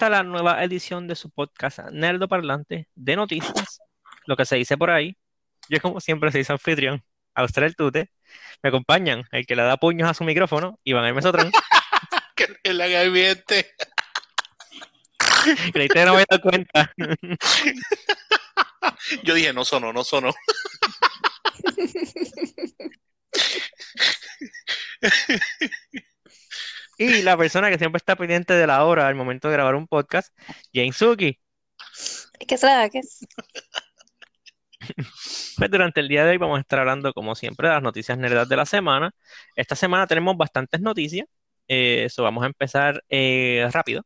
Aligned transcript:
Esta 0.00 0.08
la 0.08 0.22
nueva 0.22 0.64
edición 0.64 1.06
de 1.06 1.14
su 1.14 1.28
podcast 1.28 1.80
Nerdo 1.92 2.26
Parlante 2.26 2.88
de 2.94 3.16
noticias, 3.16 3.80
lo 4.24 4.34
que 4.34 4.46
se 4.46 4.56
dice 4.56 4.78
por 4.78 4.88
ahí. 4.88 5.14
Yo 5.68 5.78
como 5.78 6.00
siempre 6.00 6.32
soy 6.32 6.42
su 6.42 6.52
anfitrión, 6.52 7.04
Austral 7.34 7.76
Tute. 7.76 8.10
Me 8.62 8.70
acompañan 8.70 9.24
el 9.30 9.44
que 9.44 9.54
le 9.54 9.62
da 9.62 9.76
puños 9.76 10.08
a 10.08 10.14
su 10.14 10.24
micrófono, 10.24 10.80
Iván 10.84 11.04
el 11.04 11.12
Mesotrón. 11.12 11.52
que 12.34 12.48
es 12.62 12.74
la 12.74 12.88
gaviente. 12.88 13.74
Creí 15.70 15.88
que 15.88 16.04
no 16.06 16.14
me 16.14 16.22
he 16.22 16.26
dado 16.30 16.40
cuenta. 16.40 16.94
Yo 19.22 19.34
dije, 19.34 19.52
no 19.52 19.66
sonó, 19.66 19.92
no 19.92 20.02
sonó. 20.02 20.32
Y 27.00 27.22
la 27.22 27.36
persona 27.36 27.70
que 27.70 27.78
siempre 27.78 27.98
está 27.98 28.16
pendiente 28.16 28.52
de 28.54 28.66
la 28.66 28.84
hora 28.84 29.08
al 29.08 29.14
momento 29.14 29.48
de 29.48 29.54
grabar 29.54 29.74
un 29.74 29.86
podcast, 29.88 30.34
Jane 30.72 30.92
Suki. 30.92 31.38
¿Qué 32.46 32.56
será? 32.56 32.88
¿Qué 32.90 32.98
es? 33.00 33.20
Pues 35.56 35.70
durante 35.70 36.00
el 36.00 36.08
día 36.08 36.24
de 36.24 36.32
hoy 36.32 36.38
vamos 36.38 36.58
a 36.58 36.60
estar 36.62 36.78
hablando, 36.80 37.12
como 37.12 37.34
siempre, 37.34 37.68
de 37.68 37.74
las 37.74 37.82
noticias 37.82 38.16
nerdas 38.18 38.48
de 38.48 38.56
la 38.56 38.66
semana. 38.66 39.12
Esta 39.56 39.76
semana 39.76 40.06
tenemos 40.06 40.36
bastantes 40.36 40.80
noticias, 40.80 41.26
eh, 41.68 42.04
eso 42.06 42.22
vamos 42.22 42.44
a 42.44 42.46
empezar 42.46 43.04
eh, 43.10 43.68
rápido. 43.72 44.02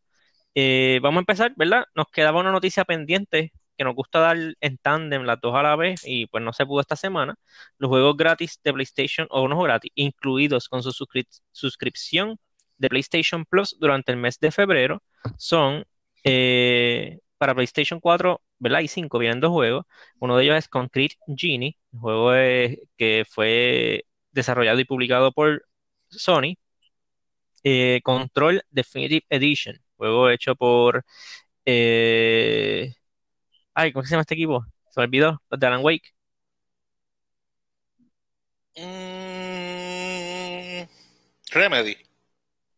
Eh, 0.54 1.00
vamos 1.02 1.18
a 1.18 1.22
empezar, 1.22 1.54
¿verdad? 1.56 1.86
Nos 1.96 2.08
quedaba 2.12 2.40
una 2.40 2.52
noticia 2.52 2.84
pendiente 2.84 3.52
que 3.78 3.84
nos 3.84 3.94
gusta 3.96 4.20
dar 4.20 4.38
en 4.60 4.78
tándem 4.78 5.24
las 5.24 5.40
dos 5.40 5.54
a 5.56 5.62
la 5.62 5.76
vez 5.76 6.02
y 6.06 6.26
pues 6.28 6.44
no 6.44 6.52
se 6.54 6.66
pudo 6.66 6.80
esta 6.82 6.96
semana. 6.96 7.36
Los 7.78 7.90
juegos 7.90 8.16
gratis 8.16 8.60
de 8.64 8.72
PlayStation 8.74 9.28
o 9.30 9.48
no 9.48 9.60
gratis, 9.62 9.92
incluidos 9.96 10.68
con 10.68 10.82
su 10.82 10.90
suscrip- 10.92 11.28
suscripción 11.52 12.38
de 12.78 12.88
PlayStation 12.88 13.44
Plus 13.44 13.76
durante 13.80 14.12
el 14.12 14.18
mes 14.18 14.38
de 14.40 14.50
febrero, 14.52 15.02
son 15.36 15.84
eh, 16.24 17.18
para 17.38 17.54
PlayStation 17.54 18.00
4, 18.00 18.40
¿verdad? 18.58 18.80
Y 18.80 18.88
5 18.88 19.18
vienen 19.18 19.40
dos 19.40 19.50
juegos. 19.52 19.84
Uno 20.20 20.36
de 20.36 20.44
ellos 20.44 20.56
es 20.58 20.68
Concrete 20.68 21.16
Genie, 21.36 21.76
juego 21.98 22.32
que 22.96 23.24
fue 23.30 24.04
desarrollado 24.32 24.80
y 24.80 24.84
publicado 24.84 25.32
por 25.32 25.64
Sony. 26.08 26.56
Eh, 27.62 28.00
Control 28.04 28.62
Definitive 28.70 29.24
Edition, 29.30 29.78
juego 29.96 30.28
hecho 30.30 30.54
por... 30.56 31.04
eh, 31.66 32.94
Ay, 33.74 33.92
¿cómo 33.92 34.04
se 34.04 34.10
llama 34.12 34.22
este 34.22 34.34
equipo? 34.34 34.64
Se 34.90 35.00
me 35.00 35.04
olvidó, 35.06 35.42
de 35.50 35.66
Alan 35.66 35.84
Wake. 35.84 36.10
Mm, 38.76 40.86
Remedy. 41.52 41.96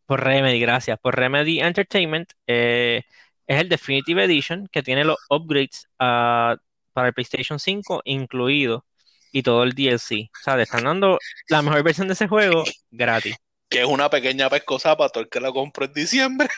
Por 0.07 0.23
Remedy, 0.25 0.61
gracias. 0.61 0.99
Por 1.01 1.17
Remedy 1.17 1.61
Entertainment. 1.61 2.31
eh, 2.47 3.03
es 3.49 3.61
el 3.61 3.69
Definitive 3.69 4.25
Edition 4.25 4.67
que 4.73 4.83
tiene 4.83 5.05
los 5.05 5.19
upgrades 5.31 5.89
ah, 6.01 6.57
para 6.93 7.09
el 7.09 7.15
PlayStation 7.15 7.61
5 7.61 8.03
incluido 8.05 8.85
y 9.31 9.43
todo 9.43 9.63
el 9.63 9.73
DLC. 9.73 10.31
O 10.35 10.43
sea, 10.43 10.57
te 10.57 10.63
están 10.63 10.85
dando 10.85 11.19
la 11.49 11.63
mejor 11.63 11.83
versión 11.85 12.09
de 12.09 12.15
ese 12.15 12.27
juego 12.27 12.65
gratis. 12.91 13.37
Que 13.69 13.83
es 13.83 13.87
una 13.87 14.11
pequeña 14.11 14.49
pescosa 14.51 14.97
para 14.97 15.11
todo 15.11 15.23
el 15.25 15.29
que 15.31 15.41
la 15.41 15.53
compró 15.53 15.85
en 15.85 15.93
diciembre. 15.93 16.49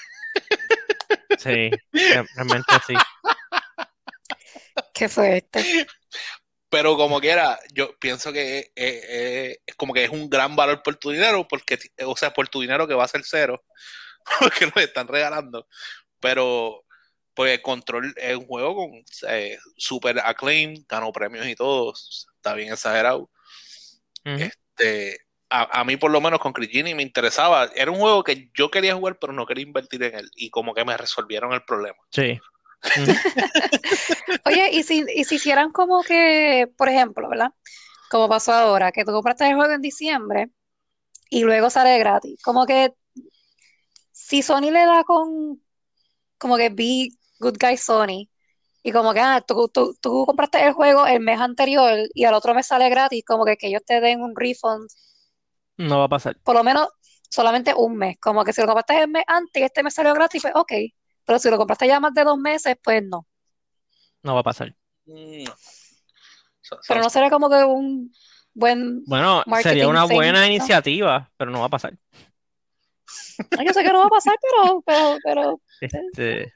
Sí, 1.38 1.70
re- 1.92 2.26
realmente 2.34 2.72
sí. 2.86 2.94
¿Qué 4.94 5.08
fue 5.08 5.38
este? 5.38 5.86
Pero 6.70 6.96
como 6.96 7.20
quiera, 7.20 7.58
yo 7.72 7.96
pienso 7.98 8.32
que 8.32 8.58
eh, 8.58 8.72
eh, 8.76 9.58
es 9.64 9.74
como 9.74 9.94
que 9.94 10.04
es 10.04 10.10
un 10.10 10.28
gran 10.28 10.54
valor 10.54 10.82
por 10.82 10.96
tu 10.96 11.10
dinero, 11.10 11.46
porque, 11.48 11.78
o 12.04 12.16
sea, 12.16 12.32
por 12.32 12.48
tu 12.48 12.60
dinero 12.60 12.86
que 12.86 12.94
va 12.94 13.04
a 13.04 13.08
ser 13.08 13.22
cero, 13.24 13.64
porque 14.40 14.66
lo 14.66 14.80
están 14.80 15.08
regalando. 15.08 15.66
Pero, 16.20 16.84
pues, 17.32 17.60
Control 17.60 18.12
es 18.16 18.36
un 18.36 18.46
juego 18.46 18.76
con 18.76 19.04
eh, 19.28 19.58
super 19.76 20.18
acclaim, 20.18 20.84
ganó 20.88 21.10
premios 21.12 21.46
y 21.46 21.54
todo, 21.54 21.94
está 21.94 22.54
bien 22.54 22.72
exagerado. 22.72 23.30
Este, 24.24 25.20
a, 25.48 25.80
a 25.80 25.84
mí 25.84 25.96
por 25.96 26.10
lo 26.10 26.20
menos 26.20 26.38
con 26.38 26.54
Genie 26.54 26.94
me 26.94 27.02
interesaba. 27.02 27.70
Era 27.74 27.90
un 27.90 27.98
juego 27.98 28.22
que 28.22 28.50
yo 28.52 28.70
quería 28.70 28.94
jugar, 28.94 29.18
pero 29.18 29.32
no 29.32 29.46
quería 29.46 29.64
invertir 29.64 30.02
en 30.02 30.16
él. 30.16 30.30
Y 30.34 30.50
como 30.50 30.74
que 30.74 30.84
me 30.84 30.96
resolvieron 30.98 31.54
el 31.54 31.64
problema. 31.64 31.96
Sí. 32.10 32.38
Oye, 34.46 34.70
y 34.72 34.82
si, 34.82 35.04
y 35.14 35.24
si 35.24 35.36
hicieran 35.36 35.70
como 35.72 36.02
que, 36.02 36.68
por 36.76 36.88
ejemplo, 36.88 37.28
¿verdad? 37.28 37.50
Como 38.10 38.28
pasó 38.28 38.52
ahora, 38.52 38.92
que 38.92 39.04
tú 39.04 39.12
compraste 39.12 39.48
el 39.48 39.56
juego 39.56 39.72
en 39.74 39.82
diciembre 39.82 40.50
y 41.30 41.42
luego 41.44 41.70
sale 41.70 41.98
gratis. 41.98 42.40
Como 42.42 42.66
que 42.66 42.94
si 44.12 44.42
Sony 44.42 44.70
le 44.70 44.84
da 44.86 45.04
con, 45.04 45.62
como 46.38 46.56
que 46.56 46.70
be 46.70 47.10
good 47.40 47.56
guy 47.60 47.76
Sony, 47.76 48.30
y 48.84 48.92
como 48.92 49.14
que, 49.14 49.20
ah, 49.20 49.42
tú, 49.46 49.68
tú, 49.68 49.96
tú 50.00 50.26
compraste 50.26 50.64
el 50.66 50.74
juego 50.74 51.06
el 51.06 51.20
mes 51.20 51.40
anterior 51.40 51.98
y 52.14 52.24
al 52.24 52.34
otro 52.34 52.54
mes 52.54 52.66
sale 52.68 52.88
gratis, 52.90 53.24
como 53.26 53.44
que, 53.44 53.56
que 53.58 53.68
ellos 53.68 53.82
te 53.86 54.00
den 54.00 54.22
un 54.22 54.34
refund, 54.36 54.88
No 55.78 55.98
va 55.98 56.04
a 56.04 56.08
pasar. 56.08 56.36
por 56.42 56.54
lo 56.56 56.64
menos 56.64 56.88
solamente 57.30 57.74
un 57.74 57.96
mes. 57.96 58.16
Como 58.20 58.44
que 58.44 58.52
si 58.52 58.60
lo 58.60 58.66
compraste 58.66 59.00
el 59.02 59.08
mes 59.08 59.24
antes 59.26 59.60
y 59.60 59.64
este 59.64 59.82
mes 59.82 59.94
salió 59.94 60.14
gratis, 60.14 60.42
pues 60.42 60.54
ok. 60.56 60.72
Pero 61.28 61.38
si 61.38 61.50
lo 61.50 61.58
compraste 61.58 61.86
ya 61.86 62.00
más 62.00 62.14
de 62.14 62.24
dos 62.24 62.38
meses, 62.38 62.74
pues 62.82 63.02
no. 63.04 63.26
No 64.22 64.32
va 64.32 64.40
a 64.40 64.44
pasar. 64.44 64.74
Mm, 65.04 65.44
No. 65.44 65.54
So- 66.62 66.78
Pero 66.88 67.02
no 67.02 67.10
será 67.10 67.28
como 67.28 67.50
que 67.50 67.62
un 67.64 68.10
buen... 68.54 69.04
Bueno, 69.04 69.44
sería 69.62 69.88
una 69.88 70.06
thing, 70.06 70.14
buena 70.16 70.40
¿no? 70.40 70.46
iniciativa, 70.46 71.30
pero 71.36 71.50
no 71.50 71.60
va 71.60 71.66
a 71.66 71.68
pasar. 71.68 71.92
Yo 73.62 73.72
sé 73.74 73.82
que 73.82 73.92
no 73.92 73.98
va 74.00 74.06
a 74.06 74.08
pasar, 74.08 74.36
pero, 74.40 74.82
pero, 74.86 75.18
pero 75.22 75.60
Este. 75.82 76.52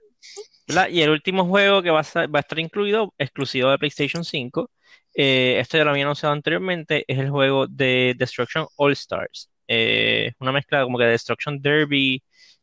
Y 0.91 1.03
el 1.03 1.11
último 1.11 1.45
juego 1.47 1.83
que 1.83 1.91
va 1.91 2.01
a, 2.01 2.05
ser- 2.05 2.35
va 2.35 2.39
a 2.39 2.41
estar 2.41 2.59
incluido, 2.59 3.13
exclusivo 3.19 3.71
de 3.71 3.79
PlayStation 3.79 4.25
5, 4.25 4.71
eh, 5.15 5.59
esto 5.61 5.77
ya 5.77 5.85
lo 5.85 5.91
había 5.91 6.05
anunciado 6.05 6.33
anteriormente, 6.33 7.05
es 7.07 7.19
el 7.19 7.29
juego 7.29 7.67
de 7.67 8.15
Destruction 8.17 8.67
All 8.77 8.93
Stars. 8.93 9.51
Eh, 9.69 10.33
una 10.41 10.53
mezcla 10.53 10.83
como 10.83 10.97
que 10.97 11.05
de 11.05 11.11
Destruction 11.11 11.61
Derby 11.61 12.23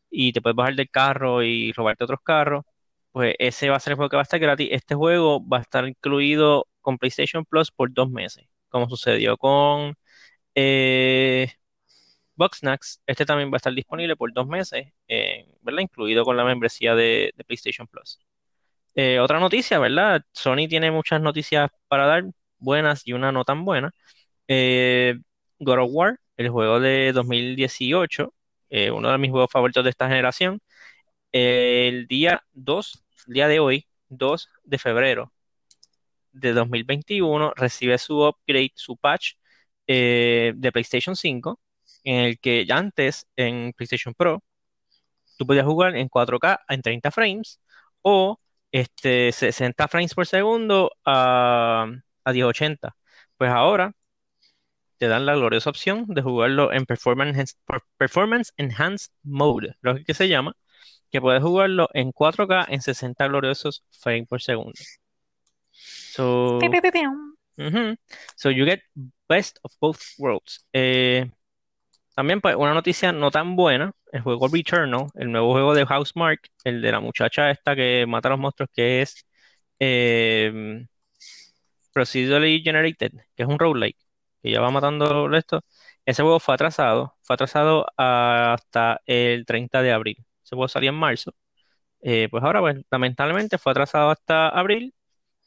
y 0.09 0.33
te 0.33 0.41
puedes 0.41 0.55
bajar 0.55 0.75
del 0.75 0.89
carro 0.89 1.43
y 1.43 1.71
robarte 1.73 2.03
otros 2.03 2.19
carros. 2.23 2.65
Pues 3.11 3.35
ese 3.39 3.69
va 3.69 3.77
a 3.77 3.79
ser 3.79 3.91
el 3.91 3.97
juego 3.97 4.09
que 4.09 4.17
va 4.17 4.21
a 4.21 4.23
estar 4.23 4.39
gratis. 4.39 4.69
Este 4.71 4.95
juego 4.95 5.45
va 5.47 5.57
a 5.59 5.61
estar 5.61 5.87
incluido 5.87 6.67
con 6.81 6.97
PlayStation 6.97 7.45
Plus 7.45 7.71
por 7.71 7.91
dos 7.93 8.09
meses, 8.11 8.47
como 8.69 8.89
sucedió 8.89 9.37
con 9.37 9.95
eh, 10.55 11.51
Bugsnax. 12.35 13.01
Este 13.05 13.25
también 13.25 13.49
va 13.51 13.55
a 13.55 13.57
estar 13.57 13.73
disponible 13.73 14.15
por 14.15 14.33
dos 14.33 14.47
meses, 14.47 14.87
eh, 15.07 15.45
¿verdad? 15.61 15.81
Incluido 15.81 16.23
con 16.25 16.37
la 16.37 16.43
membresía 16.45 16.95
de, 16.95 17.33
de 17.35 17.43
PlayStation 17.43 17.87
Plus. 17.87 18.19
Eh, 18.95 19.19
otra 19.19 19.39
noticia, 19.39 19.79
¿verdad? 19.79 20.21
Sony 20.33 20.67
tiene 20.69 20.91
muchas 20.91 21.21
noticias 21.21 21.69
para 21.87 22.05
dar, 22.05 22.23
buenas 22.57 23.01
y 23.07 23.13
una 23.13 23.31
no 23.31 23.45
tan 23.45 23.63
buena. 23.65 23.91
Eh, 24.47 25.15
God 25.59 25.79
of 25.79 25.89
War, 25.93 26.19
el 26.37 26.49
juego 26.49 26.79
de 26.79 27.13
2018, 27.13 28.33
eh, 28.69 28.91
uno 28.91 29.11
de 29.11 29.17
mis 29.17 29.31
juegos 29.31 29.51
favoritos 29.51 29.83
de 29.83 29.89
esta 29.91 30.07
generación, 30.09 30.61
el 31.31 32.07
día 32.07 32.43
2, 32.53 33.05
el 33.27 33.33
día 33.33 33.47
de 33.47 33.59
hoy, 33.59 33.87
2 34.09 34.49
de 34.63 34.77
febrero 34.79 35.33
de 36.31 36.53
2021, 36.53 37.53
recibe 37.55 37.97
su 37.97 38.21
upgrade, 38.27 38.71
su 38.75 38.97
patch 38.97 39.33
eh, 39.87 40.53
de 40.55 40.71
PlayStation 40.71 41.15
5, 41.15 41.59
en 42.03 42.15
el 42.25 42.39
que 42.39 42.65
ya 42.65 42.77
antes 42.77 43.27
en 43.35 43.73
PlayStation 43.73 44.13
Pro 44.13 44.43
tú 45.37 45.45
podías 45.47 45.65
jugar 45.65 45.95
en 45.95 46.09
4K 46.09 46.59
en 46.69 46.81
30 46.81 47.11
frames 47.11 47.59
o 48.01 48.39
este, 48.71 49.31
60 49.31 49.87
frames 49.87 50.13
por 50.13 50.27
segundo 50.27 50.91
a, 51.05 51.87
a 52.23 52.33
1080. 52.33 52.95
Pues 53.37 53.49
ahora 53.51 53.93
te 54.99 55.07
dan 55.07 55.25
la 55.25 55.35
gloriosa 55.35 55.69
opción 55.69 56.05
de 56.07 56.21
jugarlo 56.21 56.71
en 56.73 56.85
Performance, 56.85 57.55
Performance 57.97 58.51
Enhanced 58.57 59.11
Mode, 59.23 59.75
lo 59.81 59.95
que 59.95 60.13
se 60.13 60.27
llama, 60.27 60.55
que 61.09 61.21
puedes 61.21 61.41
jugarlo 61.41 61.89
en 61.93 62.11
4K 62.11 62.65
en 62.67 62.81
60 62.81 63.27
gloriosos 63.27 63.83
frames 63.91 64.27
por 64.27 64.41
segundo. 64.41 64.79
So. 65.71 66.59
So 68.35 68.51
you 68.51 68.65
get 68.65 68.81
best 69.27 69.57
of 69.63 69.71
both 69.79 69.99
worlds. 70.17 70.65
Eh, 70.73 71.31
también, 72.15 72.41
pues, 72.41 72.55
una 72.55 72.73
noticia 72.73 73.11
no 73.13 73.31
tan 73.31 73.55
buena: 73.55 73.91
el 74.11 74.21
juego 74.21 74.49
Returnal, 74.49 75.07
el 75.15 75.31
nuevo 75.31 75.53
juego 75.53 75.73
de 75.73 75.85
Housemark, 75.85 76.41
el 76.65 76.81
de 76.81 76.91
la 76.91 76.99
muchacha 76.99 77.51
esta 77.51 77.75
que 77.75 78.05
mata 78.05 78.27
a 78.27 78.31
los 78.31 78.39
monstruos, 78.39 78.69
que 78.73 79.01
es 79.01 79.25
eh, 79.79 80.85
Procedurally 81.93 82.61
Generated, 82.61 83.11
que 83.35 83.43
es 83.43 83.49
un 83.49 83.59
roguelike, 83.59 83.97
que 84.41 84.51
ya 84.51 84.61
va 84.61 84.71
matando 84.71 85.33
esto. 85.35 85.63
Ese 86.05 86.21
juego 86.23 86.39
fue 86.39 86.55
atrasado, 86.55 87.15
fue 87.21 87.35
atrasado 87.35 87.85
hasta 87.97 89.01
el 89.05 89.45
30 89.45 89.81
de 89.81 89.91
abril. 89.91 90.17
Ese 90.43 90.55
juego 90.55 90.67
salía 90.67 90.89
en 90.89 90.95
marzo. 90.95 91.33
Eh, 92.01 92.27
pues 92.31 92.43
ahora, 92.43 92.61
pues, 92.61 92.77
lamentablemente 92.89 93.57
fue 93.57 93.71
atrasado 93.71 94.09
hasta 94.09 94.49
abril. 94.49 94.93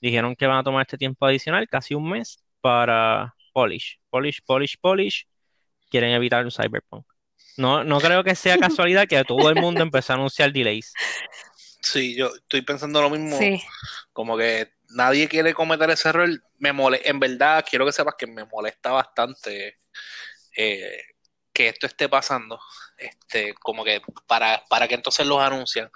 Dijeron 0.00 0.37
que 0.37 0.47
van 0.47 0.59
a 0.59 0.62
tomar 0.62 0.83
este 0.83 0.99
tiempo 0.99 1.27
adicional, 1.27 1.69
casi 1.69 1.94
un 1.94 2.09
mes, 2.11 2.43
para 2.61 3.35
polish, 3.53 3.99
polish, 4.11 4.41
polish, 4.44 4.77
polish. 4.81 5.27
Quieren 5.91 6.11
evitar 6.12 6.44
un 6.44 6.50
cyberpunk. 6.50 7.06
No, 7.56 7.85
no 7.85 8.00
creo 8.00 8.25
que 8.25 8.35
sea 8.35 8.59
casualidad 8.59 9.06
que 9.06 9.23
todo 9.25 9.50
el 9.50 9.61
mundo 9.61 9.83
empezó 9.83 10.12
a 10.12 10.17
anunciar 10.17 10.53
delays. 10.53 10.93
Sí, 11.81 12.17
yo 12.17 12.29
estoy 12.35 12.62
pensando 12.62 13.03
lo 13.03 13.11
mismo. 13.11 13.37
Sí. 13.39 13.61
Como 14.12 14.37
que 14.37 14.73
nadie 14.94 15.29
quiere 15.29 15.55
cometer 15.55 15.91
ese 15.91 16.09
error. 16.09 16.29
Me 16.59 16.73
mole 16.73 17.00
en 17.05 17.21
verdad, 17.21 17.65
quiero 17.69 17.87
que 17.87 17.93
sepas 17.93 18.15
que 18.17 18.27
me 18.27 18.44
molesta 18.44 18.91
bastante 18.93 19.81
eh, 20.56 21.03
que 21.53 21.69
esto 21.69 21.87
esté 21.87 22.09
pasando. 22.09 22.61
Este, 22.97 23.55
como 23.55 23.85
que 23.85 24.00
para, 24.27 24.65
para 24.69 24.89
que 24.89 24.94
entonces 24.94 25.27
los 25.27 25.41
anuncian. 25.41 25.91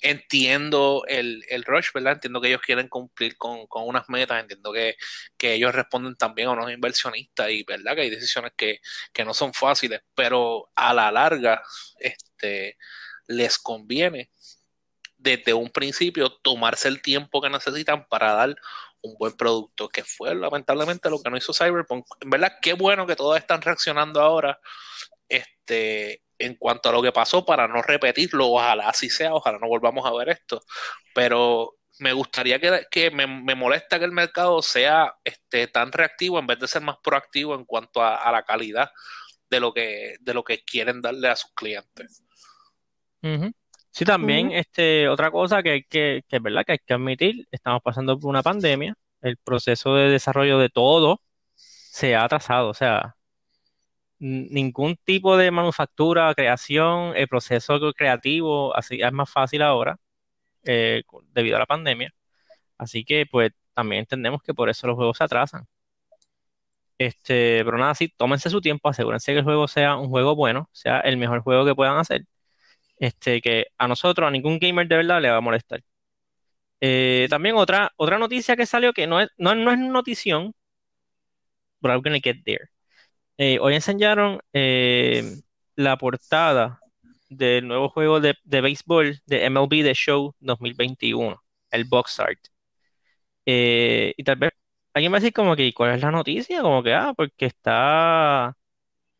Entiendo 0.00 1.04
el, 1.08 1.44
el 1.48 1.64
rush, 1.64 1.88
¿verdad? 1.92 2.14
Entiendo 2.14 2.40
que 2.40 2.48
ellos 2.48 2.60
quieren 2.62 2.88
cumplir 2.88 3.36
con, 3.36 3.66
con 3.66 3.84
unas 3.88 4.08
metas, 4.08 4.40
entiendo 4.40 4.72
que, 4.72 4.96
que 5.36 5.54
ellos 5.54 5.74
responden 5.74 6.16
también 6.16 6.48
a 6.48 6.52
unos 6.52 6.70
inversionistas 6.70 7.50
y, 7.50 7.64
¿verdad? 7.64 7.96
Que 7.96 8.02
hay 8.02 8.10
decisiones 8.10 8.52
que, 8.56 8.80
que 9.12 9.24
no 9.24 9.34
son 9.34 9.52
fáciles, 9.54 10.02
pero 10.14 10.70
a 10.76 10.94
la 10.94 11.10
larga, 11.10 11.62
este, 11.98 12.78
les 13.26 13.58
conviene 13.58 14.30
desde 15.18 15.52
un 15.52 15.70
principio 15.70 16.30
tomarse 16.30 16.88
el 16.88 17.02
tiempo 17.02 17.40
que 17.42 17.50
necesitan 17.50 18.06
para 18.08 18.32
dar 18.32 18.56
un 19.02 19.14
buen 19.18 19.36
producto, 19.36 19.88
que 19.88 20.04
fue 20.04 20.34
lamentablemente 20.34 21.10
lo 21.10 21.20
que 21.20 21.30
no 21.30 21.36
hizo 21.36 21.52
Cyberpunk. 21.52 22.06
En 22.20 22.30
verdad, 22.30 22.52
qué 22.62 22.72
bueno 22.72 23.06
que 23.06 23.16
todos 23.16 23.36
están 23.36 23.62
reaccionando 23.62 24.20
ahora 24.20 24.58
este, 25.28 26.22
en 26.38 26.54
cuanto 26.54 26.88
a 26.88 26.92
lo 26.92 27.02
que 27.02 27.12
pasó 27.12 27.44
para 27.44 27.68
no 27.68 27.82
repetirlo, 27.82 28.48
ojalá 28.48 28.88
así 28.88 29.10
sea, 29.10 29.34
ojalá 29.34 29.58
no 29.58 29.68
volvamos 29.68 30.06
a 30.06 30.14
ver 30.14 30.30
esto, 30.30 30.62
pero 31.14 31.74
me 31.98 32.12
gustaría 32.12 32.60
que, 32.60 32.86
que 32.90 33.10
me, 33.10 33.26
me, 33.26 33.54
molesta 33.54 33.98
que 33.98 34.04
el 34.04 34.12
mercado 34.12 34.62
sea 34.62 35.16
este, 35.24 35.66
tan 35.66 35.90
reactivo 35.92 36.38
en 36.38 36.46
vez 36.46 36.58
de 36.58 36.68
ser 36.68 36.82
más 36.82 36.96
proactivo 37.02 37.54
en 37.54 37.64
cuanto 37.64 38.02
a, 38.02 38.30
la 38.30 38.44
calidad 38.44 38.90
de 39.50 39.60
lo 39.60 39.72
que 39.72 40.16
de 40.20 40.34
lo 40.34 40.44
que 40.44 40.62
quieren 40.62 41.00
darle 41.00 41.28
a 41.28 41.36
sus 41.36 41.52
clientes. 41.54 42.22
Uh. 43.22 43.50
Sí, 43.98 44.04
también, 44.04 44.48
uh 44.48 44.50
-huh. 44.52 44.60
este, 44.60 45.08
otra 45.08 45.30
cosa 45.32 45.60
que 45.62 45.70
hay 45.72 45.82
que, 45.82 46.22
que 46.28 46.36
es 46.36 46.42
verdad 46.42 46.64
que 46.64 46.72
hay 46.72 46.78
que 46.78 46.94
admitir, 46.94 47.48
estamos 47.50 47.82
pasando 47.82 48.16
por 48.18 48.30
una 48.30 48.42
pandemia, 48.44 48.94
el 49.22 49.36
proceso 49.38 49.94
de 49.96 50.08
desarrollo 50.10 50.58
de 50.58 50.68
todo 50.70 51.20
se 51.56 52.14
ha 52.14 52.22
atrasado, 52.24 52.68
o 52.70 52.74
sea, 52.74 53.16
ningún 54.18 54.96
tipo 55.04 55.36
de 55.36 55.50
manufactura, 55.50 56.34
creación, 56.34 57.16
el 57.16 57.28
proceso 57.28 57.78
creativo, 57.92 58.76
así 58.76 59.00
es 59.02 59.12
más 59.12 59.30
fácil 59.30 59.62
ahora, 59.62 59.96
eh, 60.64 61.02
debido 61.32 61.56
a 61.56 61.60
la 61.60 61.66
pandemia. 61.66 62.12
Así 62.78 63.04
que, 63.04 63.26
pues, 63.26 63.52
también 63.74 64.00
entendemos 64.00 64.42
que 64.42 64.54
por 64.54 64.70
eso 64.70 64.86
los 64.88 64.96
juegos 64.96 65.18
se 65.18 65.24
atrasan. 65.24 65.66
Este, 66.98 67.64
pero 67.64 67.78
nada, 67.78 67.94
sí, 67.94 68.12
tómense 68.16 68.50
su 68.50 68.60
tiempo, 68.60 68.88
asegúrense 68.88 69.32
que 69.32 69.38
el 69.38 69.44
juego 69.44 69.68
sea 69.68 69.96
un 69.96 70.08
juego 70.08 70.34
bueno, 70.34 70.68
sea 70.72 70.98
el 71.00 71.16
mejor 71.16 71.42
juego 71.42 71.64
que 71.64 71.74
puedan 71.74 71.96
hacer. 71.98 72.22
Este, 73.00 73.40
que 73.40 73.66
a 73.78 73.88
nosotros, 73.88 74.26
a 74.28 74.30
ningún 74.30 74.58
gamer 74.58 74.88
de 74.88 74.96
verdad 74.96 75.20
le 75.22 75.30
va 75.30 75.36
a 75.38 75.40
molestar. 75.40 75.82
Eh, 76.80 77.26
también 77.30 77.56
otra, 77.56 77.92
otra 77.96 78.18
noticia 78.18 78.56
que 78.56 78.66
salió 78.66 78.92
que 78.92 79.06
no 79.06 79.20
es, 79.20 79.28
no, 79.38 79.54
no 79.54 79.72
es 79.72 79.78
notición, 79.78 80.54
but 81.80 81.90
I'm 81.90 82.02
gonna 82.02 82.20
get 82.20 82.42
there. 82.44 82.68
Eh, 83.38 83.58
hoy 83.60 83.74
enseñaron 83.76 84.40
eh, 84.52 85.24
la 85.76 85.98
portada 85.98 86.80
del 87.30 87.68
nuevo 87.68 87.88
juego 87.90 88.20
de, 88.20 88.36
de, 88.44 88.60
béisbol 88.62 89.20
de 89.26 89.46
MLB 89.46 89.82
The 89.84 89.94
Show 89.94 90.34
2021, 90.40 91.42
el 91.72 91.84
box 91.86 92.20
art. 92.20 92.40
Eh, 93.46 94.14
y 94.16 94.24
tal 94.24 94.36
vez 94.36 94.50
alguien 94.94 95.12
va 95.12 95.16
a 95.18 95.20
decir 95.20 95.32
como 95.32 95.56
que, 95.56 95.72
¿cuál 95.74 95.94
es 95.94 96.02
la 96.02 96.10
noticia? 96.10 96.60
Como 96.62 96.82
que, 96.82 96.92
ah, 96.94 97.14
porque 97.16 97.46
está 97.46 98.56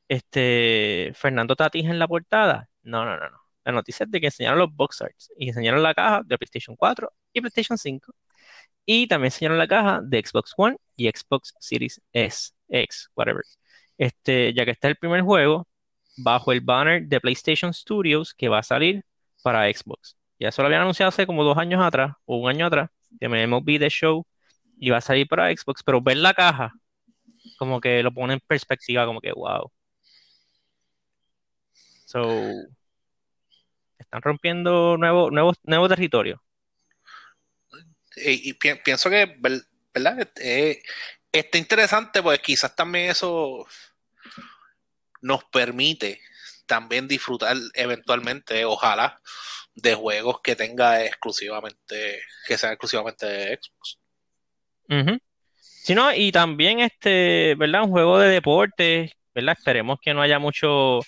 este 0.08 1.12
Fernando 1.16 1.56
Tatís 1.56 1.86
en 1.86 1.98
la 2.00 2.08
portada. 2.08 2.70
No, 2.82 3.04
no, 3.06 3.18
no, 3.18 3.30
no. 3.30 3.38
La 3.68 3.74
noticia 3.74 4.06
de 4.08 4.18
que 4.18 4.28
enseñaron 4.28 4.58
los 4.58 4.74
box 4.74 5.02
arts 5.02 5.30
y 5.38 5.48
enseñaron 5.50 5.82
la 5.82 5.92
caja 5.94 6.22
de 6.24 6.38
PlayStation 6.38 6.74
4 6.74 7.12
y 7.34 7.40
PlayStation 7.42 7.76
5. 7.76 8.14
Y 8.86 9.06
también 9.08 9.26
enseñaron 9.26 9.58
la 9.58 9.68
caja 9.68 10.00
de 10.02 10.22
Xbox 10.24 10.54
One 10.56 10.78
y 10.96 11.08
Xbox 11.10 11.54
Series 11.60 12.00
S, 12.14 12.52
X, 12.70 13.10
whatever. 13.14 13.42
Este, 13.98 14.54
ya 14.54 14.64
que 14.64 14.70
está 14.70 14.88
el 14.88 14.96
primer 14.96 15.22
juego 15.22 15.68
bajo 16.16 16.52
el 16.52 16.62
banner 16.62 17.06
de 17.06 17.20
PlayStation 17.20 17.74
Studios 17.74 18.32
que 18.34 18.48
va 18.48 18.60
a 18.60 18.62
salir 18.62 19.04
para 19.42 19.70
Xbox. 19.72 20.16
Ya 20.38 20.48
eso 20.48 20.62
lo 20.62 20.66
habían 20.68 20.82
anunciado 20.82 21.10
hace 21.10 21.26
como 21.26 21.44
dos 21.44 21.58
años 21.58 21.82
atrás 21.84 22.12
o 22.24 22.38
un 22.38 22.48
año 22.48 22.66
atrás, 22.66 22.90
me 23.20 23.46
MLB 23.46 23.78
The 23.78 23.90
Show 23.90 24.26
y 24.78 24.90
va 24.90 24.98
a 24.98 25.00
salir 25.02 25.28
para 25.28 25.54
Xbox, 25.54 25.82
pero 25.84 26.00
ver 26.00 26.16
la 26.18 26.32
caja 26.34 26.72
como 27.58 27.80
que 27.80 28.02
lo 28.02 28.12
pone 28.14 28.34
en 28.34 28.40
perspectiva, 28.46 29.06
como 29.06 29.20
que 29.20 29.32
wow. 29.32 29.70
So, 32.06 32.22
están 34.08 34.22
rompiendo 34.22 34.96
nuevo, 34.96 35.30
nuevo, 35.30 35.52
nuevo 35.64 35.88
territorio. 35.88 36.42
Y, 38.16 38.48
y 38.50 38.52
pi 38.54 38.74
pienso 38.82 39.10
que, 39.10 39.36
¿verdad? 39.92 40.30
Eh, 40.40 40.82
está 41.30 41.58
interesante, 41.58 42.22
pues 42.22 42.40
quizás 42.40 42.74
también 42.74 43.10
eso 43.10 43.66
nos 45.20 45.44
permite 45.44 46.20
también 46.64 47.06
disfrutar 47.06 47.56
eventualmente, 47.74 48.64
ojalá, 48.64 49.20
de 49.74 49.94
juegos 49.94 50.40
que 50.42 50.56
tenga 50.56 51.04
exclusivamente, 51.04 52.22
que 52.46 52.58
sean 52.58 52.72
exclusivamente 52.72 53.26
de 53.26 53.58
Xbox. 53.60 53.98
Uh 54.88 54.94
-huh. 54.94 55.20
Sí, 55.54 55.94
no, 55.94 56.14
y 56.14 56.32
también 56.32 56.80
este, 56.80 57.54
¿verdad? 57.56 57.82
Un 57.84 57.90
juego 57.90 58.18
de 58.18 58.28
deporte, 58.28 59.12
¿verdad? 59.34 59.56
Esperemos 59.58 59.98
que 60.00 60.14
no 60.14 60.22
haya 60.22 60.38
mucho, 60.38 61.00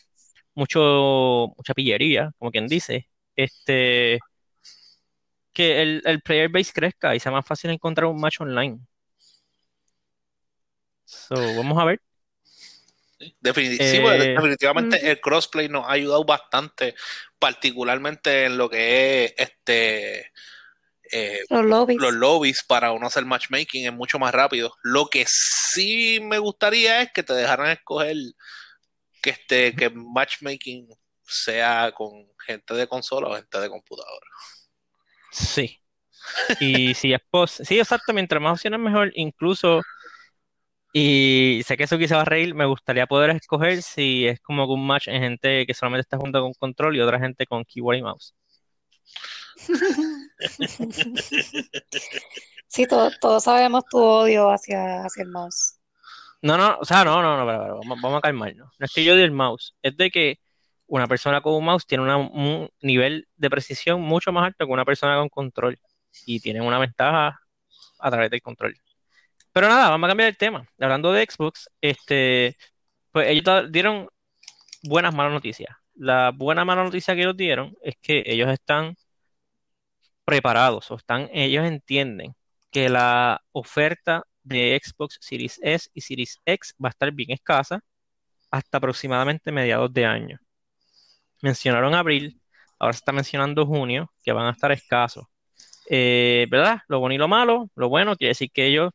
mucho, 0.54 1.52
mucha 1.56 1.74
pillería, 1.74 2.32
como 2.38 2.50
quien 2.50 2.66
dice. 2.66 3.08
Este, 3.36 4.18
que 5.52 5.82
el, 5.82 6.02
el 6.04 6.20
player 6.22 6.48
base 6.48 6.72
crezca 6.72 7.14
y 7.14 7.20
sea 7.20 7.32
más 7.32 7.46
fácil 7.46 7.70
encontrar 7.70 8.06
un 8.06 8.20
match 8.20 8.40
online. 8.40 8.78
So, 11.04 11.34
vamos 11.34 11.78
a 11.78 11.84
ver. 11.84 12.00
Definitiv 13.40 13.80
eh, 13.80 13.90
sí, 13.90 14.00
pues, 14.00 14.18
definitivamente 14.18 15.10
el 15.10 15.20
crossplay 15.20 15.68
nos 15.68 15.84
ha 15.86 15.92
ayudado 15.92 16.24
bastante, 16.24 16.94
particularmente 17.38 18.46
en 18.46 18.56
lo 18.56 18.70
que 18.70 19.24
es 19.24 19.34
este 19.36 20.32
eh, 21.12 21.40
los, 21.50 21.66
lobbies. 21.66 22.00
los 22.00 22.14
lobbies 22.14 22.64
para 22.66 22.92
uno 22.92 23.08
hacer 23.08 23.26
matchmaking 23.26 23.86
es 23.86 23.92
mucho 23.92 24.18
más 24.18 24.32
rápido. 24.32 24.72
Lo 24.82 25.06
que 25.06 25.26
sí 25.28 26.20
me 26.22 26.38
gustaría 26.38 27.02
es 27.02 27.12
que 27.12 27.22
te 27.22 27.34
dejaran 27.34 27.70
escoger 27.70 28.16
que 29.22 29.30
este 29.30 29.74
que 29.74 29.90
matchmaking 29.90 30.88
sea 31.22 31.92
con 31.92 32.10
gente 32.46 32.74
de 32.74 32.88
consola 32.88 33.28
o 33.28 33.34
gente 33.34 33.60
de 33.60 33.68
computadora. 33.68 34.26
Sí. 35.30 35.78
Y 36.60 36.94
si 37.00 37.12
es 37.12 37.20
posible, 37.30 37.66
sí, 37.66 37.78
exacto, 37.78 38.12
mientras 38.12 38.42
más 38.42 38.54
opciones 38.54 38.80
mejor, 38.80 39.12
incluso 39.14 39.82
y 40.92 41.62
sé 41.66 41.76
que 41.76 41.84
eso 41.84 41.98
quizá 41.98 42.16
va 42.16 42.22
a 42.22 42.24
reír, 42.24 42.54
me 42.54 42.66
gustaría 42.66 43.06
poder 43.06 43.30
escoger 43.30 43.82
si 43.82 44.26
es 44.26 44.40
como 44.40 44.66
un 44.66 44.86
match 44.86 45.08
en 45.08 45.22
gente 45.22 45.66
que 45.66 45.74
solamente 45.74 46.02
está 46.02 46.16
jugando 46.16 46.42
con 46.42 46.54
control 46.54 46.96
y 46.96 47.00
otra 47.00 47.20
gente 47.20 47.46
con 47.46 47.64
keyboard 47.64 47.98
y 47.98 48.02
mouse. 48.02 48.34
Sí, 52.72 52.86
todos 52.86 53.18
todo 53.18 53.40
sabemos 53.40 53.82
tu 53.90 53.98
odio 53.98 54.48
hacia, 54.48 55.04
hacia 55.04 55.24
el 55.24 55.30
mouse. 55.30 55.79
No, 56.42 56.56
no, 56.56 56.78
o 56.80 56.84
sea, 56.84 57.04
no, 57.04 57.20
no, 57.22 57.36
no, 57.36 57.46
pero, 57.46 57.80
pero, 57.80 58.00
vamos, 58.00 58.18
a 58.18 58.20
calmarnos. 58.22 58.70
No 58.78 58.86
es 58.86 58.92
que 58.92 59.04
yo 59.04 59.14
odie 59.14 59.24
el 59.24 59.30
mouse, 59.32 59.76
es 59.82 59.96
de 59.96 60.10
que 60.10 60.40
una 60.86 61.06
persona 61.06 61.40
con 61.42 61.54
un 61.54 61.64
mouse 61.64 61.86
tiene 61.86 62.04
un 62.14 62.70
nivel 62.82 63.28
de 63.36 63.50
precisión 63.50 64.00
mucho 64.00 64.32
más 64.32 64.46
alto 64.46 64.66
que 64.66 64.72
una 64.72 64.84
persona 64.84 65.16
con 65.18 65.28
control 65.28 65.78
y 66.26 66.40
tienen 66.40 66.62
una 66.62 66.78
ventaja 66.78 67.40
a 68.00 68.10
través 68.10 68.30
del 68.30 68.42
control. 68.42 68.76
Pero 69.52 69.68
nada, 69.68 69.90
vamos 69.90 70.08
a 70.08 70.10
cambiar 70.10 70.28
el 70.30 70.36
tema. 70.36 70.66
Hablando 70.80 71.12
de 71.12 71.26
Xbox, 71.28 71.70
este, 71.80 72.56
pues 73.12 73.28
ellos 73.28 73.70
dieron 73.72 74.08
buenas 74.82 75.14
malas 75.14 75.32
noticias. 75.32 75.76
La 75.94 76.32
buena 76.34 76.64
mala 76.64 76.84
noticia 76.84 77.14
que 77.14 77.22
ellos 77.22 77.36
dieron 77.36 77.76
es 77.82 77.96
que 78.00 78.22
ellos 78.26 78.48
están 78.50 78.96
preparados 80.24 80.90
o 80.90 80.96
están, 80.96 81.28
ellos 81.32 81.66
entienden 81.66 82.34
que 82.70 82.88
la 82.88 83.42
oferta 83.52 84.24
de 84.42 84.80
Xbox 84.82 85.18
Series 85.20 85.58
S 85.62 85.90
y 85.94 86.00
Series 86.00 86.38
X 86.44 86.74
va 86.82 86.88
a 86.88 86.90
estar 86.90 87.12
bien 87.12 87.30
escasa 87.32 87.80
hasta 88.50 88.78
aproximadamente 88.78 89.52
mediados 89.52 89.92
de 89.92 90.06
año. 90.06 90.38
Mencionaron 91.42 91.94
abril, 91.94 92.40
ahora 92.78 92.92
se 92.92 92.98
está 92.98 93.12
mencionando 93.12 93.66
junio, 93.66 94.12
que 94.22 94.32
van 94.32 94.46
a 94.46 94.50
estar 94.50 94.72
escasos. 94.72 95.26
Eh, 95.88 96.46
¿Verdad? 96.50 96.80
Lo 96.88 97.00
bueno 97.00 97.14
y 97.14 97.18
lo 97.18 97.28
malo. 97.28 97.70
Lo 97.74 97.88
bueno 97.88 98.16
quiere 98.16 98.30
decir 98.30 98.50
que 98.52 98.66
ellos 98.66 98.92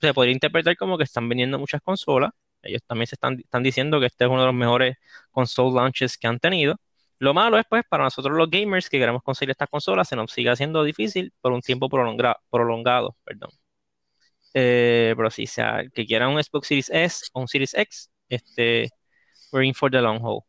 se 0.00 0.14
podría 0.14 0.32
interpretar 0.32 0.76
como 0.76 0.96
que 0.98 1.04
están 1.04 1.28
vendiendo 1.28 1.58
muchas 1.58 1.82
consolas. 1.82 2.30
Ellos 2.62 2.82
también 2.86 3.06
se 3.06 3.16
están, 3.16 3.62
diciendo 3.62 4.00
que 4.00 4.06
este 4.06 4.24
es 4.24 4.30
uno 4.30 4.40
de 4.40 4.46
los 4.46 4.54
mejores 4.54 4.96
console 5.30 5.74
launches 5.74 6.18
que 6.18 6.26
han 6.26 6.38
tenido. 6.38 6.76
Lo 7.18 7.34
malo 7.34 7.58
es, 7.58 7.64
pues, 7.68 7.84
para 7.88 8.04
nosotros 8.04 8.36
los 8.36 8.50
gamers 8.50 8.88
que 8.88 8.98
queremos 8.98 9.22
conseguir 9.22 9.50
estas 9.50 9.68
consolas, 9.68 10.08
se 10.08 10.16
nos 10.16 10.32
sigue 10.32 10.50
haciendo 10.50 10.82
difícil 10.84 11.32
por 11.40 11.52
un 11.52 11.60
tiempo 11.60 11.88
prolonga, 11.88 12.38
prolongado. 12.50 13.16
Perdón. 13.24 13.50
Eh, 14.54 15.14
pero 15.16 15.30
sí, 15.30 15.46
sea, 15.46 15.84
que 15.94 16.06
quieran 16.06 16.30
un 16.30 16.42
Xbox 16.42 16.68
Series 16.68 16.90
S 16.90 17.26
o 17.32 17.40
un 17.40 17.48
Series 17.48 17.74
X, 17.74 18.10
este, 18.28 18.90
we're 19.52 19.66
in 19.66 19.74
for 19.74 19.90
the 19.90 20.00
long 20.00 20.20
haul. 20.20 20.42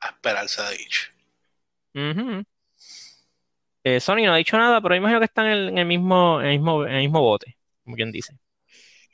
A 0.00 0.08
esperar 0.08 0.48
se 0.48 0.62
ha 0.62 0.70
dicho. 0.70 1.10
Eh, 3.84 4.00
Sony 4.00 4.24
no 4.24 4.32
ha 4.32 4.36
dicho 4.36 4.56
nada, 4.56 4.80
pero 4.80 4.94
imagino 4.94 5.18
que 5.18 5.24
están 5.26 5.46
en 5.46 5.52
el, 5.52 5.68
en 5.70 5.78
el 5.78 5.86
mismo, 5.86 6.40
en 6.40 6.46
el 6.46 6.52
mismo, 6.52 6.84
en 6.86 6.92
el 6.94 7.02
mismo 7.02 7.20
bote, 7.20 7.58
como 7.84 7.96
quien 7.96 8.12
dice. 8.12 8.38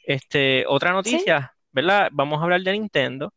Este, 0.05 0.65
otra 0.67 0.93
noticia, 0.93 1.55
¿verdad? 1.73 2.11
Vamos 2.13 2.41
a 2.41 2.45
hablar 2.45 2.63
de 2.63 2.73
Nintendo. 2.73 3.33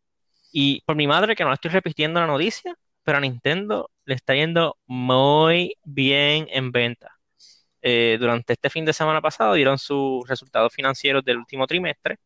Y 0.52 0.82
por 0.82 0.96
mi 0.96 1.08
madre, 1.08 1.36
que 1.36 1.44
no 1.46 1.54
estoy 1.54 1.72
repitiendo 1.72 2.20
la 2.20 2.28
noticia, 2.28 2.76
pero 3.04 3.18
a 3.18 3.22
Nintendo 3.22 3.90
le 4.06 4.16
está 4.16 4.36
yendo 4.36 4.78
muy 4.86 5.76
bien 5.84 6.48
en 6.52 6.72
venta. 6.72 7.21
Eh, 7.82 8.18
durante 8.20 8.54
este 8.54 8.70
fin 8.70 8.86
de 8.86 8.94
semana 8.94 9.22
pasado 9.22 9.54
dieron 9.54 9.78
sus 9.78 10.28
resultados 10.28 10.74
financieros 10.74 11.24
del 11.24 11.38
último 11.38 11.66
trimestre. 11.68 12.18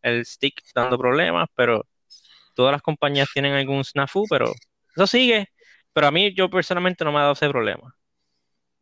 el 0.02 0.26
stick, 0.26 0.62
dando 0.74 0.98
problemas, 0.98 1.48
pero 1.56 1.86
todas 2.54 2.72
las 2.72 2.82
compañías 2.82 3.28
tienen 3.32 3.54
algún 3.54 3.84
snafu, 3.84 4.26
pero 4.28 4.52
eso 4.96 5.08
sigue. 5.08 5.48
Pero 5.94 6.08
a 6.08 6.12
mí, 6.12 6.34
yo 6.34 6.50
personalmente 6.50 7.04
no 7.04 7.12
me 7.12 7.18
ha 7.18 7.22
dado 7.22 7.34
ese 7.34 7.48
problema. 7.50 7.94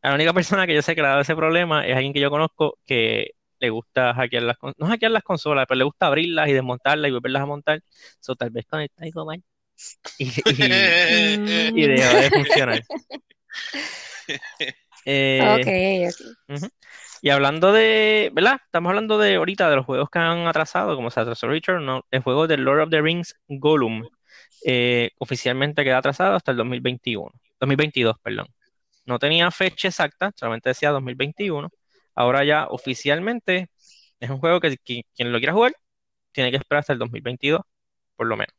La 0.03 0.14
única 0.14 0.33
persona 0.35 0.67
que 0.67 0.75
yo 0.75 0.83
sé 0.83 0.95
que 0.95 1.00
le 1.03 1.07
ha 1.09 1.11
dado 1.11 1.23
ese 1.23 1.35
problema 1.37 1.87
es 1.87 1.95
alguien 1.97 2.12
que 2.12 2.21
yo 2.21 2.31
conozco 2.31 2.79
que 2.87 3.31
le 3.59 3.71
gusta 3.71 4.14
hackear 4.14 4.43
las 4.43 4.59
con- 4.59 4.75
no 4.76 4.87
hackear 4.87 5.11
las 5.12 5.23
consolas, 5.23 5.67
pero 5.69 5.79
le 5.79 5.85
gusta 5.85 6.07
abrirlas 6.09 6.49
y 6.49 6.53
desmontarlas 6.53 7.09
y 7.09 7.12
volverlas 7.12 7.43
a 7.43 7.47
montar. 7.47 7.81
So, 8.21 8.37
tal 8.37 8.50
vez 8.50 8.67
conecta 8.67 9.03
algo 9.05 9.25
mal 9.26 9.43
y, 10.19 10.26
y, 10.47 10.95
y 11.75 11.87
deja 11.88 12.17
de 12.19 12.31
funcionar. 12.33 12.83
Eh, 15.04 15.40
Ok, 15.56 15.66
ok. 16.08 16.37
Ujú. 16.49 16.68
Y 17.23 17.30
hablando 17.30 17.73
de, 17.73 18.30
¿verdad? 18.34 18.58
Estamos 18.64 18.90
hablando 18.90 19.18
de 19.18 19.37
ahorita 19.37 19.70
de 19.70 19.76
los 19.76 19.87
juegos 19.87 20.11
que 20.11 20.18
han 20.18 20.46
atrasado, 20.46 20.96
como 20.96 21.11
se 21.11 21.20
atrasó 21.20 21.49
Richard, 21.49 21.80
¿no? 21.82 22.04
El 22.11 22.23
juego 22.23 22.46
de 22.46 22.58
Lord 22.58 22.82
of 22.82 22.90
the 22.90 23.00
Rings 23.02 23.34
Gollum 23.49 24.04
eh, 24.66 25.11
oficialmente 25.18 25.84
queda 25.84 25.99
atrasado 25.99 26.37
hasta 26.37 26.50
el 26.52 26.58
2021, 26.58 27.32
2022, 27.61 28.16
perdón. 28.23 28.46
No 29.06 29.18
tenía 29.18 29.50
fecha 29.50 29.88
exacta, 29.88 30.32
solamente 30.37 30.70
decía 30.70 30.90
2021. 30.90 31.70
Ahora 32.14 32.44
ya 32.44 32.66
oficialmente 32.68 33.68
es 34.20 34.30
un 34.30 34.38
juego 34.38 34.61
que, 34.61 34.76
que 34.78 35.02
quien 35.16 35.32
lo 35.32 35.38
quiera 35.38 35.52
jugar 35.54 35.75
tiene 36.32 36.50
que 36.50 36.58
esperar 36.58 36.80
hasta 36.80 36.94
el 36.94 36.99
2022, 37.00 37.62
por 38.16 38.26
lo 38.28 38.37
menos. 38.37 38.54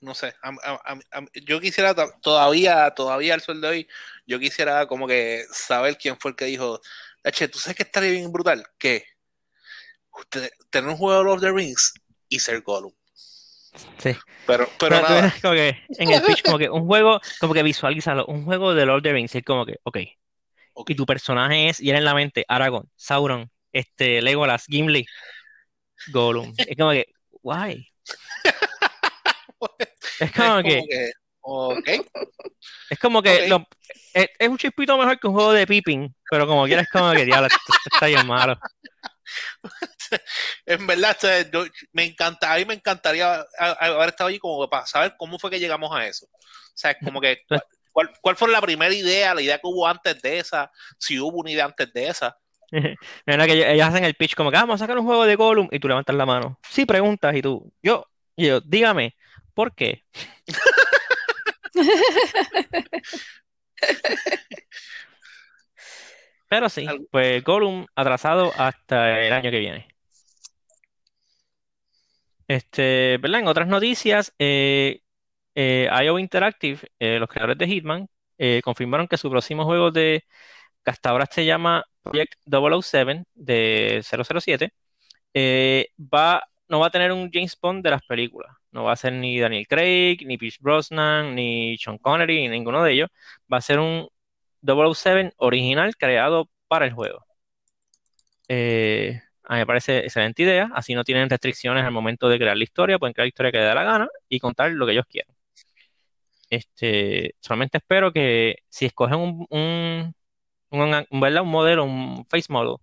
Que 0.00 0.06
no 0.06 0.14
sé, 0.14 0.34
a- 0.42 0.48
a- 0.62 0.92
a- 0.92 1.18
a- 1.18 1.26
yo 1.46 1.60
quisiera 1.60 1.94
to- 1.94 2.12
todavía, 2.22 2.90
todavía 2.90 3.34
al 3.34 3.40
sol 3.40 3.60
de 3.60 3.68
hoy, 3.68 3.88
yo 4.26 4.38
quisiera 4.38 4.86
como 4.86 5.06
que 5.06 5.44
saber 5.52 5.96
quién 5.98 6.18
fue 6.18 6.32
el 6.32 6.36
que 6.36 6.46
dijo, 6.46 6.80
che, 7.32 7.48
¿tú 7.48 7.58
sabes 7.58 7.76
que 7.76 7.82
estaría 7.82 8.10
bien 8.10 8.32
brutal? 8.32 8.64
Usted- 10.12 10.50
tener 10.70 10.90
un 10.90 10.96
juego 10.96 11.18
de 11.18 11.24
Lord 11.24 11.36
of 11.36 11.40
the 11.42 11.52
Rings 11.52 11.94
y 12.28 12.38
ser 12.40 12.62
Gollum. 12.62 12.92
Sí. 13.98 14.16
Pero, 14.46 14.68
pero 14.78 15.00
nada, 15.00 15.32
como 15.40 15.54
que 15.54 15.78
en 15.98 16.10
el 16.10 16.22
pitch, 16.22 16.42
como 16.42 16.58
que 16.58 16.68
un 16.68 16.86
juego, 16.86 17.20
como 17.38 17.54
que 17.54 17.62
visualízalo, 17.62 18.26
un 18.26 18.44
juego 18.44 18.74
de 18.74 18.84
Lord 18.86 18.98
of 18.98 19.02
the 19.04 19.12
Rings, 19.12 19.34
es 19.34 19.44
como 19.44 19.64
que, 19.64 19.76
ok, 19.84 19.98
ok. 20.72 20.90
y 20.90 20.94
tu 20.96 21.06
personaje 21.06 21.68
es, 21.68 21.80
y 21.80 21.88
era 21.90 21.98
en 21.98 22.04
la 22.04 22.14
mente, 22.14 22.44
Aragorn, 22.48 22.90
Sauron, 22.96 23.50
este, 23.72 24.20
Legolas, 24.22 24.66
Gimli, 24.66 25.06
Gollum. 26.08 26.52
Es 26.56 26.76
como 26.76 26.90
que, 26.90 27.06
why? 27.42 27.86
Es 30.20 30.30
Es 30.30 30.32
como 30.36 30.62
que, 30.62 30.82
que, 30.88 31.12
ok, 31.40 31.88
es 32.90 32.98
como 32.98 33.22
que 33.22 33.48
lo- 33.48 33.66
es, 34.12 34.28
es 34.38 34.48
un 34.48 34.58
chispito 34.58 34.96
mejor 34.98 35.18
que 35.18 35.26
un 35.26 35.34
juego 35.34 35.52
de 35.52 35.66
Pippin, 35.66 36.14
pero 36.30 36.46
como 36.46 36.66
quieras, 36.66 36.88
como 36.92 37.10
que, 37.12 37.24
diablo, 37.24 37.48
está 37.92 38.06
bien 38.06 38.26
malo. 38.26 38.58
en 40.66 40.86
verdad, 40.86 41.16
yo- 41.52 41.64
me 41.92 42.04
encanta, 42.04 42.52
a 42.52 42.56
mí 42.56 42.64
me 42.64 42.74
encantaría 42.74 43.44
haber 43.58 44.08
estado 44.10 44.28
allí 44.28 44.38
como 44.38 44.68
para 44.68 44.86
saber 44.86 45.14
cómo 45.16 45.38
fue 45.38 45.50
que 45.50 45.60
llegamos 45.60 45.94
a 45.94 46.06
eso. 46.06 46.26
O 46.26 46.72
sea, 46.74 46.96
como 46.98 47.20
que, 47.20 47.38
Pues 47.48 47.62
¿cuál, 47.92 48.10
cuál, 48.20 48.36
fue 48.36 48.48
la 48.50 48.60
primera 48.60 48.94
idea, 48.94 49.34
la 49.34 49.42
idea 49.42 49.56
que 49.58 49.66
hubo 49.66 49.86
antes 49.86 50.20
de 50.22 50.38
esa? 50.38 50.70
Si 50.98 51.18
hubo 51.18 51.38
una 51.38 51.50
idea 51.50 51.64
antes 51.64 51.92
de 51.92 52.08
esa. 52.08 52.36
Mira 53.26 53.46
que 53.46 53.52
ellos, 53.54 53.66
ellos 53.66 53.88
hacen 53.88 54.04
el 54.04 54.14
pitch 54.14 54.36
como 54.36 54.50
que 54.52 54.56
"Ah, 54.56 54.60
vamos 54.60 54.80
a 54.80 54.84
sacar 54.84 54.96
un 54.96 55.04
juego 55.04 55.24
de 55.24 55.34
Gollum 55.34 55.68
y 55.72 55.80
tú 55.80 55.88
levantas 55.88 56.14
la 56.14 56.24
mano. 56.24 56.58
Sí, 56.68 56.86
preguntas 56.86 57.34
y 57.34 57.42
tú, 57.42 57.72
yo, 57.82 58.06
y 58.36 58.46
yo, 58.46 58.60
dígame, 58.60 59.16
¿por 59.52 59.74
qué? 59.74 60.04
Pero 66.48 66.68
sí, 66.68 66.86
pues 67.10 67.42
Gollum 67.44 67.86
atrasado 67.94 68.52
hasta 68.56 69.20
el 69.26 69.32
año 69.32 69.50
que 69.50 69.58
viene. 69.58 69.88
Este, 72.48 73.18
¿verdad? 73.18 73.40
En 73.40 73.48
otras 73.48 73.68
noticias, 73.68 74.34
eh, 74.38 75.00
eh, 75.54 75.88
IO 76.04 76.18
Interactive, 76.18 76.80
eh, 77.00 77.18
los 77.20 77.28
creadores 77.28 77.58
de 77.58 77.66
Hitman, 77.68 78.08
eh, 78.38 78.60
confirmaron 78.64 79.08
que 79.08 79.18
su 79.18 79.30
próximo 79.30 79.64
juego 79.66 79.90
de 79.92 80.24
que 80.84 80.90
hasta 80.92 81.10
ahora 81.10 81.26
se 81.26 81.44
llama 81.46 81.84
Project 82.02 82.34
007 82.46 83.24
de 83.34 84.02
007, 84.04 84.72
eh, 85.34 85.88
va, 85.98 86.42
no 86.68 86.80
va 86.80 86.88
a 86.88 86.90
tener 86.90 87.12
un 87.12 87.30
James 87.32 87.58
Bond 87.60 87.84
de 87.84 87.90
las 87.90 88.02
películas. 88.06 88.56
No 88.72 88.84
va 88.84 88.92
a 88.92 88.96
ser 88.96 89.12
ni 89.12 89.38
Daniel 89.40 89.66
Craig, 89.68 90.18
ni 90.26 90.38
Pierce 90.38 90.58
Brosnan, 90.60 91.34
ni 91.34 91.76
Sean 91.78 91.98
Connery, 91.98 92.42
ni 92.42 92.48
ninguno 92.48 92.82
de 92.84 92.92
ellos. 92.92 93.08
Va 93.52 93.58
a 93.58 93.60
ser 93.60 93.78
un 93.80 94.08
007 94.60 95.32
original 95.38 95.96
creado 95.96 96.48
para 96.68 96.84
el 96.86 96.92
juego. 96.92 97.24
Eh, 98.48 99.20
a 99.44 99.54
mí 99.54 99.58
me 99.60 99.66
parece 99.66 99.98
excelente 100.00 100.42
idea. 100.42 100.70
Así 100.74 100.94
no 100.94 101.04
tienen 101.04 101.30
restricciones 101.30 101.84
al 101.84 101.92
momento 101.92 102.28
de 102.28 102.38
crear 102.38 102.56
la 102.56 102.64
historia. 102.64 102.98
Pueden 102.98 103.12
crear 103.14 103.24
la 103.26 103.28
historia 103.28 103.52
que 103.52 103.58
les 103.58 103.68
dé 103.68 103.74
la 103.74 103.84
gana 103.84 104.08
y 104.28 104.40
contar 104.40 104.70
lo 104.72 104.86
que 104.86 104.92
ellos 104.92 105.06
quieran. 105.08 105.34
Este, 106.50 107.36
solamente 107.40 107.78
espero 107.78 108.12
que 108.12 108.56
si 108.68 108.86
escogen 108.86 109.18
un, 109.18 109.46
un, 109.50 110.14
¿verdad? 110.70 111.06
un 111.44 111.48
modelo, 111.50 111.84
un 111.84 112.26
face 112.28 112.52
model, 112.52 112.76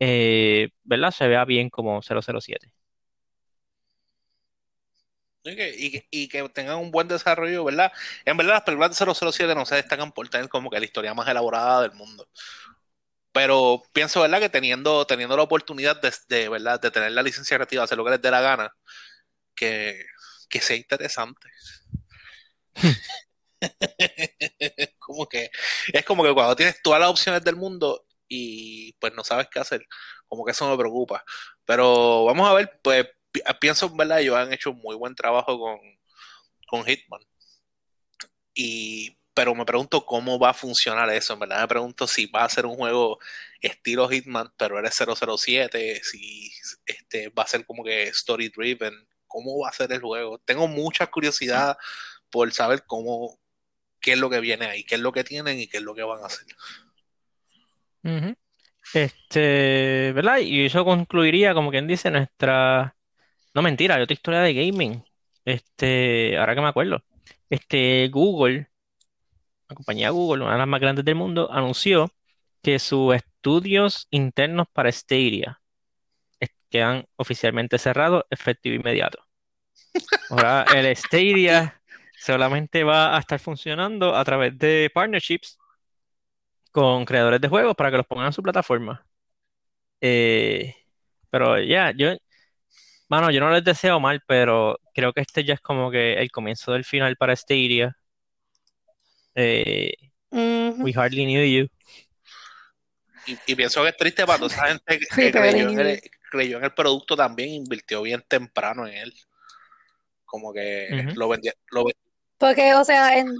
eh, 0.00 0.70
¿verdad? 0.84 1.10
Se 1.12 1.28
vea 1.28 1.44
bien 1.44 1.70
como 1.70 2.02
007. 2.02 2.72
Y 5.52 5.90
que, 5.90 6.06
y 6.10 6.28
que- 6.28 6.48
tengan 6.50 6.78
un 6.78 6.90
buen 6.90 7.08
desarrollo, 7.08 7.64
¿verdad? 7.64 7.92
En 8.24 8.36
verdad, 8.36 8.54
las 8.54 8.62
películas 8.62 8.90
de 8.90 8.96
007 8.96 9.54
no 9.54 9.66
se 9.66 9.76
destacan 9.76 10.12
por 10.12 10.28
tener 10.28 10.48
como 10.48 10.70
que 10.70 10.78
la 10.78 10.84
historia 10.86 11.14
más 11.14 11.28
elaborada 11.28 11.82
del 11.82 11.92
mundo. 11.92 12.28
Pero 13.32 13.82
pienso, 13.92 14.20
¿verdad? 14.22 14.40
Que 14.40 14.48
teniendo, 14.48 15.06
teniendo 15.06 15.36
la 15.36 15.42
oportunidad 15.44 16.00
de, 16.00 16.12
de, 16.28 16.48
¿verdad? 16.48 16.80
De 16.80 16.90
tener 16.90 17.12
la 17.12 17.22
licencia 17.22 17.56
creativa, 17.56 17.84
hacer 17.84 17.98
lo 17.98 18.04
que 18.04 18.10
les 18.12 18.22
dé 18.22 18.30
la 18.30 18.40
gana, 18.40 18.74
que, 19.54 20.04
que 20.48 20.60
sea 20.60 20.76
interesante. 20.76 21.48
como 24.98 25.26
que 25.26 25.50
es 25.92 26.04
como 26.04 26.22
que 26.24 26.34
cuando 26.34 26.56
tienes 26.56 26.80
todas 26.82 27.00
las 27.00 27.10
opciones 27.10 27.42
del 27.44 27.56
mundo 27.56 28.04
y 28.28 28.92
pues 28.94 29.14
no 29.14 29.24
sabes 29.24 29.48
qué 29.50 29.58
hacer, 29.60 29.86
como 30.26 30.44
que 30.44 30.52
eso 30.52 30.68
me 30.70 30.76
preocupa. 30.76 31.24
Pero 31.64 32.24
vamos 32.24 32.48
a 32.48 32.54
ver, 32.54 32.78
pues 32.82 33.06
pienso 33.60 33.86
en 33.86 33.96
verdad, 33.96 34.20
ellos 34.20 34.36
han 34.36 34.52
hecho 34.52 34.72
muy 34.72 34.96
buen 34.96 35.14
trabajo 35.14 35.58
con, 35.58 35.78
con 36.66 36.84
Hitman. 36.84 37.20
Y 38.54 39.18
pero 39.38 39.54
me 39.54 39.64
pregunto 39.64 40.04
cómo 40.04 40.36
va 40.36 40.50
a 40.50 40.54
funcionar 40.54 41.08
eso. 41.10 41.32
En 41.32 41.38
verdad 41.38 41.60
me 41.60 41.68
pregunto 41.68 42.08
si 42.08 42.26
va 42.26 42.42
a 42.42 42.48
ser 42.48 42.66
un 42.66 42.74
juego 42.74 43.20
estilo 43.60 44.08
Hitman, 44.08 44.52
pero 44.56 44.80
eres 44.80 44.96
007, 44.96 46.00
si 46.02 46.50
este 46.84 47.28
va 47.28 47.44
a 47.44 47.46
ser 47.46 47.64
como 47.64 47.84
que 47.84 48.08
story 48.08 48.48
driven, 48.48 48.92
cómo 49.28 49.60
va 49.60 49.68
a 49.68 49.72
ser 49.72 49.92
el 49.92 50.00
juego. 50.00 50.38
Tengo 50.38 50.66
mucha 50.66 51.06
curiosidad 51.06 51.78
por 52.30 52.52
saber 52.52 52.82
cómo, 52.84 53.38
qué 54.00 54.14
es 54.14 54.18
lo 54.18 54.28
que 54.28 54.40
viene 54.40 54.66
ahí, 54.66 54.82
qué 54.82 54.96
es 54.96 55.00
lo 55.00 55.12
que 55.12 55.22
tienen 55.22 55.60
y 55.60 55.68
qué 55.68 55.76
es 55.76 55.84
lo 55.84 55.94
que 55.94 56.02
van 56.02 56.20
a 56.24 56.26
hacer. 56.26 56.46
Este, 58.92 60.12
¿verdad? 60.16 60.38
Y 60.38 60.66
eso 60.66 60.84
concluiría, 60.84 61.54
como 61.54 61.70
quien 61.70 61.86
dice, 61.86 62.10
nuestra, 62.10 62.96
no 63.54 63.62
mentira, 63.62 63.96
hay 63.96 64.02
otra 64.02 64.14
historia 64.14 64.40
de 64.40 64.54
gaming. 64.54 65.04
Este, 65.44 66.36
ahora 66.38 66.54
que 66.54 66.60
me 66.60 66.68
acuerdo, 66.68 67.02
este, 67.50 68.08
Google 68.12 68.68
la 69.68 69.74
compañía 69.76 70.10
Google, 70.10 70.44
una 70.44 70.52
de 70.54 70.58
las 70.58 70.68
más 70.68 70.80
grandes 70.80 71.04
del 71.04 71.14
mundo, 71.14 71.50
anunció 71.52 72.10
que 72.62 72.78
sus 72.78 73.14
estudios 73.14 74.06
internos 74.10 74.66
para 74.72 74.90
Stadia 74.90 75.60
quedan 76.70 77.06
oficialmente 77.16 77.78
cerrados, 77.78 78.24
efectivo 78.30 78.76
inmediato. 78.76 79.18
Ahora, 80.30 80.64
el 80.74 80.94
Stadia 80.96 81.80
solamente 82.18 82.84
va 82.84 83.16
a 83.16 83.20
estar 83.20 83.38
funcionando 83.38 84.14
a 84.14 84.24
través 84.24 84.58
de 84.58 84.90
partnerships 84.92 85.58
con 86.70 87.04
creadores 87.04 87.40
de 87.40 87.48
juegos 87.48 87.74
para 87.74 87.90
que 87.90 87.96
los 87.98 88.06
pongan 88.06 88.26
en 88.26 88.32
su 88.32 88.42
plataforma. 88.42 89.06
Eh, 90.00 90.74
pero 91.30 91.58
ya, 91.60 91.92
yo, 91.96 92.10
bueno, 93.08 93.30
yo 93.30 93.40
no 93.40 93.50
les 93.50 93.64
deseo 93.64 94.00
mal, 94.00 94.22
pero 94.26 94.78
creo 94.94 95.12
que 95.12 95.20
este 95.20 95.44
ya 95.44 95.54
es 95.54 95.60
como 95.60 95.90
que 95.90 96.14
el 96.14 96.30
comienzo 96.30 96.72
del 96.72 96.84
final 96.84 97.16
para 97.16 97.34
Stadia. 97.34 97.96
Eh, 99.34 99.92
We 100.30 100.92
hardly 100.92 101.24
knew 101.24 101.44
you. 101.44 101.68
Y, 103.46 103.54
pienso 103.54 103.82
que 103.82 103.90
es 103.90 103.96
triste 103.96 104.26
para 104.26 104.38
toda 104.38 104.54
esa 104.54 104.66
gente 104.68 104.98
que, 104.98 105.06
creyó, 106.30 106.58
en 106.58 106.64
el, 106.64 106.72
producto 106.72 107.14
también, 107.14 107.50
invirtió 107.50 108.02
bien 108.02 108.24
temprano 108.26 108.86
en 108.86 108.94
él. 108.94 109.14
Como 110.24 110.52
que 110.52 111.12
lo 111.14 111.28
vendía. 111.28 111.52
Porque, 112.38 112.74
o 112.74 112.84
sea, 112.84 113.18
en, 113.18 113.34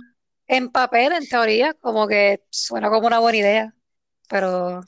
en 0.47 0.71
papel, 0.71 1.13
en 1.13 1.27
teoría, 1.27 1.75
como 1.75 2.07
que 2.07 2.43
suena 2.51 2.91
como 2.91 3.07
una 3.07 3.19
buena 3.19 3.39
idea. 3.39 3.75
Pero. 4.29 4.83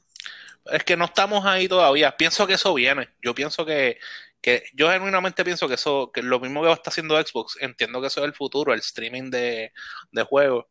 Es 0.66 0.84
que 0.84 0.96
no 0.96 1.06
estamos 1.06 1.46
ahí 1.46 1.66
todavía. 1.66 2.14
Pienso 2.16 2.46
que 2.46 2.54
eso 2.54 2.74
viene. 2.74 3.08
Yo 3.22 3.34
pienso 3.34 3.64
que, 3.64 3.98
que 4.40 4.64
yo 4.74 4.90
genuinamente 4.90 5.44
pienso 5.44 5.68
que 5.68 5.74
eso, 5.74 6.10
que 6.12 6.22
lo 6.22 6.40
mismo 6.40 6.62
que 6.62 6.72
está 6.72 6.90
haciendo 6.90 7.20
Xbox, 7.20 7.58
entiendo 7.60 8.00
que 8.00 8.06
eso 8.06 8.20
es 8.20 8.26
el 8.26 8.34
futuro, 8.34 8.72
el 8.72 8.80
streaming 8.80 9.30
de, 9.30 9.72
de 10.12 10.22
juegos 10.22 10.66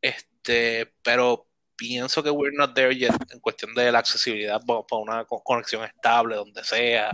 este, 0.00 0.94
pero 1.02 1.48
pienso 1.74 2.22
que 2.22 2.30
we're 2.30 2.56
not 2.56 2.74
there 2.74 2.94
yet 2.94 3.14
en 3.30 3.40
cuestión 3.40 3.74
de 3.74 3.90
la 3.90 3.98
accesibilidad 3.98 4.60
para 4.64 5.02
una 5.02 5.24
conexión 5.24 5.84
estable 5.84 6.36
donde 6.36 6.64
sea 6.64 7.10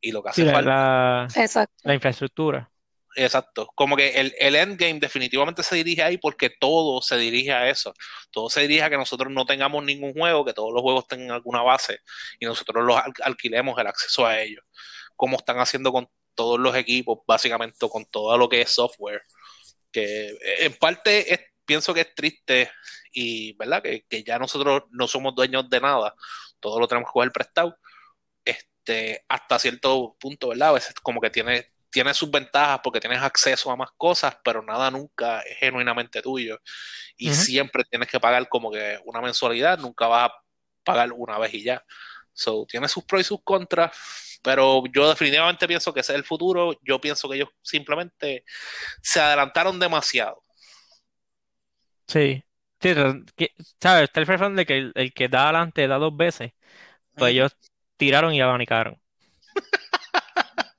y 0.00 0.12
lo 0.12 0.22
que 0.22 0.30
hace 0.30 0.50
falta. 0.50 0.70
La, 0.70 1.28
la 1.82 1.94
infraestructura. 1.94 2.70
Exacto. 3.16 3.68
Como 3.74 3.96
que 3.96 4.10
el, 4.10 4.32
el, 4.38 4.54
endgame 4.54 5.00
definitivamente 5.00 5.64
se 5.64 5.74
dirige 5.74 6.02
ahí 6.04 6.16
porque 6.16 6.48
todo 6.48 7.02
se 7.02 7.18
dirige 7.18 7.52
a 7.52 7.68
eso. 7.68 7.92
Todo 8.30 8.48
se 8.48 8.60
dirige 8.60 8.84
a 8.84 8.90
que 8.90 8.96
nosotros 8.96 9.32
no 9.32 9.44
tengamos 9.44 9.84
ningún 9.84 10.12
juego, 10.12 10.44
que 10.44 10.52
todos 10.52 10.72
los 10.72 10.80
juegos 10.80 11.08
tengan 11.08 11.32
alguna 11.32 11.62
base 11.62 11.98
y 12.38 12.46
nosotros 12.46 12.84
los 12.84 12.96
alquilemos 13.22 13.76
el 13.78 13.88
acceso 13.88 14.24
a 14.24 14.40
ellos. 14.40 14.64
Como 15.20 15.36
están 15.36 15.58
haciendo 15.58 15.92
con 15.92 16.08
todos 16.34 16.58
los 16.58 16.74
equipos, 16.74 17.18
básicamente 17.26 17.76
con 17.90 18.06
todo 18.06 18.38
lo 18.38 18.48
que 18.48 18.62
es 18.62 18.70
software. 18.74 19.22
Que 19.92 20.34
en 20.60 20.72
parte 20.74 21.34
es 21.34 21.40
pienso 21.66 21.92
que 21.94 22.00
es 22.00 22.14
triste 22.16 22.72
y, 23.12 23.52
¿verdad? 23.52 23.80
Que, 23.80 24.24
ya 24.24 24.40
nosotros 24.40 24.84
no 24.90 25.06
somos 25.06 25.36
dueños 25.36 25.68
de 25.70 25.80
nada, 25.80 26.16
todo 26.58 26.80
lo 26.80 26.88
tenemos 26.88 27.08
que 27.08 27.12
coger 27.12 27.30
prestado, 27.30 27.76
este, 28.44 29.24
hasta 29.28 29.58
cierto 29.60 30.16
punto, 30.18 30.48
¿verdad? 30.48 30.70
A 30.70 30.72
veces 30.72 30.94
como 31.00 31.20
que 31.20 31.30
tiene, 31.30 31.70
tiene 31.90 32.12
sus 32.12 32.28
ventajas 32.28 32.80
porque 32.82 32.98
tienes 32.98 33.22
acceso 33.22 33.70
a 33.70 33.76
más 33.76 33.90
cosas, 33.96 34.36
pero 34.42 34.62
nada 34.62 34.90
nunca 34.90 35.42
es 35.42 35.58
genuinamente 35.58 36.20
tuyo. 36.22 36.58
Y 37.16 37.32
siempre 37.34 37.84
tienes 37.84 38.08
que 38.08 38.18
pagar 38.18 38.48
como 38.48 38.72
que 38.72 38.98
una 39.04 39.20
mensualidad, 39.20 39.78
nunca 39.78 40.08
vas 40.08 40.30
a 40.30 40.34
pagar 40.82 41.12
una 41.12 41.38
vez 41.38 41.54
y 41.54 41.62
ya. 41.62 41.84
So, 42.32 42.66
tiene 42.66 42.88
sus 42.88 43.04
pros 43.04 43.20
y 43.20 43.24
sus 43.24 43.44
contras, 43.44 43.92
pero 44.42 44.84
yo 44.92 45.08
definitivamente 45.08 45.66
pienso 45.68 45.92
que 45.92 46.00
ese 46.00 46.12
es 46.12 46.18
el 46.18 46.24
futuro. 46.24 46.78
Yo 46.82 47.00
pienso 47.00 47.28
que 47.28 47.36
ellos 47.36 47.50
simplemente 47.62 48.44
se 49.02 49.20
adelantaron 49.20 49.78
demasiado. 49.78 50.42
Sí. 52.06 52.42
Sí, 52.80 52.94
¿sabes? 53.80 54.04
Está 54.04 54.20
el 54.20 54.26
refrán 54.26 54.56
de 54.56 54.64
que 54.64 54.90
el, 54.94 55.12
que 55.12 55.28
da 55.28 55.44
adelante 55.44 55.86
da 55.86 55.98
dos 55.98 56.16
veces. 56.16 56.52
Pues 57.14 57.32
ellos 57.32 57.54
tiraron 57.96 58.32
y 58.32 58.40
abanicaron. 58.40 58.98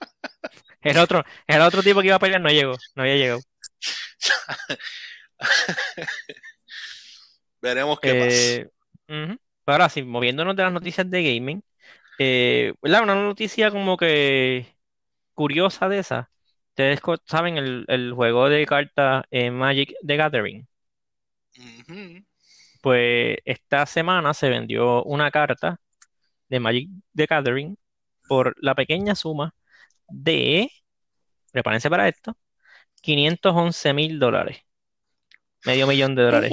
El 0.82 0.98
otro, 0.98 1.24
el 1.46 1.62
otro 1.62 1.84
tipo 1.84 2.02
que 2.02 2.08
iba 2.08 2.16
a 2.16 2.20
pelear 2.20 2.42
no 2.42 2.50
llegó, 2.50 2.76
no 2.96 3.04
había 3.04 3.16
llegado. 3.16 3.40
Veremos 7.62 8.00
qué 8.00 8.16
pasa. 8.16 8.68
Eh, 9.08 9.38
ahora 9.68 9.90
sí, 9.90 10.02
moviéndonos 10.02 10.56
de 10.56 10.64
las 10.64 10.74
noticias 10.74 11.08
de 11.08 11.22
gaming, 11.22 11.64
eh, 12.24 12.74
Una 12.82 13.16
noticia 13.16 13.72
como 13.72 13.98
que 13.98 14.68
curiosa 15.34 15.90
de 15.90 16.00
esa. 16.00 16.32
Ustedes 16.70 17.02
saben 17.26 17.58
el, 17.58 17.86
el 17.88 18.14
juego 18.14 18.50
de 18.50 18.66
cartas 18.66 19.26
eh, 19.32 19.52
Magic 19.52 19.94
the 20.06 20.18
Gathering. 20.18 20.68
Pues 22.82 23.38
esta 23.46 23.86
semana 23.86 24.34
se 24.34 24.50
vendió 24.50 25.04
una 25.04 25.30
carta 25.32 25.80
de 26.50 26.60
Magic 26.60 26.90
the 27.16 27.26
Gathering 27.28 27.78
por 28.28 28.56
la 28.62 28.76
pequeña 28.76 29.16
suma 29.16 29.54
de, 30.08 30.72
prepárense 31.52 31.90
para 31.90 32.08
esto, 32.08 32.38
511 33.02 33.94
mil 33.94 34.20
dólares. 34.20 34.60
Medio 35.66 35.88
millón 35.88 36.16
de 36.16 36.24
dólares. 36.24 36.52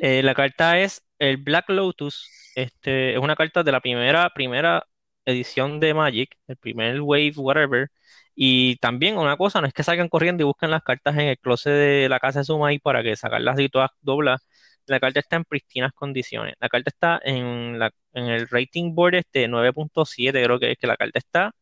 Eh, 0.00 0.22
la 0.22 0.34
carta 0.34 0.78
es 0.78 1.04
el 1.18 1.36
Black 1.38 1.68
Lotus. 1.68 2.26
Este, 2.62 3.14
es 3.14 3.18
una 3.18 3.36
carta 3.36 3.62
de 3.62 3.72
la 3.72 3.80
primera, 3.80 4.30
primera 4.34 4.86
edición 5.24 5.80
de 5.80 5.94
Magic, 5.94 6.36
el 6.46 6.56
primer 6.56 7.00
Wave, 7.00 7.32
whatever, 7.36 7.90
y 8.34 8.76
también 8.76 9.18
una 9.18 9.36
cosa, 9.36 9.60
no 9.60 9.66
es 9.66 9.72
que 9.72 9.82
salgan 9.82 10.08
corriendo 10.08 10.42
y 10.42 10.46
busquen 10.46 10.70
las 10.70 10.82
cartas 10.82 11.14
en 11.14 11.22
el 11.22 11.38
closet 11.38 11.72
de 11.72 12.08
la 12.08 12.20
casa 12.20 12.40
de 12.40 12.44
su 12.44 12.58
maíz 12.58 12.80
para 12.82 13.02
que 13.02 13.16
sacarlas 13.16 13.58
y 13.60 13.68
todas 13.68 13.90
doblas. 14.00 14.46
La 14.86 15.00
carta 15.00 15.20
está 15.20 15.36
en 15.36 15.44
pristinas 15.44 15.92
condiciones. 15.92 16.54
La 16.60 16.68
carta 16.68 16.90
está 16.90 17.20
en, 17.22 17.78
la, 17.78 17.92
en 18.12 18.24
el 18.26 18.48
rating 18.48 18.94
board 18.94 19.14
este 19.16 19.48
9.7, 19.48 20.42
creo 20.44 20.58
que 20.58 20.72
es 20.72 20.78
que 20.78 20.86
la 20.86 20.96
carta 20.96 21.18
está 21.18 21.54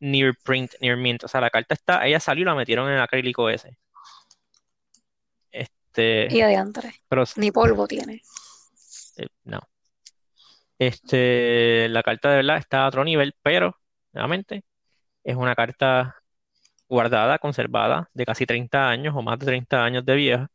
near 0.00 0.34
print, 0.44 0.72
near 0.80 0.96
mint. 0.96 1.24
O 1.24 1.28
sea, 1.28 1.40
la 1.40 1.50
carta 1.50 1.74
está, 1.74 2.06
ella 2.06 2.20
salió 2.20 2.42
y 2.42 2.46
la 2.46 2.54
metieron 2.54 2.88
en 2.88 2.94
el 2.94 3.02
acrílico 3.02 3.48
ese. 3.48 3.76
Este. 5.50 6.28
Y 6.30 6.40
adiante. 6.40 6.94
Pero, 7.08 7.24
Ni 7.36 7.50
polvo 7.50 7.86
tiene. 7.86 8.22
Eh, 9.16 9.26
no. 9.44 9.60
Este, 10.86 11.88
la 11.88 12.02
carta 12.02 12.30
de 12.30 12.36
verdad 12.36 12.58
está 12.58 12.84
a 12.84 12.88
otro 12.88 13.04
nivel, 13.04 13.34
pero, 13.42 13.80
nuevamente, 14.12 14.64
es 15.22 15.34
una 15.34 15.54
carta 15.54 16.16
guardada, 16.88 17.38
conservada, 17.38 18.10
de 18.12 18.26
casi 18.26 18.44
30 18.44 18.88
años 18.88 19.14
o 19.16 19.22
más 19.22 19.38
de 19.38 19.46
30 19.46 19.82
años 19.82 20.04
de 20.04 20.14
vieja. 20.14 20.50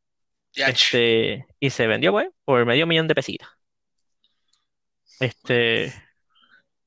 Este, 0.53 1.47
y 1.59 1.69
se 1.71 1.87
vendió, 1.87 2.11
pues, 2.11 2.27
por 2.45 2.63
medio 2.65 2.85
millón 2.85 3.07
de 3.07 3.15
pesitas. 3.15 3.49
Este, 5.19 5.91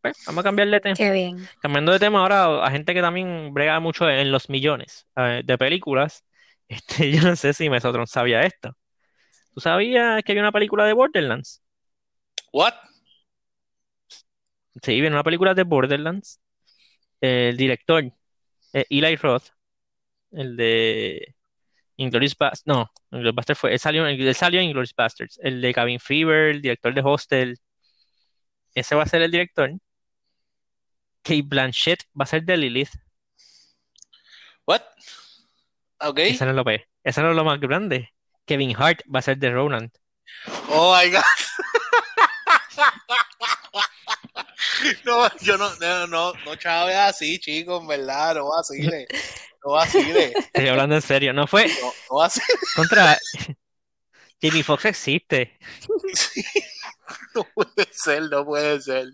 pues, 0.01 0.17
vamos 0.27 0.41
a 0.41 0.45
cambiar 0.45 0.69
de 0.69 0.81
tema. 0.81 0.95
Qué 0.95 1.11
bien. 1.11 1.49
Cambiando 1.61 1.91
de 1.93 1.99
tema 1.99 2.21
ahora, 2.21 2.65
a 2.65 2.71
gente 2.71 2.95
que 2.95 3.01
también 3.01 3.53
brega 3.53 3.81
mucho 3.81 4.09
en 4.09 4.31
los 4.31 4.49
millones 4.49 5.07
de 5.17 5.59
películas. 5.59 6.25
Este, 6.69 7.13
yo 7.13 7.21
no 7.21 7.37
sé 7.37 7.53
si 7.53 7.69
Mesotron 7.69 8.07
sabía 8.07 8.45
esto. 8.45 8.75
¿Tú 9.53 9.61
sabías 9.61 10.23
que 10.23 10.33
había 10.33 10.43
una 10.43 10.53
película 10.53 10.87
de 10.87 10.95
Borderlands? 10.95 11.61
What? 12.51 12.73
Sí, 14.81 15.01
viene 15.01 15.11
una 15.11 15.25
película 15.25 15.55
de 15.55 15.65
Borderlands 15.65 16.41
el 17.23 17.57
director, 17.57 18.05
eh, 18.73 18.85
Eli 18.91 19.17
Roth, 19.17 19.45
el 20.33 20.57
de 20.57 21.35
Inglourious 21.97 22.37
Basterds, 22.37 22.67
no, 22.67 22.91
Inglourious 23.13 23.35
Basterds 23.35 23.61
fue, 23.61 23.73
él 23.73 23.79
salió, 23.79 24.07
él 24.07 24.35
salió 24.35 24.61
en 24.61 24.67
Inglourious 24.67 24.95
Basterds, 24.95 25.39
el 25.41 25.61
de 25.61 25.73
Cabin 25.73 26.01
Fever, 26.01 26.51
el 26.51 26.63
director 26.63 26.93
de 26.93 27.01
Hostel, 27.05 27.59
ese 28.75 28.95
va 28.95 29.03
a 29.03 29.07
ser 29.07 29.23
el 29.23 29.31
director. 29.31 29.71
Kate 31.23 31.43
Blanchett 31.43 32.05
va 32.19 32.25
a 32.25 32.27
ser 32.27 32.43
de 32.43 32.57
Lilith. 32.57 32.91
What? 34.67 34.83
Ok. 36.01 36.19
Esa 36.19 36.47
no 36.47 36.53
lo 36.53 36.65
ve. 36.65 36.89
Eso 37.05 37.23
no 37.23 37.31
es 37.31 37.37
lo 37.37 37.45
más 37.45 37.61
grande. 37.61 38.09
Kevin 38.47 38.75
Hart 38.77 39.03
va 39.15 39.21
a 39.21 39.23
ser 39.23 39.37
de 39.39 39.51
Roland. 39.51 39.91
Oh 40.69 40.97
my 40.97 41.11
God. 41.11 41.23
No, 45.05 45.29
yo 45.41 45.57
no, 45.57 45.75
no, 45.77 46.07
no, 46.07 46.33
no, 46.45 46.57
Chávez, 46.57 46.97
así, 46.97 47.39
chicos, 47.39 47.81
en 47.83 47.89
verdad, 47.89 48.35
no 48.37 48.49
vacile, 48.49 49.07
no 49.65 49.73
vacile, 49.73 50.33
Estoy 50.37 50.69
hablando 50.69 50.95
en 50.95 51.03
serio. 51.03 51.33
No 51.33 51.47
fue 51.47 51.67
no, 51.67 51.93
no 52.11 52.17
vacile. 52.19 52.47
contra. 52.75 53.19
Jimmy 54.41 54.63
Fox 54.63 54.87
existe. 54.87 55.59
Sí. 56.15 56.45
No 57.35 57.45
puede 57.55 57.89
ser, 57.93 58.23
no 58.25 58.45
puede 58.45 58.81
ser. 58.81 59.07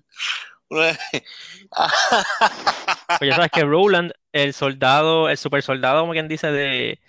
Pues 0.69 0.99
ya 3.23 3.37
sabes 3.37 3.51
que 3.53 3.65
Roland, 3.65 4.13
el 4.33 4.53
soldado, 4.53 5.29
el 5.29 5.39
super 5.39 5.63
soldado, 5.63 6.01
como 6.01 6.13
quien 6.13 6.29
dice, 6.29 6.51
de, 6.51 7.01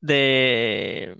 de, 0.00 1.16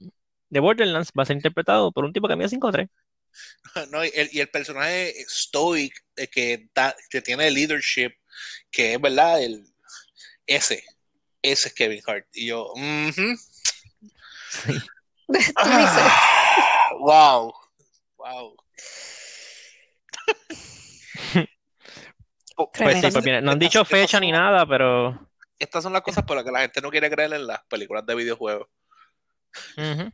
de 0.48 0.61
Borderlands, 0.61 1.12
va 1.18 1.24
a 1.24 1.26
ser 1.26 1.37
interpretado 1.37 1.92
por 1.92 2.04
un 2.04 2.12
tipo 2.12 2.28
que 2.28 2.37
mide 2.37 2.48
5'3". 2.48 2.88
No, 3.90 4.04
y, 4.04 4.10
el, 4.14 4.28
y 4.32 4.40
el 4.40 4.48
personaje 4.48 5.14
stoic 5.28 6.04
eh, 6.16 6.28
que, 6.28 6.68
da- 6.74 6.96
que 7.10 7.20
tiene 7.22 7.50
leadership, 7.50 8.10
que 8.70 8.94
es 8.94 9.00
verdad, 9.00 9.42
el, 9.42 9.64
ese, 10.46 10.82
ese 11.42 11.68
es 11.68 11.74
Kevin 11.74 12.02
Hart. 12.06 12.26
Y 12.32 12.46
yo. 12.46 12.72
Tú 12.74 12.80
dices, 15.32 15.52
Ah, 15.56 16.90
wow, 17.00 17.52
wow. 18.16 18.56
Pues 22.74 23.00
sí, 23.00 23.10
pues 23.12 23.24
mira, 23.24 23.40
no 23.40 23.52
han 23.52 23.58
dicho 23.58 23.84
fecha 23.84 24.18
ni 24.18 24.32
nada, 24.32 24.66
pero. 24.66 25.28
Estas 25.60 25.82
son 25.82 25.92
las 25.92 26.02
cosas 26.02 26.24
por 26.24 26.36
las 26.36 26.44
que 26.44 26.50
la 26.50 26.60
gente 26.60 26.80
no 26.80 26.90
quiere 26.90 27.08
creer 27.10 27.32
en 27.32 27.46
las 27.46 27.62
películas 27.64 28.04
de 28.04 28.14
videojuegos. 28.16 28.68
Ujú. 29.76 30.12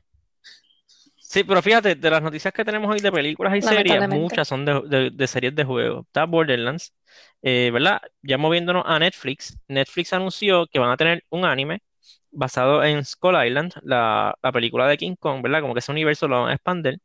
Sí, 1.35 1.43
pero 1.43 1.61
fíjate, 1.61 1.97
de 1.97 2.11
las 2.11 2.23
noticias 2.23 2.55
que 2.55 2.65
tenemos 2.65 2.89
hoy 2.89 3.01
de 3.01 3.11
películas 3.11 3.57
y 3.57 3.61
series, 3.61 3.87
Lamentablemente. 3.87 4.23
muchas 4.23 4.47
son 4.47 4.65
de, 4.65 4.81
de- 4.87 5.11
de 5.11 5.27
series 5.27 5.53
de 5.53 5.65
juegos. 5.65 6.07
Está 6.07 6.27
Borderlands, 6.27 6.95
eh, 7.43 7.71
¿verdad? 7.73 8.01
Ya 8.23 8.39
moviéndonos 8.39 8.85
a 8.87 9.01
Netflix. 9.01 9.59
Netflix 9.67 10.13
anunció 10.13 10.69
que 10.69 10.79
van 10.79 10.91
a 10.93 10.97
tener 10.97 11.25
un 11.31 11.45
anime 11.45 11.83
basado 12.31 12.85
en 12.85 13.05
Skull 13.05 13.45
Island, 13.45 13.73
la, 13.83 14.33
la 14.41 14.53
película 14.53 14.87
de 14.87 14.97
King 14.97 15.17
Kong, 15.19 15.43
¿verdad? 15.43 15.61
Como 15.61 15.75
que 15.75 15.81
ese 15.81 15.91
universo 15.91 16.29
lo 16.29 16.41
van 16.43 16.51
a 16.51 16.55
expandir. 16.55 17.01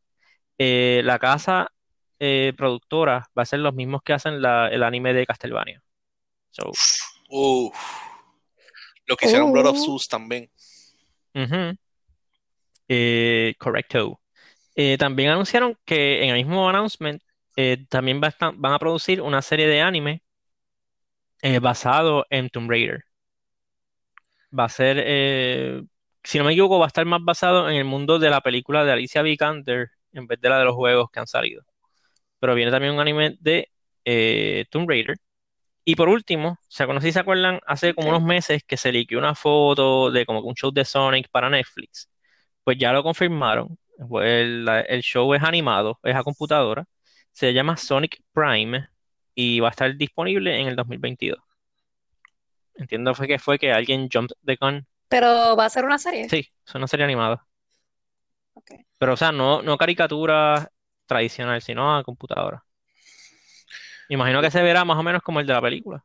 Eh, 0.60 1.02
la 1.04 1.18
casa 1.18 1.72
eh, 2.20 2.54
productora 2.56 3.28
va 3.36 3.42
a 3.42 3.46
ser 3.48 3.62
los 3.62 3.74
mismos 3.74 4.04
que 4.04 4.14
hacen 4.14 4.44
la- 4.44 4.68
el 4.68 4.84
anime 4.84 5.12
de 5.16 5.26
Castlevania. 5.26 5.82
So, 6.52 6.70
Uf. 7.30 7.74
Lo 9.08 9.16
que 9.16 9.26
hicieron 9.26 9.52
Blood 9.52 9.66
of 9.66 9.78
Uh. 9.80 9.86
Zeus 9.86 10.08
también. 10.08 10.52
Ujú. 11.34 11.76
Eh, 12.90 13.56
correcto. 13.60 14.22
Eh, 14.76 14.98
también 15.00 15.32
anunciaron 15.32 15.78
que 15.86 16.24
en 16.24 16.32
el 16.32 16.38
mismo 16.38 16.70
announcement 16.70 17.22
eh, 17.58 17.86
también 17.90 18.22
va 18.24 18.28
a 18.30 18.32
estar- 18.32 18.54
van 18.58 18.74
a 18.74 18.80
producir 18.80 19.22
una 19.22 19.42
serie 19.44 19.68
de 19.68 19.82
anime 19.82 20.24
eh, 21.42 21.60
basado 21.60 22.26
en 22.30 22.50
Tomb 22.50 22.70
Raider. 22.70 23.04
Va 24.58 24.66
a 24.66 24.70
ser, 24.70 24.98
si 26.24 26.38
no 26.38 26.44
me 26.44 26.52
equivoco, 26.52 26.80
va 26.80 26.86
a 26.86 26.88
estar 26.88 27.06
más 27.06 27.22
basado 27.24 27.70
en 27.70 27.76
el 27.78 27.86
mundo 27.86 28.20
de 28.20 28.30
la 28.30 28.42
película 28.42 28.84
de 28.84 28.92
Alicia 28.92 29.22
Vikander 29.22 29.90
en 30.14 30.28
vez 30.28 30.40
de 30.42 30.50
la 30.50 30.60
de 30.60 30.66
los 30.66 30.76
juegos 30.76 31.10
que 31.12 31.20
han 31.20 31.28
salido. 31.28 31.64
Pero 32.40 32.56
viene 32.56 32.72
también 32.72 32.94
un 32.96 33.00
anime 33.02 33.38
de 33.42 33.70
Tomb 34.72 34.90
Raider. 34.90 35.18
Y 35.86 35.96
por 35.96 36.10
último, 36.10 36.52
o 36.52 36.58
sea, 36.70 36.88
no 36.88 37.02
sé 37.02 37.08
si 37.10 37.14
se 37.14 37.20
acuerdan, 37.22 37.60
hace 37.68 37.94
como 37.96 38.10
unos 38.10 38.24
meses 38.24 38.64
que 38.66 38.78
se 38.78 38.92
liqueó 38.92 39.20
una 39.20 39.36
foto 39.36 40.12
de 40.12 40.26
como 40.26 40.42
que 40.44 40.50
un 40.50 40.56
show 40.56 40.72
de 40.72 40.86
Sonic 40.86 41.30
para 41.32 41.50
Netflix. 41.50 42.10
Pues 42.64 42.78
ya 42.78 42.92
lo 42.94 43.04
confirmaron. 43.04 43.78
El, 44.22 45.02
show 45.02 45.34
es 45.34 45.44
animado, 45.44 46.00
es 46.04 46.16
a 46.16 46.24
computadora. 46.24 46.86
Se 47.32 47.54
llama 47.54 47.78
Sonic 47.78 48.22
Prime 48.34 48.88
y 49.36 49.60
va 49.60 49.70
a 49.70 49.72
estar 49.72 49.96
disponible 49.96 50.60
en 50.60 50.68
el 50.68 50.76
2022. 50.76 51.40
Entiendo 52.76 53.14
fue 53.14 53.28
que 53.28 53.40
fue 53.40 53.60
que 53.60 53.74
alguien 53.74 54.08
jumped 54.12 54.36
the 54.46 54.58
gun. 54.60 54.88
Pero 55.10 55.56
va 55.56 55.66
a 55.66 55.70
ser 55.70 55.86
una 55.86 55.98
serie. 55.98 56.30
Sí, 56.30 56.48
es 56.66 56.76
una 56.76 56.88
serie 56.88 57.04
animada. 57.04 57.46
Pero, 58.98 59.14
o 59.14 59.18
sea, 59.18 59.32
no, 59.32 59.62
no 59.62 59.78
caricatura 59.78 60.72
tradicional, 61.06 61.62
sino 61.62 61.98
a 61.98 62.04
computadora. 62.04 62.64
Me 64.10 64.16
imagino 64.16 64.42
que 64.42 64.52
se 64.52 64.62
verá 64.62 64.86
más 64.86 64.98
o 64.98 65.04
menos 65.04 65.22
como 65.22 65.40
el 65.40 65.48
de 65.48 65.54
la 65.54 65.62
película. 65.62 66.04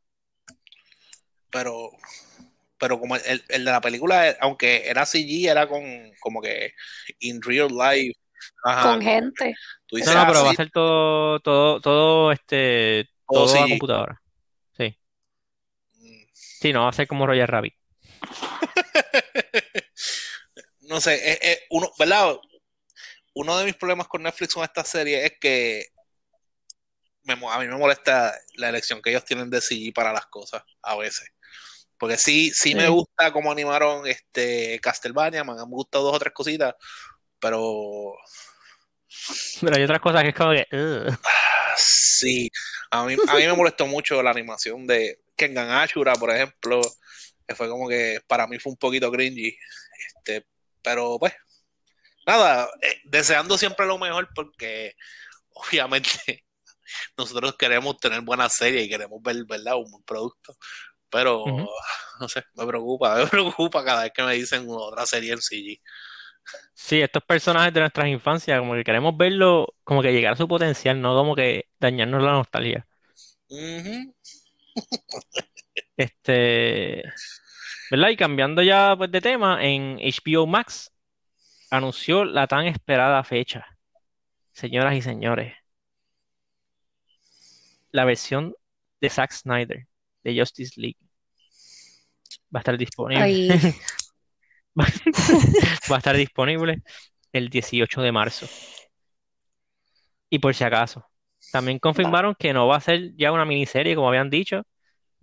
Pero, 1.50 1.90
pero 2.84 3.00
como 3.00 3.16
el, 3.16 3.42
el 3.48 3.64
de 3.64 3.70
la 3.70 3.80
película, 3.80 4.36
aunque 4.40 4.86
era 4.86 5.06
CG, 5.06 5.48
era 5.48 5.66
con 5.66 6.12
como 6.20 6.42
que 6.42 6.74
in 7.20 7.40
real 7.40 7.68
life. 7.68 8.12
Ajá. 8.62 8.90
Con 8.90 9.00
gente. 9.00 9.54
Tú 9.86 9.96
No, 9.96 10.00
dices, 10.00 10.14
no, 10.14 10.20
ah, 10.20 10.26
pero 10.28 10.44
va 10.44 10.50
a 10.50 10.54
ser 10.54 10.70
todo, 10.70 11.40
todo, 11.40 11.80
todo, 11.80 12.30
este, 12.32 13.08
Todo 13.26 13.46
todo 13.46 13.64
a 13.64 13.68
computadora. 13.68 14.22
Sí. 14.76 14.94
mm, 15.94 16.24
Sí, 16.34 16.72
no 16.74 16.82
va 16.82 16.90
a 16.90 16.92
ser 16.92 17.06
como 17.08 17.26
Roger 17.26 17.50
Rabbit. 17.50 17.72
no 20.82 21.00
sé, 21.00 21.14
es, 21.32 21.38
es 21.40 21.58
uno, 21.70 21.90
¿verdad? 21.98 22.36
Uno 23.34 23.56
de 23.58 23.64
mis 23.64 23.76
problemas 23.76 24.08
con 24.08 24.22
Netflix 24.22 24.52
con 24.52 24.62
esta 24.64 24.84
serie 24.84 25.24
es 25.24 25.32
que 25.40 25.86
me 27.22 27.34
mo- 27.36 27.50
a 27.50 27.58
mí 27.58 27.66
me 27.66 27.78
molesta 27.78 28.34
la 28.56 28.68
elección 28.68 29.00
que 29.00 29.08
ellos 29.08 29.24
tienen 29.24 29.48
de 29.48 29.62
CG 29.62 29.94
para 29.94 30.12
las 30.12 30.26
cosas 30.26 30.62
a 30.82 30.96
veces. 30.96 31.30
Porque 31.98 32.16
sí, 32.16 32.50
sí 32.54 32.74
me 32.74 32.88
gusta 32.88 33.32
cómo 33.32 33.52
animaron 33.52 34.06
este 34.06 34.78
Castlevania, 34.80 35.44
me 35.44 35.52
han 35.52 35.70
gustado 35.70 36.04
dos 36.04 36.16
o 36.16 36.18
tres 36.18 36.34
cositas, 36.34 36.74
pero 37.38 38.14
Pero 39.60 39.76
hay 39.76 39.84
otras 39.84 40.00
cosas 40.00 40.22
que 40.22 40.28
es 40.30 40.34
como 40.34 40.52
que, 40.52 40.66
ah, 40.70 41.74
sí, 41.76 42.50
a 42.90 43.04
mí, 43.04 43.16
a 43.28 43.34
mí 43.34 43.46
me 43.46 43.52
molestó 43.52 43.86
mucho 43.86 44.22
la 44.22 44.30
animación 44.30 44.86
de 44.86 45.20
Kengan 45.36 45.70
Ashura, 45.70 46.14
por 46.14 46.30
ejemplo, 46.30 46.80
que 47.46 47.54
fue 47.54 47.68
como 47.68 47.88
que 47.88 48.20
para 48.26 48.46
mí 48.46 48.58
fue 48.58 48.72
un 48.72 48.78
poquito 48.78 49.10
cringy, 49.10 49.56
este, 50.08 50.46
pero 50.82 51.18
pues, 51.18 51.34
nada, 52.26 52.68
eh, 52.80 53.00
deseando 53.04 53.58
siempre 53.58 53.86
lo 53.86 53.98
mejor 53.98 54.28
porque 54.34 54.94
obviamente 55.50 56.44
nosotros 57.16 57.56
queremos 57.56 57.98
tener 57.98 58.20
buenas 58.20 58.54
series 58.54 58.86
y 58.86 58.88
queremos 58.88 59.22
ver, 59.22 59.44
¿verdad? 59.46 59.76
Un 59.76 59.90
buen 59.90 60.04
producto. 60.04 60.56
Pero, 61.14 61.44
no 62.20 62.28
sé, 62.28 62.42
me 62.54 62.66
preocupa, 62.66 63.16
me 63.22 63.26
preocupa 63.26 63.84
cada 63.84 64.02
vez 64.02 64.12
que 64.12 64.24
me 64.24 64.34
dicen 64.34 64.66
otra 64.68 65.06
serie 65.06 65.32
en 65.32 65.40
CG. 65.40 65.80
Sí, 66.74 67.00
estos 67.00 67.22
personajes 67.22 67.72
de 67.72 67.80
nuestras 67.80 68.08
infancias, 68.08 68.58
como 68.58 68.74
que 68.74 68.82
queremos 68.82 69.16
verlo, 69.16 69.74
como 69.84 70.02
que 70.02 70.12
llegar 70.12 70.34
a 70.34 70.36
su 70.36 70.48
potencial, 70.48 71.00
no 71.00 71.14
como 71.14 71.36
que 71.36 71.68
dañarnos 71.78 72.22
la 72.22 72.32
nostalgia. 72.32 72.86
Este, 75.96 77.04
¿verdad? 77.88 78.08
Y 78.08 78.16
cambiando 78.16 78.62
ya 78.62 78.96
pues, 78.96 79.12
de 79.12 79.20
tema, 79.20 79.64
en 79.64 79.96
HBO 79.98 80.44
Max 80.44 80.90
anunció 81.70 82.24
la 82.24 82.48
tan 82.48 82.66
esperada 82.66 83.22
fecha. 83.22 83.64
Señoras 84.52 84.96
y 84.96 85.02
señores, 85.02 85.54
la 87.92 88.04
versión 88.04 88.56
de 89.00 89.08
Zack 89.08 89.30
Snyder 89.32 89.86
de 90.24 90.38
Justice 90.38 90.80
League 90.80 90.98
va 92.54 92.60
a 92.60 92.62
estar 92.62 92.76
disponible. 92.78 93.30
Va 94.80 94.86
va 95.90 95.96
a 95.96 95.98
estar 95.98 96.16
disponible 96.16 96.82
el 97.32 97.48
18 97.48 98.02
de 98.02 98.12
marzo. 98.12 98.46
Y 100.30 100.38
por 100.38 100.54
si 100.54 100.64
acaso, 100.64 101.06
también 101.50 101.78
confirmaron 101.78 102.34
que 102.38 102.52
no 102.52 102.66
va 102.66 102.76
a 102.76 102.80
ser 102.80 103.14
ya 103.16 103.32
una 103.32 103.44
miniserie, 103.44 103.94
como 103.94 104.08
habían 104.08 104.30
dicho, 104.30 104.62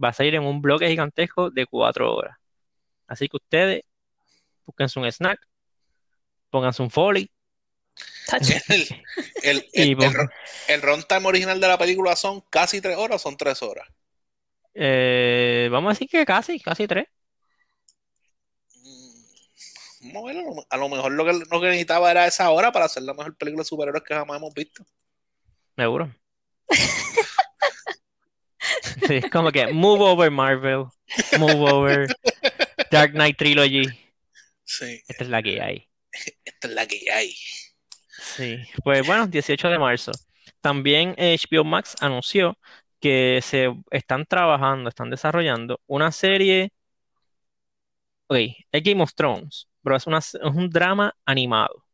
va 0.03 0.09
a 0.09 0.13
salir 0.13 0.35
en 0.35 0.43
un 0.43 0.61
bloque 0.61 0.87
gigantesco 0.89 1.51
de 1.51 1.65
cuatro 1.67 2.13
horas. 2.15 2.37
Así 3.07 3.29
que 3.29 3.37
ustedes 3.37 3.83
búsquense 4.65 4.99
un 4.99 5.05
snack, 5.07 5.39
pónganse 6.49 6.81
un 6.83 6.89
foley 6.91 7.29
tacho. 8.25 8.53
El, 8.69 8.87
el, 9.41 9.69
el, 9.73 9.95
el, 9.97 9.97
pon- 9.97 10.29
el 10.67 10.81
runtime 10.81 11.27
original 11.27 11.59
de 11.59 11.67
la 11.67 11.77
película 11.77 12.15
son 12.15 12.41
casi 12.49 12.79
tres 12.81 12.97
horas, 12.97 13.21
son 13.21 13.35
tres 13.37 13.61
horas. 13.63 13.87
eh, 14.73 15.69
vamos 15.71 15.89
a 15.89 15.93
decir 15.93 16.07
que 16.09 16.25
casi, 16.25 16.59
casi 16.59 16.87
tres. 16.87 17.05
A 20.69 20.77
lo- 20.77 20.89
mejor 20.89 21.11
lo 21.11 21.25
que, 21.25 21.33
lo 21.33 21.61
que 21.61 21.67
necesitaba 21.67 22.09
era 22.11 22.25
esa 22.25 22.49
hora 22.49 22.71
para 22.71 22.85
hacer 22.85 23.03
la 23.03 23.13
mejor 23.13 23.37
película 23.37 23.61
de 23.61 23.65
superhéroes 23.67 24.03
que 24.03 24.13
jamás 24.15 24.37
hemos 24.37 24.53
visto. 24.53 24.85
Seguro. 25.75 26.13
Sí, 29.07 29.15
es 29.15 29.29
como 29.31 29.51
que 29.51 29.73
move 29.73 30.01
over 30.03 30.29
Marvel, 30.31 30.85
move 31.39 31.71
over 31.71 32.07
Dark 32.91 33.11
Knight 33.13 33.37
Trilogy. 33.37 33.83
Sí, 34.63 35.01
Esta 35.07 35.23
es 35.23 35.29
la 35.29 35.41
que 35.41 35.59
hay. 35.61 35.89
esta 36.45 36.67
es 36.67 36.73
la 36.73 36.85
que 36.87 37.01
hay. 37.11 37.33
Sí, 38.19 38.57
pues 38.83 39.05
bueno, 39.05 39.27
18 39.27 39.69
de 39.69 39.79
marzo. 39.79 40.11
También 40.61 41.15
eh, 41.17 41.35
HBO 41.49 41.63
Max 41.63 41.95
anunció 42.01 42.57
que 42.99 43.39
se 43.41 43.69
están 43.89 44.25
trabajando, 44.25 44.89
están 44.89 45.09
desarrollando 45.09 45.81
una 45.87 46.11
serie. 46.11 46.71
Ok, 48.27 48.37
es 48.71 48.83
Game 48.83 49.01
of 49.01 49.13
Thrones, 49.15 49.67
pero 49.83 49.95
es, 49.95 50.07
una, 50.07 50.19
un 50.43 50.69
drama 50.69 51.15
animado. 51.25 51.85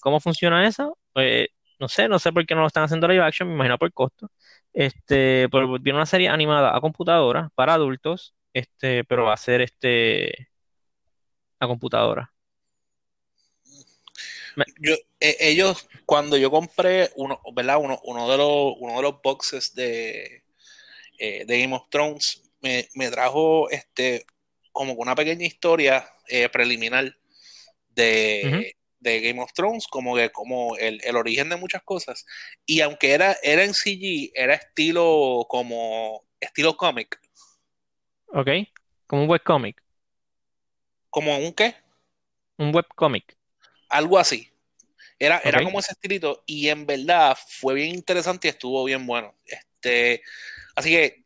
¿Cómo 0.00 0.20
funciona 0.20 0.66
eso? 0.66 0.98
Pues, 1.12 1.48
no 1.78 1.88
sé, 1.88 2.08
no 2.08 2.18
sé 2.18 2.32
por 2.32 2.46
qué 2.46 2.54
no 2.54 2.62
lo 2.62 2.66
están 2.68 2.84
haciendo 2.84 3.08
live 3.08 3.24
action, 3.24 3.48
me 3.48 3.54
imagino 3.54 3.78
por 3.78 3.92
costo. 3.92 4.30
Este, 4.72 5.48
pero 5.50 5.78
viene 5.80 5.98
una 5.98 6.06
serie 6.06 6.28
animada 6.28 6.76
a 6.76 6.80
computadora 6.80 7.50
para 7.54 7.74
adultos, 7.74 8.34
este, 8.52 9.04
pero 9.04 9.24
va 9.24 9.34
a 9.34 9.36
ser 9.36 9.62
este 9.62 10.48
a 11.58 11.66
computadora. 11.66 12.32
Yo, 14.80 14.94
eh, 15.20 15.36
ellos, 15.40 15.86
cuando 16.06 16.36
yo 16.36 16.50
compré 16.50 17.10
uno, 17.16 17.40
¿verdad? 17.52 17.78
Uno, 17.78 18.00
uno 18.04 18.30
de 18.30 18.38
los, 18.38 18.74
uno 18.78 18.96
de 18.96 19.02
los 19.02 19.20
boxes 19.22 19.74
de, 19.74 20.44
eh, 21.18 21.44
de 21.46 21.60
Game 21.60 21.74
of 21.74 21.88
Thrones, 21.90 22.42
me, 22.62 22.88
me, 22.94 23.10
trajo 23.10 23.68
este 23.70 24.24
como 24.76 24.92
una 24.92 25.14
pequeña 25.14 25.46
historia 25.46 26.06
eh, 26.28 26.48
preliminar 26.50 27.16
de, 27.88 28.42
uh 28.44 28.48
-huh. 28.48 28.76
de, 29.00 29.20
Game 29.20 29.42
of 29.42 29.52
Thrones, 29.54 29.86
como 29.86 30.14
que 30.14 30.30
como 30.30 30.76
el, 30.76 31.00
el, 31.02 31.16
origen 31.16 31.48
de 31.48 31.56
muchas 31.56 31.82
cosas. 31.82 32.26
Y 32.66 32.82
aunque 32.82 33.12
era, 33.12 33.36
era 33.42 33.64
en 33.64 33.72
CG, 33.72 34.32
era 34.34 34.54
estilo 34.54 35.46
como 35.48 36.24
estilo 36.40 36.76
cómic. 36.76 37.18
Ok, 38.26 38.48
como 39.06 39.22
un 39.22 39.30
webcomic. 39.30 39.82
¿Como 41.08 41.38
un 41.38 41.52
qué? 41.52 41.74
Un 42.58 42.74
webcomic 42.74 43.36
algo 43.88 44.18
así. 44.18 44.50
Era, 45.18 45.38
okay. 45.38 45.48
era 45.48 45.62
como 45.62 45.78
ese 45.78 45.92
estilito 45.92 46.42
y 46.46 46.68
en 46.68 46.86
verdad 46.86 47.36
fue 47.48 47.74
bien 47.74 47.94
interesante 47.94 48.48
y 48.48 48.50
estuvo 48.50 48.84
bien 48.84 49.06
bueno. 49.06 49.34
Este, 49.46 50.22
así 50.74 50.90
que, 50.90 51.24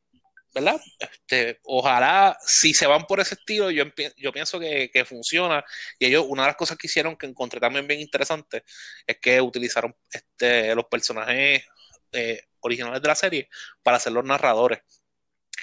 ¿verdad? 0.55 0.81
Este, 0.99 1.61
ojalá, 1.65 2.37
si 2.45 2.75
se 2.75 2.87
van 2.87 3.07
por 3.07 3.21
ese 3.21 3.35
estilo, 3.35 3.71
yo, 3.71 3.85
yo 4.17 4.33
pienso 4.33 4.59
que, 4.59 4.91
que, 4.93 5.05
funciona. 5.05 5.65
Y 5.99 6.07
ellos, 6.07 6.25
una 6.29 6.43
de 6.43 6.49
las 6.49 6.57
cosas 6.57 6.77
que 6.77 6.87
hicieron 6.87 7.17
que 7.17 7.27
encontré 7.27 7.61
también 7.61 7.87
bien 7.87 8.01
interesante 8.01 8.65
es 9.07 9.19
que 9.21 9.41
utilizaron 9.41 9.95
este, 10.13 10.75
los 10.75 10.87
personajes 10.87 11.65
eh, 12.13 12.43
originales 12.61 13.03
de 13.03 13.09
la 13.09 13.15
serie 13.15 13.49
para 13.83 14.01
ser 14.01 14.13
los 14.13 14.25
narradores 14.25 14.81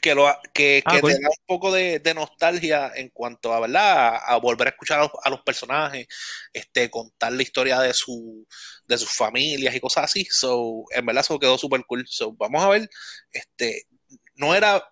que, 0.01 0.15
lo, 0.15 0.25
que, 0.53 0.83
ah, 0.85 0.95
que 0.95 1.01
te 1.01 1.13
da 1.13 1.29
un 1.29 1.45
poco 1.45 1.71
de, 1.71 1.99
de, 1.99 2.13
nostalgia 2.13 2.91
en 2.95 3.09
cuanto 3.09 3.53
a, 3.53 3.59
¿verdad? 3.59 4.15
A, 4.15 4.17
a 4.33 4.37
volver 4.37 4.67
a 4.67 4.71
escuchar 4.71 4.99
a 4.99 5.03
los, 5.03 5.11
a 5.23 5.29
los, 5.29 5.41
personajes, 5.41 6.07
este, 6.53 6.89
contar 6.89 7.31
la 7.33 7.41
historia 7.41 7.79
de, 7.79 7.93
su, 7.93 8.47
de 8.85 8.97
sus 8.97 9.11
familias 9.13 9.75
y 9.75 9.79
cosas 9.79 10.05
así. 10.05 10.27
So, 10.29 10.85
en 10.91 11.05
verdad 11.05 11.21
eso 11.21 11.39
quedó 11.39 11.57
súper 11.57 11.83
cool. 11.85 12.05
So, 12.07 12.33
vamos 12.33 12.63
a 12.63 12.69
ver, 12.69 12.89
este, 13.31 13.83
no 14.37 14.55
era, 14.55 14.83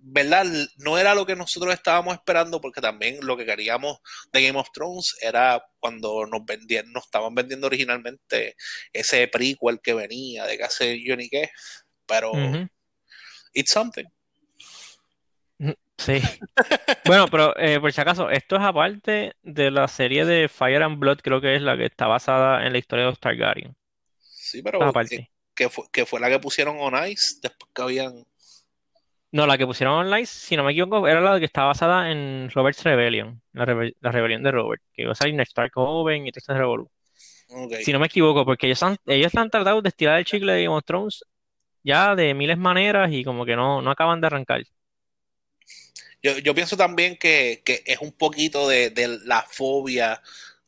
¿verdad? 0.00 0.46
No 0.78 0.98
era 0.98 1.14
lo 1.14 1.26
que 1.26 1.36
nosotros 1.36 1.74
estábamos 1.74 2.14
esperando 2.14 2.60
porque 2.60 2.80
también 2.80 3.18
lo 3.22 3.36
que 3.36 3.44
queríamos 3.44 3.98
de 4.32 4.46
Game 4.46 4.58
of 4.58 4.68
Thrones 4.72 5.16
era 5.20 5.64
cuando 5.78 6.26
nos 6.26 6.44
vendían, 6.44 6.92
nos 6.92 7.04
estaban 7.04 7.34
vendiendo 7.34 7.66
originalmente 7.66 8.56
ese 8.92 9.28
prequel 9.28 9.80
que 9.82 9.94
venía 9.94 10.46
de 10.46 10.56
que 10.56 10.64
hace 10.64 11.02
Johnny 11.06 11.28
qué, 11.28 11.50
pero 12.06 12.32
uh 12.32 12.36
-huh. 12.36 12.68
it's 13.52 13.72
something. 13.72 14.04
Sí. 15.98 16.20
bueno, 17.06 17.26
pero 17.28 17.56
eh, 17.56 17.80
por 17.80 17.92
si 17.92 18.00
acaso, 18.00 18.30
esto 18.30 18.56
es 18.56 18.62
aparte 18.62 19.34
de 19.42 19.70
la 19.70 19.88
serie 19.88 20.24
de 20.24 20.48
Fire 20.48 20.82
and 20.82 20.98
Blood, 20.98 21.18
creo 21.22 21.40
que 21.40 21.54
es 21.54 21.62
la 21.62 21.76
que 21.76 21.86
está 21.86 22.06
basada 22.06 22.66
en 22.66 22.72
la 22.72 22.78
historia 22.78 23.04
de 23.04 23.10
los 23.10 23.20
Targaryen. 23.20 23.76
Sí, 24.20 24.62
pero 24.62 24.82
aparte. 24.82 25.30
Que, 25.54 25.68
fue, 25.68 25.84
que 25.92 26.04
fue 26.04 26.20
la 26.20 26.28
que 26.28 26.40
pusieron 26.40 26.76
on 26.80 26.94
Ice 27.08 27.38
después 27.40 27.70
que 27.74 27.82
habían. 27.82 28.24
No, 29.34 29.48
la 29.48 29.58
que 29.58 29.66
pusieron 29.66 30.06
on 30.06 30.20
Ice, 30.20 30.32
si 30.32 30.56
no 30.56 30.62
me 30.62 30.70
equivoco, 30.70 31.08
era 31.08 31.20
la 31.20 31.40
que 31.40 31.46
está 31.46 31.64
basada 31.64 32.08
en 32.08 32.48
Robert's 32.54 32.84
Rebellion, 32.84 33.42
la, 33.52 33.64
la 34.00 34.12
rebelión 34.12 34.44
de 34.44 34.52
Robert, 34.52 34.80
que 34.92 35.02
iba 35.02 35.10
a 35.10 35.16
salir 35.16 35.34
Ned 35.34 35.42
Stark 35.42 35.72
joven 35.74 36.24
y 36.24 36.30
todo 36.30 36.38
este 36.38 36.54
revolú. 36.54 36.88
Okay. 37.48 37.82
Si 37.82 37.92
no 37.92 37.98
me 37.98 38.06
equivoco, 38.06 38.44
porque 38.44 38.66
ellos 38.68 38.80
han, 38.84 38.96
ellos 39.06 39.34
han 39.34 39.50
tratado 39.50 39.82
de 39.82 39.88
estirar 39.88 40.20
el 40.20 40.24
chicle 40.24 40.52
de 40.52 40.62
Game 40.62 40.76
of 40.76 40.84
Thrones 40.84 41.24
ya 41.82 42.14
de 42.14 42.32
miles 42.32 42.58
maneras 42.58 43.10
y 43.12 43.24
como 43.24 43.44
que 43.44 43.56
no, 43.56 43.82
no 43.82 43.90
acaban 43.90 44.20
de 44.20 44.28
arrancar. 44.28 44.62
Yo, 46.22 46.38
yo 46.38 46.54
pienso 46.54 46.76
también 46.76 47.16
que, 47.16 47.60
que, 47.64 47.82
es 47.86 47.98
un 47.98 48.12
poquito 48.12 48.68
de, 48.68 48.90
de, 48.90 49.18
la 49.24 49.42
fobia 49.42 50.22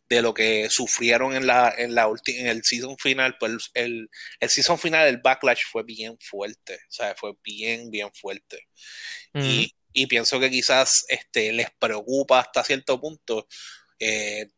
de 0.09 0.23
lo 0.23 0.35
que 0.35 0.69
sufrieron 0.71 1.35
en 1.35 1.47
la, 1.47 1.75
en 1.77 1.95
la 1.95 2.09
en 2.27 2.47
el 2.47 2.63
season 2.63 2.97
final, 2.99 3.37
pues 3.39 3.71
el, 3.75 4.09
el 4.41 4.51
season 4.51 4.79
final, 4.79 5.09
el 5.09 5.19
backlash 5.19 5.63
fue 5.71 5.83
bien 5.83 6.17
fuerte, 6.21 6.75
o 6.75 6.93
sea, 6.93 7.15
fue 7.17 7.33
bien, 7.43 7.91
bien 7.91 8.13
fuerte. 8.13 8.69
Mm. 9.33 9.43
Y, 9.43 9.75
y, 9.93 10.07
pienso 10.07 10.39
que 10.39 10.51
quizás 10.51 11.05
este, 11.09 11.53
les 11.53 11.71
preocupa 11.79 12.41
hasta 12.41 12.63
cierto 12.63 13.01
punto 13.01 13.49
eh, 13.99 14.51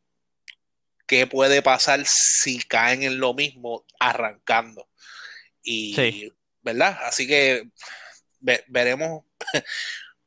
qué 1.06 1.26
puede 1.26 1.62
pasar 1.62 2.04
si 2.06 2.58
caen 2.58 3.02
en 3.02 3.18
lo 3.18 3.34
mismo 3.34 3.86
arrancando. 3.98 4.88
Y, 5.62 5.94
sí. 5.94 6.32
¿verdad? 6.60 6.98
Así 7.04 7.26
que 7.26 7.70
ve, 8.40 8.64
veremos 8.68 9.24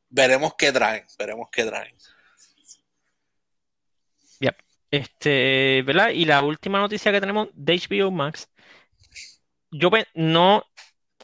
veremos 0.10 0.53
qué 0.57 0.71
traen, 0.71 1.05
veremos 1.17 1.47
qué 1.51 1.65
traen. 1.65 1.95
Este, 4.91 5.84
¿verdad? 5.86 6.10
Y 6.10 6.25
la 6.25 6.43
última 6.43 6.80
noticia 6.80 7.12
que 7.12 7.21
tenemos 7.21 7.49
de 7.54 7.73
HBO 7.73 8.12
Max, 8.12 8.49
yo 9.71 9.89
no, 10.15 10.58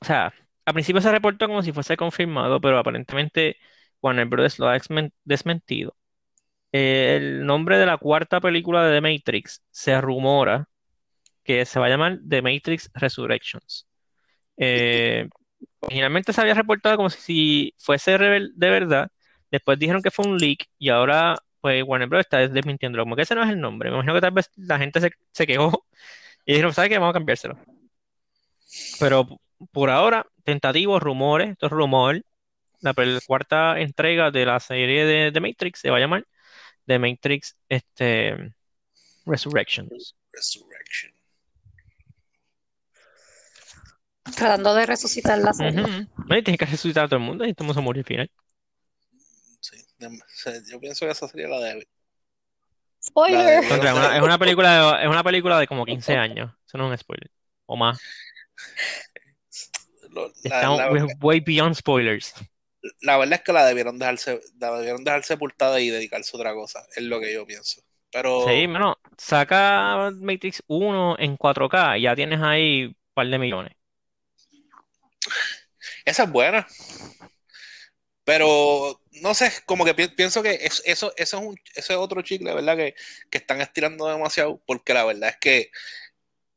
o 0.01 0.05
sea, 0.05 0.33
al 0.65 0.73
principio 0.73 1.01
se 1.01 1.11
reportó 1.11 1.47
como 1.47 1.63
si 1.63 1.71
fuese 1.73 1.97
confirmado, 1.97 2.61
pero 2.61 2.79
aparentemente 2.79 3.57
Warner 4.01 4.27
Bros. 4.27 4.59
lo 4.59 4.69
ha 4.69 4.79
desmentido. 5.25 5.95
El 6.71 7.45
nombre 7.45 7.77
de 7.77 7.85
la 7.85 7.97
cuarta 7.97 8.41
película 8.41 8.85
de 8.85 8.95
The 8.95 9.01
Matrix 9.01 9.63
se 9.71 9.99
rumora 10.01 10.69
que 11.43 11.65
se 11.65 11.79
va 11.79 11.87
a 11.87 11.89
llamar 11.89 12.19
The 12.27 12.41
Matrix 12.41 12.91
Resurrections. 12.93 13.87
Eh, 14.57 15.29
originalmente 15.81 16.33
se 16.33 16.41
había 16.41 16.55
reportado 16.55 16.97
como 16.97 17.09
si 17.09 17.73
fuese 17.79 18.17
de 18.19 18.69
verdad, 18.69 19.11
después 19.51 19.79
dijeron 19.79 20.01
que 20.01 20.11
fue 20.11 20.27
un 20.27 20.37
leak 20.37 20.65
y 20.79 20.89
ahora 20.89 21.37
pues 21.67 21.83
Warner 21.85 22.07
Bros. 22.07 22.21
está 22.21 22.47
desmintiendo, 22.47 22.97
como 22.99 23.15
que 23.15 23.23
ese 23.23 23.35
no 23.35 23.43
es 23.43 23.49
el 23.49 23.59
nombre, 23.59 23.89
me 23.89 23.95
imagino 23.95 24.13
que 24.13 24.21
tal 24.21 24.31
vez 24.31 24.49
la 24.55 24.79
gente 24.79 25.01
se, 25.01 25.11
se 25.31 25.45
quejó 25.45 25.85
y 26.45 26.53
dijeron, 26.53 26.73
¿sabes 26.73 26.89
qué? 26.89 26.97
Vamos 26.97 27.11
a 27.11 27.19
cambiárselo. 27.19 27.57
Pero 28.99 29.27
por 29.71 29.89
ahora, 29.89 30.25
tentativos, 30.43 31.01
rumores, 31.03 31.49
estos 31.49 31.71
rumores, 31.71 32.23
la, 32.79 32.93
la, 32.95 33.19
cuarta 33.25 33.79
entrega 33.81 34.31
de 34.31 34.45
la 34.45 34.59
serie 34.59 35.05
de, 35.05 35.31
de, 35.31 35.39
Matrix 35.41 35.79
se 35.79 35.89
va 35.89 35.97
a 35.97 35.99
llamar 35.99 36.25
The 36.85 36.99
Matrix 36.99 37.57
este, 37.67 38.53
Resurrections. 39.25 40.15
Resurrection. 40.31 41.11
Tratando 44.35 44.73
de 44.73 44.85
resucitar 44.85 45.39
la 45.39 45.53
serie. 45.53 45.81
Uh 45.81 45.85
-huh. 45.85 46.43
Tienes 46.43 46.57
que 46.59 46.65
resucitar 46.65 47.05
a 47.05 47.07
todo 47.07 47.19
el 47.19 47.25
mundo 47.25 47.45
y 47.45 47.49
estamos 47.49 47.75
a 47.75 47.81
morir 47.81 48.01
al 48.01 48.05
final. 48.05 48.31
Yo 49.99 50.79
pienso 50.79 51.05
que 51.05 51.11
esa 51.11 51.27
sería 51.27 51.47
la 51.47 51.59
de. 51.59 51.87
Spoiler. 53.03 53.39
La 53.39 53.45
de... 53.45 53.59
Es, 53.59 53.71
una, 53.71 54.17
es, 54.17 54.23
una, 54.23 54.37
película 54.37 54.97
de, 54.97 55.03
es 55.03 55.09
una 55.09 55.23
película 55.23 55.59
de 55.59 55.67
como 55.67 55.85
15 55.85 56.15
años. 56.15 56.51
Eso 56.65 56.77
no 56.77 56.85
es 56.85 56.91
un 56.91 56.97
spoiler. 56.97 57.31
O 57.65 57.75
más. 57.75 57.99
Lo, 60.09 60.27
la, 60.27 60.33
Estamos 60.43 60.79
la, 60.79 61.07
way 61.21 61.39
beyond 61.39 61.75
spoilers. 61.75 62.33
La 63.01 63.17
verdad 63.17 63.39
es 63.39 63.41
que 63.41 63.53
la 63.53 63.65
debieron 63.65 63.99
dejarse, 63.99 64.39
la 64.59 64.77
debieron 64.77 65.03
dejar 65.03 65.23
sepultada 65.23 65.79
y 65.79 65.89
dedicarse 65.89 66.35
a 66.35 66.39
otra 66.39 66.53
cosa. 66.53 66.85
Es 66.95 67.03
lo 67.03 67.19
que 67.19 67.33
yo 67.33 67.45
pienso. 67.45 67.81
Pero... 68.11 68.47
Sí, 68.47 68.67
bueno, 68.67 68.97
saca 69.17 70.11
Matrix 70.19 70.63
1 70.67 71.17
en 71.19 71.37
4K 71.37 71.99
y 71.99 72.03
ya 72.03 72.15
tienes 72.15 72.41
ahí 72.41 72.85
un 72.85 72.95
par 73.13 73.27
de 73.27 73.37
millones. 73.37 73.73
Esa 76.05 76.23
es 76.23 76.31
buena. 76.31 76.65
Pero 78.27 78.99
no 79.21 79.33
sé, 79.33 79.53
como 79.65 79.85
que 79.85 79.93
pi 79.93 80.09
pienso 80.09 80.43
que 80.43 80.55
eso, 80.55 80.83
eso, 80.83 81.13
eso, 81.15 81.37
es 81.37 81.43
un, 81.45 81.57
eso 81.75 81.93
es 81.93 81.97
otro 81.97 82.21
chicle, 82.21 82.53
¿verdad? 82.53 82.75
Que, 82.75 82.93
que 83.29 83.37
están 83.37 83.61
estirando 83.61 84.05
demasiado, 84.05 84.61
porque 84.65 84.93
la 84.93 85.05
verdad 85.05 85.29
es 85.29 85.37
que 85.37 85.71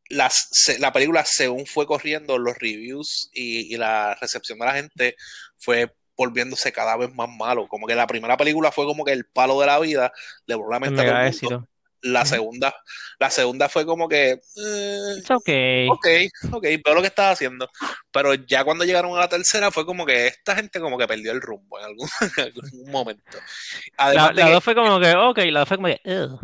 las, 0.08 0.48
se, 0.50 0.80
la 0.80 0.92
película, 0.92 1.24
según 1.24 1.66
fue 1.66 1.86
corriendo, 1.86 2.38
los 2.38 2.58
reviews 2.58 3.30
y, 3.32 3.72
y, 3.72 3.76
la 3.76 4.16
recepción 4.16 4.58
de 4.58 4.66
la 4.66 4.74
gente 4.74 5.16
fue 5.58 5.94
volviéndose 6.16 6.72
cada 6.72 6.96
vez 6.96 7.14
más 7.14 7.28
malo. 7.28 7.68
Como 7.68 7.86
que 7.86 7.94
la 7.94 8.08
primera 8.08 8.36
película 8.36 8.72
fue 8.72 8.84
como 8.84 9.04
que 9.04 9.12
el 9.12 9.26
palo 9.26 9.60
de 9.60 9.66
la 9.66 9.78
vida, 9.78 10.12
le 10.46 10.56
voló 10.56 10.70
la 10.70 10.80
mente 10.80 11.02
a 11.02 11.04
todo 11.04 11.16
el 11.18 11.40
mundo 11.40 11.68
la 12.02 12.24
segunda, 12.24 12.74
la 13.18 13.30
segunda 13.30 13.68
fue 13.68 13.84
como 13.84 14.08
que 14.08 14.30
eh, 14.30 15.22
okay. 15.30 15.88
ok, 15.88 16.06
ok, 16.52 16.64
veo 16.84 16.94
lo 16.94 17.00
que 17.00 17.08
estás 17.08 17.34
haciendo. 17.34 17.68
Pero 18.10 18.34
ya 18.34 18.64
cuando 18.64 18.84
llegaron 18.84 19.16
a 19.16 19.20
la 19.20 19.28
tercera 19.28 19.70
fue 19.70 19.84
como 19.84 20.06
que 20.06 20.28
esta 20.28 20.56
gente 20.56 20.80
como 20.80 20.98
que 20.98 21.06
perdió 21.06 21.32
el 21.32 21.40
rumbo 21.40 21.78
en 21.78 21.84
algún, 21.84 22.08
en 22.36 22.44
algún 22.44 22.90
momento. 22.90 23.38
Además 23.96 24.34
la, 24.34 24.42
la 24.42 24.46
que, 24.46 24.52
dos 24.52 24.64
fue 24.64 24.74
como 24.74 25.00
que, 25.00 25.14
ok, 25.14 25.38
la 25.50 25.60
dos 25.60 25.68
fue 25.68 25.76
como 25.76 25.88
que, 25.88 26.00
Ugh. 26.04 26.40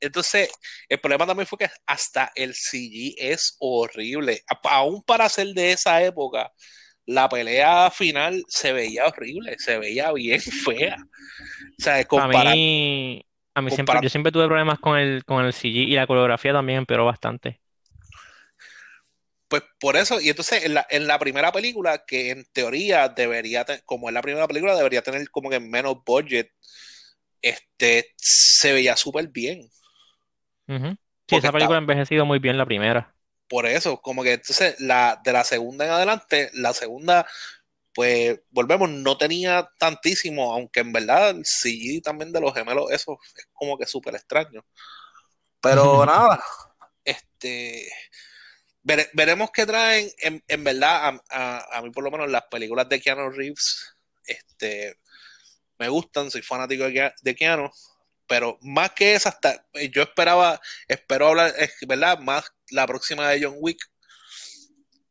Entonces, 0.00 0.50
el 0.88 1.00
problema 1.00 1.26
también 1.26 1.46
fue 1.46 1.58
que 1.58 1.70
hasta 1.86 2.32
el 2.34 2.54
CG 2.54 3.14
es 3.18 3.56
horrible. 3.58 4.42
Aún 4.64 5.02
para 5.02 5.28
ser 5.28 5.48
de 5.48 5.72
esa 5.72 6.02
época, 6.02 6.52
la 7.06 7.28
pelea 7.28 7.90
final 7.90 8.44
se 8.48 8.72
veía 8.72 9.06
horrible, 9.06 9.56
se 9.58 9.78
veía 9.78 10.12
bien 10.12 10.40
fea. 10.64 10.96
O 11.78 11.82
sea, 11.82 12.04
comparar... 12.04 12.54
mí 12.54 13.24
A 13.54 13.62
mí 13.62 13.70
siempre, 13.70 13.98
yo 14.00 14.08
siempre 14.10 14.30
tuve 14.32 14.46
problemas 14.46 14.78
con 14.78 14.98
el, 14.98 15.24
con 15.24 15.44
el 15.44 15.52
CG 15.54 15.88
y 15.88 15.94
la 15.94 16.06
coreografía 16.06 16.52
también 16.52 16.78
empeoró 16.80 17.04
bastante. 17.06 17.60
Pues 19.48 19.62
por 19.78 19.96
eso, 19.96 20.20
y 20.20 20.30
entonces 20.30 20.64
en 20.64 20.74
la, 20.74 20.86
en 20.88 21.06
la 21.06 21.18
primera 21.18 21.52
película, 21.52 22.04
que 22.06 22.30
en 22.30 22.44
teoría 22.52 23.08
debería, 23.08 23.64
te- 23.64 23.82
como 23.84 24.08
es 24.08 24.14
la 24.14 24.22
primera 24.22 24.48
película, 24.48 24.74
debería 24.76 25.02
tener 25.02 25.28
como 25.30 25.50
que 25.50 25.60
menos 25.60 25.96
budget, 26.06 26.50
este, 27.42 28.12
se 28.16 28.72
veía 28.74 28.96
súper 28.96 29.28
bien. 29.28 29.68
Ujú. 30.68 30.96
Sí, 31.28 31.36
esa 31.36 31.52
película 31.52 31.78
ha 31.78 31.80
envejecido 31.82 32.26
muy 32.26 32.38
bien 32.40 32.58
la 32.58 32.66
primera. 32.66 33.14
por 33.48 33.66
eso, 33.66 34.00
como 34.00 34.22
que 34.22 34.32
entonces 34.34 34.76
la, 34.80 35.20
de 35.24 35.32
la 35.32 35.44
segunda 35.44 35.84
en 35.84 35.90
adelante, 35.92 36.50
la 36.54 36.72
segunda, 36.72 37.26
pues 37.94 38.40
volvemos, 38.50 38.88
no 38.90 39.18
tenía 39.18 39.68
tantísimo, 39.78 40.52
aunque 40.52 40.80
en 40.80 40.92
verdad 40.92 41.30
el 41.30 41.44
CG 41.44 42.02
también 42.02 42.32
de 42.32 42.40
los 42.40 42.54
gemelos, 42.54 42.90
eso 42.90 43.18
es 43.36 43.46
como 43.52 43.76
que 43.78 43.86
súper 43.86 44.14
extraño. 44.14 44.64
Pero 45.60 46.04
nada, 46.06 46.42
este, 47.04 47.90
vere- 48.82 49.10
veremos 49.14 49.50
qué 49.52 49.66
traen. 49.66 50.10
En, 50.18 50.42
en 50.48 50.64
verdad, 50.64 51.08
a, 51.08 51.22
a- 51.30 51.78
a 51.78 51.82
mí 51.82 51.90
por 51.90 52.04
lo 52.04 52.10
menos 52.10 52.30
las 52.30 52.44
películas 52.50 52.88
de 52.88 53.00
Keanu 53.00 53.30
Reeves, 53.30 53.94
este, 54.26 54.96
me 55.78 55.88
gustan, 55.88 56.30
soy 56.30 56.42
fanático 56.42 56.84
de, 56.84 57.12
de 57.22 57.34
Keanu, 57.34 57.70
pero 58.26 58.58
más 58.62 58.92
que 58.92 59.14
esa, 59.14 59.30
hasta, 59.30 59.66
yo 59.92 60.02
esperaba, 60.02 60.60
espero 60.88 61.28
hablar, 61.28 61.52
es 61.58 61.74
verdad, 61.86 62.18
más 62.18 62.44
la 62.70 62.86
próxima 62.86 63.28
de 63.28 63.44
John 63.44 63.56
Wick, 63.58 63.78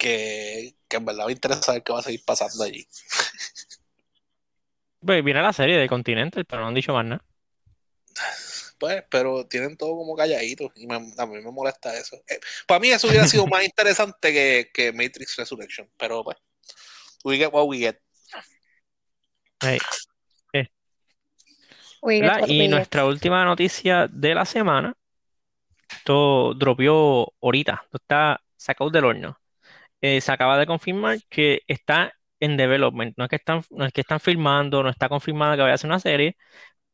que, 0.02 0.74
que 0.88 0.98
en 0.98 1.06
verdad 1.06 1.28
me 1.28 1.34
interesa 1.34 1.62
saber 1.62 1.84
qué 1.84 1.94
va 1.94 2.00
a 2.00 2.02
seguir 2.02 2.24
pasando 2.26 2.64
allí. 2.64 2.88
Pues 5.06 5.24
viene 5.24 5.42
la 5.44 5.54
serie 5.54 5.78
de 5.78 5.88
Continental, 5.88 6.44
pero 6.46 6.62
no 6.62 6.68
han 6.70 6.74
dicho 6.74 6.92
más 6.94 7.06
nada. 7.06 7.24
Pues, 8.80 9.04
pero 9.12 9.46
tienen 9.46 9.78
todo 9.78 9.96
como 9.96 10.16
calladito 10.16 10.72
y 10.76 10.88
me- 10.88 10.96
a 10.96 11.26
mí 11.28 11.36
me 11.42 11.52
molesta 11.52 11.96
eso. 11.96 12.16
Eh, 12.28 12.40
para 12.68 12.80
mí 12.80 12.90
eso 12.90 13.08
hubiera 13.08 13.28
sido 13.28 13.46
más 13.46 13.64
interesante 13.64 14.34
que, 14.34 14.72
que 14.74 14.92
Matrix 14.92 15.36
Resurrection, 15.38 15.88
pero 15.98 16.24
pues, 16.24 16.38
we 17.24 17.38
get 17.38 17.54
what 17.54 17.68
we 17.68 17.78
get. 17.78 17.98
Hey, 19.62 19.78
eh, 20.54 20.68
We 22.02 22.16
get 22.16 22.22
¿verdad? 22.24 22.40
what 22.42 22.50
Y 22.50 22.58
we 22.58 22.64
get. 22.64 22.72
nuestra 22.72 23.06
última 23.06 23.46
noticia 23.46 24.08
de 24.08 24.34
la 24.34 24.46
semana, 24.46 24.96
esto 25.92 26.54
dropió 26.56 27.32
ahorita, 27.42 27.82
esto 27.86 27.98
está 27.98 28.42
sacado 28.58 28.90
del 28.90 29.06
horno. 29.06 29.41
Eh, 30.02 30.22
se 30.22 30.32
acaba 30.32 30.58
de 30.58 30.66
confirmar 30.68 31.20
que 31.30 31.62
está 31.68 32.14
en 32.40 32.58
development, 32.58 33.16
no 33.18 33.26
es 33.26 33.30
que 33.30 33.36
están, 33.38 33.64
no 33.72 33.86
es 33.86 33.94
que 33.94 34.02
están 34.02 34.20
filmando, 34.20 34.82
no 34.84 34.90
está 34.90 35.10
confirmada 35.10 35.56
que 35.56 35.62
vaya 35.62 35.76
a 35.76 35.78
ser 35.78 35.90
una 35.90 36.00
serie, 36.00 36.38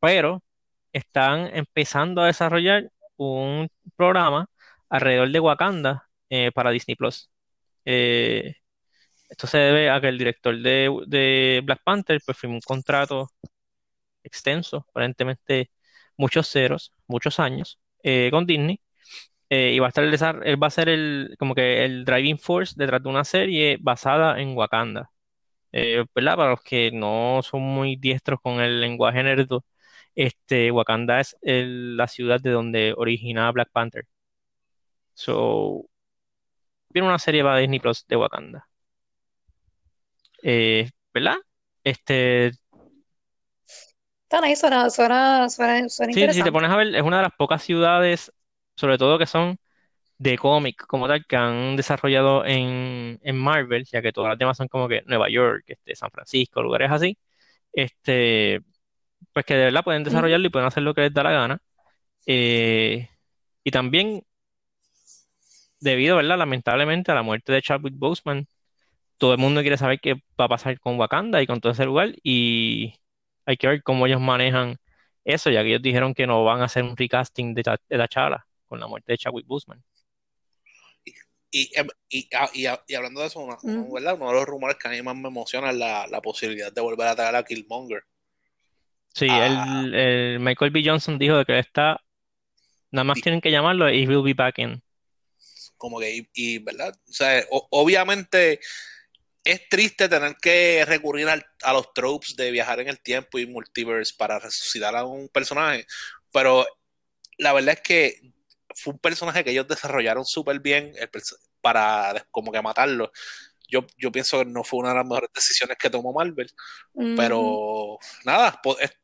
pero 0.00 0.44
están 0.92 1.50
empezando 1.56 2.22
a 2.22 2.26
desarrollar 2.26 2.90
un 3.16 3.68
programa 3.96 4.48
alrededor 4.90 5.30
de 5.32 5.40
Wakanda 5.40 6.08
eh, 6.30 6.52
para 6.52 6.70
Disney 6.70 6.96
Plus. 6.96 7.30
Eh, 7.84 8.54
esto 9.30 9.46
se 9.46 9.58
debe 9.58 9.90
a 9.90 10.00
que 10.00 10.08
el 10.08 10.18
director 10.18 10.56
de, 10.58 10.90
de 11.06 11.62
Black 11.64 11.82
Panther 11.84 12.20
pues, 12.26 12.38
firmó 12.38 12.56
un 12.56 12.60
contrato 12.62 13.28
extenso, 14.22 14.86
aparentemente 14.90 15.70
muchos 16.16 16.48
ceros, 16.50 16.92
muchos 17.06 17.38
años, 17.40 17.80
con 18.30 18.46
Disney. 18.46 18.80
Eh, 19.50 19.72
y 19.74 19.78
va 19.78 19.86
a 19.86 19.88
estar 19.90 20.04
él 20.44 20.62
va 20.62 20.66
a 20.68 20.70
ser 20.70 20.88
el, 20.88 21.36
como 21.38 21.54
que 21.54 21.84
el 21.84 22.04
driving 22.04 22.38
force 22.38 22.74
detrás 22.76 23.02
de 23.02 23.08
una 23.08 23.24
serie 23.24 23.78
basada 23.80 24.40
en 24.40 24.56
Wakanda. 24.56 25.10
Eh, 25.72 26.04
¿verdad? 26.14 26.36
Para 26.36 26.50
los 26.52 26.62
que 26.62 26.90
no 26.92 27.40
son 27.42 27.62
muy 27.62 27.96
diestros 27.96 28.40
con 28.42 28.60
el 28.60 28.80
lenguaje 28.80 29.22
nerdo, 29.22 29.64
este, 30.14 30.70
Wakanda 30.72 31.20
es 31.20 31.36
el- 31.42 31.96
la 31.96 32.08
ciudad 32.08 32.40
de 32.40 32.50
donde 32.52 32.94
origina 32.96 33.50
Black 33.52 33.70
Panther. 33.72 34.04
So, 35.14 35.84
viene 36.90 37.08
una 37.08 37.18
serie 37.18 37.42
para 37.42 37.56
Disney 37.58 37.80
Plus 37.80 38.06
de 38.06 38.16
Wakanda. 38.16 38.68
Eh, 40.42 40.90
¿verdad? 41.12 41.36
Este, 41.84 42.52
Está 44.24 44.40
nice, 44.40 44.60
suena, 44.60 44.88
suena, 44.90 45.48
suena, 45.48 45.88
suena 45.88 46.12
sí, 46.12 46.32
si 46.32 46.42
te 46.42 46.52
interesante. 46.52 46.52
pones 46.52 46.70
a 46.70 46.76
ver, 46.76 46.94
es 46.94 47.02
una 47.02 47.18
de 47.18 47.22
las 47.24 47.32
pocas 47.36 47.62
ciudades, 47.62 48.32
sobre 48.78 48.98
todo 48.98 49.18
que 49.18 49.26
son 49.26 49.58
de 50.18 50.38
cómic 50.38 50.86
como 50.86 51.08
tal, 51.08 51.26
que 51.26 51.36
han 51.36 51.76
desarrollado 51.76 52.44
en, 52.46 53.20
en 53.22 53.38
Marvel, 53.38 53.84
ya 53.86 54.02
que 54.02 54.12
todas 54.12 54.30
las 54.30 54.38
demás 54.38 54.56
son 54.58 54.68
como 54.68 54.88
que 54.88 55.02
Nueva 55.06 55.28
York, 55.30 55.64
este, 55.68 55.96
San 55.96 56.10
Francisco, 56.10 56.62
lugares 56.62 56.90
así. 56.90 57.18
Este, 57.72 58.62
pues 59.32 59.46
que 59.46 59.54
de 59.54 59.66
verdad 59.66 59.84
pueden 59.84 60.04
desarrollarlo 60.04 60.46
y 60.48 60.50
pueden 60.50 60.68
hacer 60.68 60.82
lo 60.84 60.94
que 60.94 61.02
les 61.02 61.14
da 61.14 61.24
la 61.24 61.32
gana. 61.32 61.62
Eh, 62.26 63.08
y 63.64 63.70
también, 63.72 64.22
debido, 65.80 66.16
¿verdad? 66.16 66.38
Lamentablemente 66.38 67.12
a 67.12 67.14
la 67.14 67.22
muerte 67.22 67.52
de 67.52 67.62
Chadwick 67.62 67.94
Boseman, 67.96 68.46
todo 69.18 69.32
el 69.34 69.38
mundo 69.40 69.62
quiere 69.62 69.78
saber 69.78 70.00
qué 70.00 70.14
va 70.40 70.46
a 70.46 70.48
pasar 70.48 70.80
con 70.80 70.98
Wakanda 71.00 71.42
y 71.42 71.48
con 71.48 71.60
todo 71.60 71.72
ese 71.72 71.86
lugar. 71.86 72.14
Y 72.24 72.94
hay 73.46 73.58
que 73.58 73.68
ver 73.68 73.84
cómo 73.84 74.06
ellos 74.06 74.20
manejan 74.22 74.78
eso, 75.24 75.50
ya 75.50 75.62
que 75.62 75.70
ellos 75.70 75.82
dijeron 75.82 76.14
que 76.14 76.28
no 76.28 76.44
van 76.44 76.62
a 76.62 76.66
hacer 76.66 76.84
un 76.84 76.96
recasting 76.96 77.54
de, 77.54 77.64
de 77.90 77.98
T'Challa 77.98 78.47
con 78.68 78.78
la 78.80 78.86
muerte 78.86 79.12
de 79.12 79.18
Chadwick 79.18 79.46
Boseman. 79.46 79.82
Y, 81.50 81.70
em, 81.78 81.88
y, 82.10 82.28
ah, 82.36 82.50
y, 82.52 82.66
ah, 82.66 82.84
y 82.86 82.94
hablando 82.94 83.20
de 83.22 83.26
eso, 83.28 83.40
una-. 83.40 83.56
¿verdad? 83.62 84.14
uno 84.14 84.28
de 84.28 84.34
los 84.34 84.44
rumores 84.46 84.76
que 84.76 84.88
a 84.88 84.90
mí 84.90 85.00
más 85.00 85.16
me 85.16 85.28
emociona 85.28 85.70
es 85.70 85.76
la, 85.76 86.06
la 86.06 86.20
posibilidad 86.20 86.70
de 86.70 86.80
volver 86.80 87.08
a 87.08 87.16
traer 87.16 87.34
a 87.36 87.42
Killmonger. 87.42 88.02
Sí, 89.14 89.26
Ah, 89.30 89.82
el, 89.86 89.94
el 89.94 90.40
Michael 90.40 90.70
B. 90.70 90.82
Johnson 90.84 91.18
dijo 91.18 91.36
de 91.38 91.44
que 91.46 91.58
está, 91.58 92.00
nada 92.90 93.04
más 93.04 93.18
y- 93.18 93.22
tienen 93.22 93.40
que 93.40 93.50
llamarlo 93.50 93.90
y 93.90 94.06
will 94.06 94.22
be 94.22 94.34
back 94.34 94.58
in. 94.58 94.82
como 95.78 95.98
que, 96.00 96.16
y, 96.16 96.28
y, 96.34 96.58
¿verdad? 96.58 96.94
O 97.08 97.12
sea, 97.12 97.42
o- 97.50 97.66
obviamente 97.70 98.60
es 99.44 99.68
triste 99.70 100.08
tener 100.08 100.36
que 100.36 100.84
recurrir 100.86 101.28
al- 101.28 101.46
a 101.62 101.72
los 101.72 101.94
tropes 101.94 102.36
de 102.36 102.50
viajar 102.50 102.80
en 102.80 102.88
el 102.88 103.00
tiempo 103.00 103.38
y 103.38 103.46
multiverse 103.46 104.14
para 104.18 104.38
resucitar 104.38 104.94
a 104.94 105.04
un 105.06 105.28
personaje, 105.30 105.86
pero 106.30 106.66
la 107.38 107.52
verdad 107.54 107.74
es 107.76 107.80
que 107.80 108.20
fue 108.78 108.92
un 108.94 108.98
personaje 108.98 109.44
que 109.44 109.50
ellos 109.50 109.68
desarrollaron 109.68 110.24
súper 110.24 110.60
bien 110.60 110.92
el 110.98 111.08
para 111.60 112.26
como 112.30 112.52
que 112.52 112.62
matarlo. 112.62 113.10
Yo, 113.68 113.84
yo 113.98 114.10
pienso 114.10 114.38
que 114.38 114.46
no 114.46 114.64
fue 114.64 114.80
una 114.80 114.90
de 114.90 114.96
las 114.96 115.04
mejores 115.04 115.30
decisiones 115.34 115.76
que 115.78 115.90
tomó 115.90 116.12
Marvel, 116.12 116.50
pero 117.16 117.98
nada, 118.24 118.60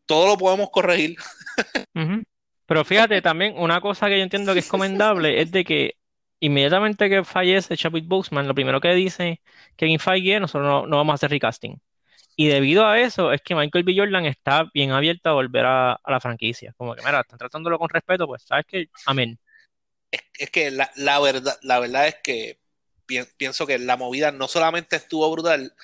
todo 0.06 0.28
lo 0.28 0.38
podemos 0.38 0.70
corregir. 0.70 1.16
Pero 2.66 2.84
fíjate, 2.84 3.20
también 3.22 3.54
una 3.58 3.80
cosa 3.80 4.08
que 4.08 4.16
yo 4.16 4.22
entiendo 4.22 4.54
que 4.54 4.60
es 4.60 4.68
comendable 4.68 5.42
es 5.42 5.50
de 5.50 5.64
que 5.64 5.96
inmediatamente 6.40 7.10
que 7.10 7.24
fallece 7.24 7.76
Chadwick 7.76 8.06
Boseman, 8.06 8.48
lo 8.48 8.54
primero 8.54 8.80
que 8.80 8.94
dice 8.94 9.42
Kevin 9.76 9.98
Feige 9.98 10.37
es 10.37 10.40
nosotros 10.40 10.66
no, 10.66 10.87
no 10.87 10.96
vamos 10.96 11.12
a 11.12 11.16
hacer 11.16 11.30
recasting. 11.30 11.80
Y 12.37 12.48
debido 12.48 12.87
a 12.87 12.98
eso 13.00 13.32
es 13.32 13.42
que 13.42 13.54
Michael 13.54 13.84
B. 13.84 13.94
Jordan 13.96 14.26
está 14.26 14.68
bien 14.74 14.90
abierto 14.90 15.30
a 15.30 15.34
volver 15.34 15.66
a, 15.66 15.92
a 15.92 16.10
la 16.10 16.20
franquicia. 16.20 16.72
Como 16.76 16.94
que, 16.94 17.02
mira, 17.04 17.20
están 17.20 17.38
tratándolo 17.38 17.78
con 17.78 17.88
respeto, 17.88 18.26
pues 18.26 18.44
sabes 18.44 18.64
que, 18.66 18.87
amén. 19.06 19.38
Es, 20.14 20.20
es 20.38 20.50
que 20.50 20.70
la, 20.70 20.90
la 20.96 21.18
verdad, 21.20 21.59
la 21.62 21.79
verdad 21.81 22.07
es 22.09 22.16
que 22.22 22.61
pi- 23.07 23.24
pienso 23.37 23.66
que 23.66 23.79
la 23.79 23.96
movida 23.96 24.31
no 24.33 24.48
solamente 24.48 24.96
estuvo 24.96 25.31
brutal, 25.31 25.74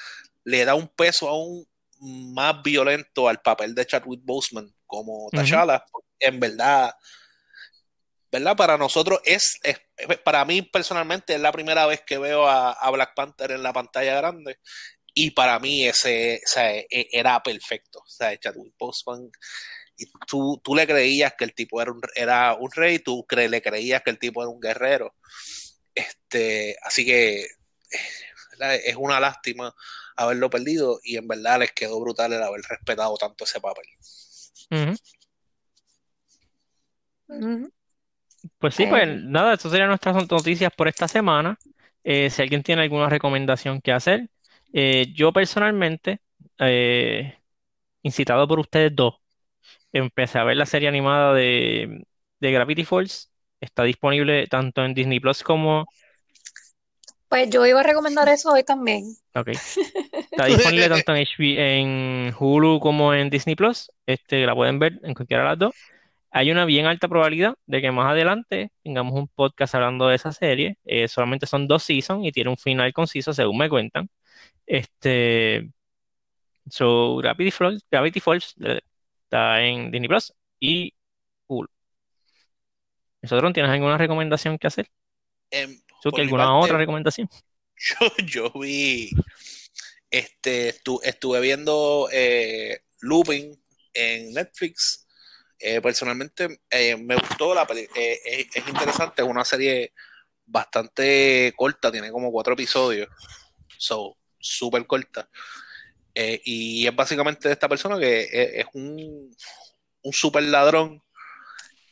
le 0.44 0.64
da 0.64 0.74
un 0.74 0.88
peso 0.88 1.28
aún 1.28 1.66
más 1.98 2.62
violento 2.62 3.28
al 3.28 3.40
papel 3.42 3.74
de 3.74 3.86
Chadwick 3.86 4.20
Boseman 4.24 4.74
como. 4.86 5.28
T'Challa. 5.44 5.84
En 6.18 6.38
verdad, 6.40 6.94
¿verdad? 8.32 8.56
Para 8.56 8.76
nosotros 8.78 9.20
es, 9.24 9.58
es- 9.62 9.80
para 10.24 10.44
mí 10.44 10.62
personalmente 10.62 11.34
es 11.34 11.40
la 11.40 11.52
primera 11.52 11.86
vez 11.86 12.02
que 12.06 12.18
veo 12.18 12.46
a, 12.46 12.72
a 12.72 12.90
Black 12.90 13.14
Panther 13.14 13.50
en 13.52 13.62
la 13.62 13.72
pantalla 13.72 14.14
grande 14.16 14.58
y 15.12 15.32
para 15.32 15.58
mí 15.58 15.86
ese, 15.86 16.40
e- 16.56 17.08
era 17.12 17.42
perfecto. 17.42 17.98
O 18.00 18.06
sea, 18.08 18.38
Chadwick 18.38 18.74
Boseman 18.78 19.30
y 20.00 20.10
tú, 20.26 20.60
tú 20.64 20.74
le 20.74 20.86
creías 20.86 21.34
que 21.38 21.44
el 21.44 21.54
tipo 21.54 21.82
era 21.82 21.92
un, 21.92 22.00
era 22.16 22.54
un 22.56 22.70
rey, 22.72 23.00
tú 23.00 23.26
cre- 23.28 23.48
le 23.50 23.62
creías 23.62 24.02
que 24.02 24.10
el 24.10 24.18
tipo 24.18 24.42
era 24.42 24.50
un 24.50 24.60
guerrero. 24.60 25.14
Este, 25.94 26.76
así 26.82 27.04
que 27.06 27.46
¿verdad? 28.52 28.76
es 28.84 28.96
una 28.96 29.20
lástima 29.20 29.74
haberlo 30.16 30.50
perdido 30.50 31.00
y 31.02 31.16
en 31.16 31.26
verdad 31.28 31.60
les 31.60 31.72
quedó 31.72 32.00
brutal 32.00 32.32
el 32.32 32.42
haber 32.42 32.62
respetado 32.68 33.16
tanto 33.16 33.44
ese 33.44 33.60
papel. 33.60 33.84
Pues 38.58 38.74
sí, 38.74 38.86
pues 38.86 39.06
Eh, 39.06 39.06
nada, 39.08 39.54
eso 39.54 39.68
serían 39.70 39.88
nuestras 39.88 40.14
noticias 40.30 40.72
por 40.74 40.88
esta 40.88 41.08
semana. 41.08 41.58
Eh, 42.04 42.30
si 42.30 42.40
alguien 42.42 42.62
tiene 42.62 42.82
alguna 42.82 43.08
recomendación 43.08 43.80
que 43.80 43.92
hacer, 43.92 44.30
eh, 44.72 45.12
yo 45.14 45.32
personalmente, 45.32 46.20
eh, 46.58 47.38
incitado 48.02 48.48
por 48.48 48.60
ustedes 48.60 48.94
dos, 48.96 49.16
empecé 49.92 50.38
a 50.38 50.44
ver 50.44 50.56
la 50.56 50.66
serie 50.66 50.88
animada 50.88 51.34
de, 51.34 52.04
de 52.40 52.52
Gravity 52.52 52.84
Falls. 52.84 53.30
Está 53.60 53.84
disponible 53.84 54.46
tanto 54.46 54.84
en 54.84 54.94
Disney 54.94 55.20
Plus 55.20 55.42
como... 55.42 55.86
pues 57.28 57.50
yo 57.50 57.66
iba 57.66 57.80
a 57.80 57.82
recomendar 57.82 58.28
eso 58.28 58.52
hoy 58.52 58.64
también. 58.64 59.04
Ok. 59.34 59.48
Está 60.30 60.46
disponible 60.46 60.88
tanto 60.88 61.14
en, 61.14 61.24
HB 61.24 61.58
en 61.58 62.34
Hulu 62.38 62.80
como 62.80 63.12
en 63.12 63.28
Disney 63.30 63.56
Plus. 63.56 63.90
Este, 64.06 64.46
la 64.46 64.54
pueden 64.54 64.78
ver 64.78 64.98
en 65.02 65.14
cualquiera 65.14 65.42
de 65.42 65.48
las 65.50 65.58
dos. 65.58 65.74
hay 66.30 66.50
una 66.50 66.64
bien 66.64 66.86
alta 66.86 67.08
probabilidad 67.08 67.54
de 67.66 67.80
que 67.82 67.90
más 67.90 68.10
adelante 68.10 68.70
tengamos 68.82 69.14
un 69.14 69.28
podcast 69.28 69.74
hablando 69.74 70.08
de 70.08 70.16
esa 70.16 70.32
serie. 70.32 70.78
Eh, 70.84 71.08
solamente 71.08 71.46
son 71.46 71.68
dos 71.68 71.82
seasons 71.82 72.24
y 72.26 72.32
tiene 72.32 72.50
un 72.50 72.56
final 72.56 72.92
conciso, 72.92 73.32
según 73.34 73.58
me 73.58 73.68
cuentan. 73.68 74.08
Este, 74.66 75.70
so, 76.70 77.16
Gravity 77.16 77.50
Falls, 77.50 77.84
Gravity 77.90 78.20
Falls 78.20 78.54
eh, 78.64 78.80
está 79.30 79.62
en 79.62 79.92
Disney 79.92 80.08
Plus 80.08 80.32
y 80.58 80.92
Hulu. 81.46 81.68
¿Nosotros 83.22 83.52
tienes 83.52 83.70
alguna 83.70 83.96
recomendación 83.96 84.58
que 84.58 84.66
hacer? 84.66 84.90
Em, 85.52 85.80
¿Tú 86.02 86.10
por 86.10 86.14
que 86.14 86.22
mi 86.22 86.24
alguna 86.24 86.44
parte, 86.46 86.64
otra 86.66 86.78
recomendación? 86.78 87.28
Yo, 87.76 88.26
yo 88.26 88.50
vi, 88.60 89.10
este, 90.10 90.74
estu- 90.74 91.00
estuve 91.04 91.40
viendo 91.40 92.08
eh, 92.12 92.80
Looping 93.02 93.56
en 93.94 94.32
Netflix. 94.34 95.06
Eh, 95.60 95.80
personalmente 95.80 96.60
eh, 96.68 96.96
me 96.96 97.14
gustó 97.16 97.54
la 97.54 97.66
peli- 97.66 97.88
eh, 97.94 98.18
es, 98.24 98.56
es 98.56 98.68
interesante, 98.68 99.22
es 99.22 99.28
una 99.28 99.44
serie 99.44 99.92
bastante 100.44 101.52
corta, 101.56 101.92
tiene 101.92 102.10
como 102.10 102.32
cuatro 102.32 102.54
episodios, 102.54 103.08
so 103.78 104.16
súper 104.40 104.86
corta. 104.86 105.28
Eh, 106.14 106.40
y 106.44 106.86
es 106.86 106.94
básicamente 106.94 107.50
esta 107.50 107.68
persona 107.68 107.98
que 107.98 108.20
es, 108.22 108.30
es 108.32 108.66
un, 108.74 109.30
un 110.02 110.12
super 110.12 110.42
ladrón 110.42 111.02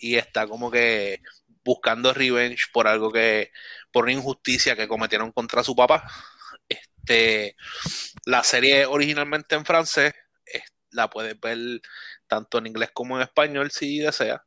y 0.00 0.16
está 0.16 0.46
como 0.46 0.70
que 0.70 1.20
buscando 1.64 2.14
revenge 2.14 2.64
por 2.72 2.86
algo 2.88 3.12
que, 3.12 3.50
por 3.92 4.04
una 4.04 4.12
injusticia 4.14 4.76
que 4.76 4.88
cometieron 4.88 5.32
contra 5.32 5.62
su 5.64 5.76
papá. 5.76 6.04
Este, 6.68 7.56
la 8.26 8.44
serie 8.44 8.86
originalmente 8.86 9.54
en 9.56 9.64
francés, 9.66 10.14
la 10.90 11.10
puedes 11.10 11.38
ver 11.40 11.58
tanto 12.26 12.58
en 12.58 12.66
inglés 12.68 12.90
como 12.92 13.16
en 13.16 13.22
español 13.22 13.70
si 13.70 13.98
deseas. 14.00 14.40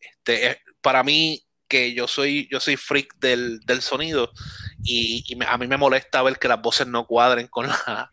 Este, 0.00 0.48
es- 0.50 0.58
para 0.80 1.02
mí, 1.02 1.44
que 1.68 1.94
yo 1.94 2.06
soy, 2.08 2.48
yo 2.50 2.60
soy 2.60 2.76
freak 2.76 3.14
del, 3.18 3.60
del 3.60 3.82
sonido 3.82 4.30
y, 4.84 5.24
a 5.46 5.58
mí 5.58 5.66
me 5.66 5.76
molesta 5.78 6.22
ver 6.22 6.38
que 6.38 6.48
las 6.48 6.60
voces 6.62 6.86
no 6.86 7.06
cuadren 7.06 7.48
con 7.48 7.68
la, 7.68 8.12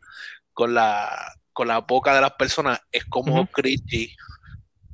con 0.60 0.74
la, 0.74 1.34
con 1.54 1.70
la 1.70 1.80
boca 1.80 2.14
de 2.14 2.20
las 2.20 2.34
personas. 2.34 2.82
Es 2.92 3.06
como 3.06 3.44
Ujú. 3.44 3.48
cringy. 3.48 4.14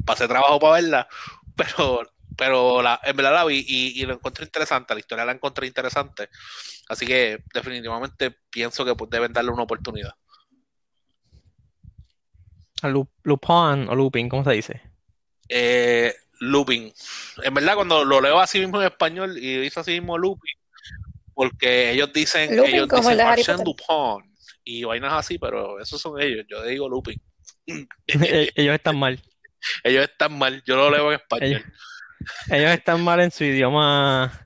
Pasé 0.06 0.28
trabajo 0.28 0.60
para 0.60 0.74
verla, 0.74 1.08
pero, 1.56 2.02
pero 2.38 2.84
la, 2.84 3.02
en 3.04 3.16
verdad 3.18 3.34
la 3.34 3.46
vi 3.46 3.66
y, 3.68 4.00
y 4.00 4.06
lo 4.06 4.14
encontré 4.14 4.46
interesante. 4.46 4.94
La 4.94 5.00
historia 5.00 5.26
la 5.26 5.32
encontré 5.32 5.66
interesante. 5.66 6.30
Así 6.88 7.08
que 7.08 7.44
definitivamente 7.52 8.30
pienso 8.52 8.86
que 8.86 8.94
pues, 8.94 9.10
deben 9.10 9.34
darle 9.34 9.50
una 9.50 9.64
oportunidad. 9.64 10.14
A 12.84 12.88
Lu- 12.90 13.10
Lupin 13.24 13.90
o 13.90 13.96
Lupin, 13.96 14.30
¿cómo 14.30 14.44
se 14.44 14.52
dice? 14.52 14.82
Eh, 15.50 16.14
looping. 16.42 16.94
En 17.42 17.54
verdad, 17.56 17.74
cuando 17.74 18.06
lo 18.06 18.22
leo 18.22 18.40
así 18.40 18.60
mismo 18.60 18.80
en 18.80 18.86
español 18.88 19.36
y 19.40 19.58
dice 19.58 19.80
así 19.80 19.94
mismo 19.94 20.16
looping, 20.20 20.60
porque 21.34 21.90
ellos 21.90 22.14
dicen, 22.14 22.56
Looping 22.56 22.76
ellos 22.76 22.88
dicen 22.88 23.20
Arsène. 23.20 23.64
Lupin 23.64 24.35
y 24.66 24.84
vainas 24.84 25.14
así, 25.14 25.38
pero 25.38 25.80
esos 25.80 26.02
son 26.02 26.20
ellos. 26.20 26.46
Yo 26.50 26.64
digo 26.64 26.90
looping. 26.90 27.22
Ellos 28.08 28.76
están 28.76 28.98
mal. 28.98 29.22
Ellos 29.84 30.04
están 30.04 30.38
mal, 30.38 30.62
yo 30.66 30.76
lo 30.76 30.90
leo 30.92 31.12
en 31.12 31.14
Ellos, 31.14 31.22
español. 31.22 31.74
ellos 32.52 32.72
están 32.72 33.04
mal 33.04 33.20
en 33.20 33.32
su 33.32 33.44
idioma 33.44 34.46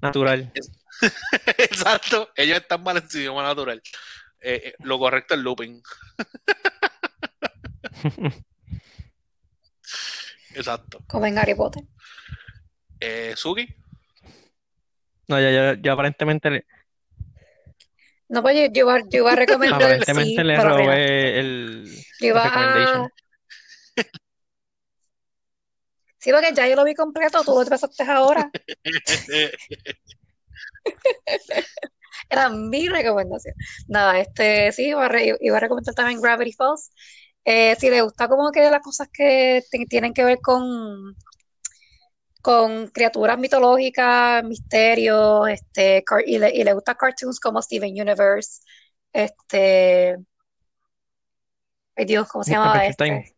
natural. 0.00 0.52
Exacto, 1.58 2.30
ellos 2.36 2.58
están 2.58 2.82
mal 2.82 2.96
en 2.96 3.08
su 3.10 3.18
idioma 3.18 3.42
natural. 3.42 3.82
Eh, 4.40 4.60
eh, 4.66 4.74
lo 4.80 4.98
correcto 5.00 5.34
es 5.34 5.40
looping. 5.40 5.82
Exacto. 10.54 11.00
Como 11.08 11.26
en 11.26 11.38
Harry 11.38 11.54
Potter. 11.54 11.82
Eh, 13.00 13.34
Suki, 13.36 13.66
No, 15.28 15.40
ya, 15.40 15.50
ya, 15.50 15.76
ya 15.80 15.92
aparentemente 15.92 16.50
le, 16.50 16.66
No, 18.32 18.42
pues 18.42 18.56
yo, 18.56 18.62
iba, 18.72 18.98
yo 19.10 19.18
iba 19.20 19.32
a 19.32 19.36
recomendar 19.36 19.82
aparentemente 19.82 20.40
sí, 20.40 20.42
le 20.42 20.56
robé 20.56 21.38
el, 21.38 21.84
yo 22.18 22.28
la 22.28 22.28
iba 22.28 22.44
recommendation. 22.44 23.02
a... 23.02 23.08
Sí, 26.18 26.30
porque 26.32 26.54
ya 26.54 26.66
yo 26.68 26.76
lo 26.76 26.84
vi 26.84 26.94
completo, 26.94 27.42
tú 27.44 27.52
lo 27.52 27.62
empezaste 27.62 28.04
ahora. 28.04 28.50
Era 32.30 32.48
mi 32.48 32.88
recomendación. 32.88 33.54
Nada, 33.88 34.18
este, 34.20 34.70
sí, 34.72 34.86
iba 34.88 35.04
a, 35.04 35.08
re- 35.08 35.36
iba 35.40 35.56
a 35.56 35.60
recomendar 35.60 35.94
también 35.94 36.20
Gravity 36.22 36.52
Falls. 36.52 36.90
Eh, 37.44 37.74
si 37.78 37.90
le 37.90 38.02
gusta 38.02 38.28
como 38.28 38.50
que 38.52 38.70
las 38.70 38.80
cosas 38.82 39.08
que 39.12 39.62
tienen 39.88 40.14
que 40.14 40.24
ver 40.24 40.38
con, 40.40 41.16
con 42.42 42.88
criaturas 42.88 43.38
mitológicas, 43.38 44.44
misterios, 44.44 45.48
este, 45.48 46.04
y 46.26 46.38
le, 46.38 46.50
y 46.50 46.64
le 46.64 46.72
gusta 46.74 46.96
cartoons 46.96 47.40
como 47.40 47.62
Steven 47.62 47.90
Universe, 47.90 48.60
este, 49.12 50.16
ay 51.96 52.04
Dios, 52.04 52.28
¿cómo 52.28 52.44
se 52.44 52.50
llamaba 52.50 52.84
este? 52.84 53.36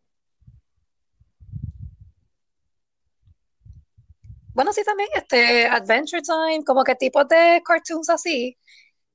Bueno, 4.54 4.72
sí, 4.72 4.82
también, 4.84 5.08
este, 5.14 5.66
Adventure 5.66 6.22
Time, 6.22 6.64
como 6.64 6.84
que 6.84 6.94
tipos 6.94 7.26
de 7.28 7.60
cartoons 7.64 8.08
así. 8.08 8.56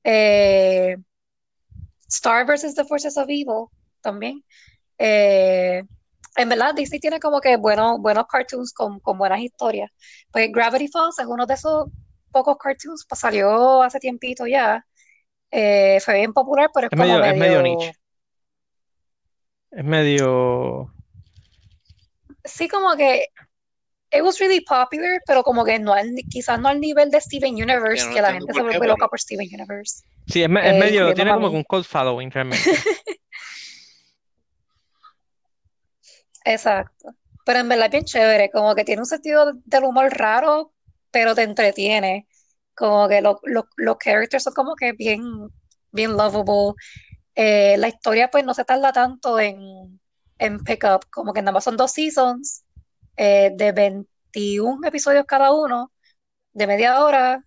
Eh, 0.04 0.96
Star 2.08 2.44
vs. 2.46 2.74
The 2.74 2.84
Forces 2.84 3.16
of 3.16 3.24
Evil 3.28 3.66
también. 4.02 4.44
Eh, 4.98 5.82
en 6.36 6.48
verdad, 6.48 6.74
Disney 6.74 7.00
tiene 7.00 7.20
como 7.20 7.40
que 7.40 7.56
buenos, 7.56 7.98
buenos 8.00 8.26
cartoons 8.26 8.72
con, 8.72 9.00
con 9.00 9.18
buenas 9.18 9.40
historias. 9.40 9.90
Pues 10.30 10.50
Gravity 10.52 10.88
Falls 10.88 11.18
es 11.18 11.26
uno 11.26 11.46
de 11.46 11.54
esos 11.54 11.86
pocos 12.30 12.56
cartoons, 12.58 13.04
pues 13.08 13.20
salió 13.20 13.82
hace 13.82 13.98
tiempito 13.98 14.46
ya. 14.46 14.84
Eh, 15.50 15.98
fue 16.00 16.14
bien 16.14 16.32
popular, 16.32 16.70
pero 16.72 16.86
es 16.86 16.92
Es 16.92 16.98
como 16.98 17.18
medio, 17.18 17.24
es 17.24 17.36
medio 17.38 17.62
niche. 17.62 17.92
Es 19.72 19.84
medio. 19.84 20.92
sí, 22.44 22.68
como 22.68 22.96
que 22.96 23.26
it 24.12 24.22
was 24.22 24.38
really 24.38 24.60
popular, 24.60 25.20
pero 25.26 25.42
como 25.42 25.64
que 25.64 25.78
no 25.78 25.92
al, 25.92 26.10
quizás 26.28 26.58
no 26.60 26.68
al 26.68 26.80
nivel 26.80 27.10
de 27.10 27.20
Steven 27.20 27.54
Universe, 27.54 28.08
no 28.08 28.14
que 28.14 28.22
la 28.22 28.32
gente 28.32 28.52
se 28.52 28.62
pero 28.62 28.84
loca 28.86 29.08
por 29.08 29.20
Steven 29.20 29.48
Universe, 29.52 30.02
Sí, 30.26 30.42
es, 30.42 30.48
me- 30.48 30.60
es 30.68 30.74
eh, 30.74 30.78
medio. 30.78 31.14
Tiene 31.14 31.32
como 31.32 31.50
que 31.50 31.56
un 31.56 31.64
cult 31.64 31.86
following 31.86 32.30
realmente. 32.30 32.70
Exacto. 36.44 37.14
Pero 37.44 37.58
en 37.60 37.68
verdad 37.68 37.86
es 37.86 37.92
bien 37.92 38.04
chévere, 38.04 38.50
como 38.50 38.74
que 38.74 38.84
tiene 38.84 39.02
un 39.02 39.06
sentido 39.06 39.52
del 39.64 39.84
humor 39.84 40.10
raro, 40.12 40.72
pero 41.10 41.34
te 41.34 41.42
entretiene. 41.42 42.28
Como 42.74 43.08
que 43.08 43.20
lo- 43.20 43.40
lo- 43.44 43.68
los 43.76 43.96
characters 43.98 44.44
son 44.44 44.54
como 44.54 44.74
que 44.76 44.92
bien, 44.92 45.22
bien 45.92 46.12
lovable. 46.16 46.74
Eh, 47.34 47.76
la 47.78 47.88
historia 47.88 48.30
pues 48.30 48.44
no 48.44 48.54
se 48.54 48.64
tarda 48.64 48.92
tanto 48.92 49.38
en, 49.40 50.00
en 50.38 50.58
pick 50.64 50.84
up, 50.84 51.06
como 51.10 51.32
que 51.32 51.42
nada 51.42 51.52
más 51.52 51.64
son 51.64 51.76
dos 51.76 51.92
seasons 51.92 52.64
eh, 53.16 53.52
de 53.54 53.72
21 53.72 54.86
episodios 54.86 55.24
cada 55.26 55.52
uno, 55.52 55.92
de 56.52 56.66
media 56.66 57.04
hora, 57.04 57.44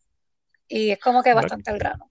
y 0.68 0.92
es 0.92 1.00
como 1.00 1.24
que 1.24 1.34
bastante 1.34 1.72
al 1.72 1.80
grano. 1.80 2.10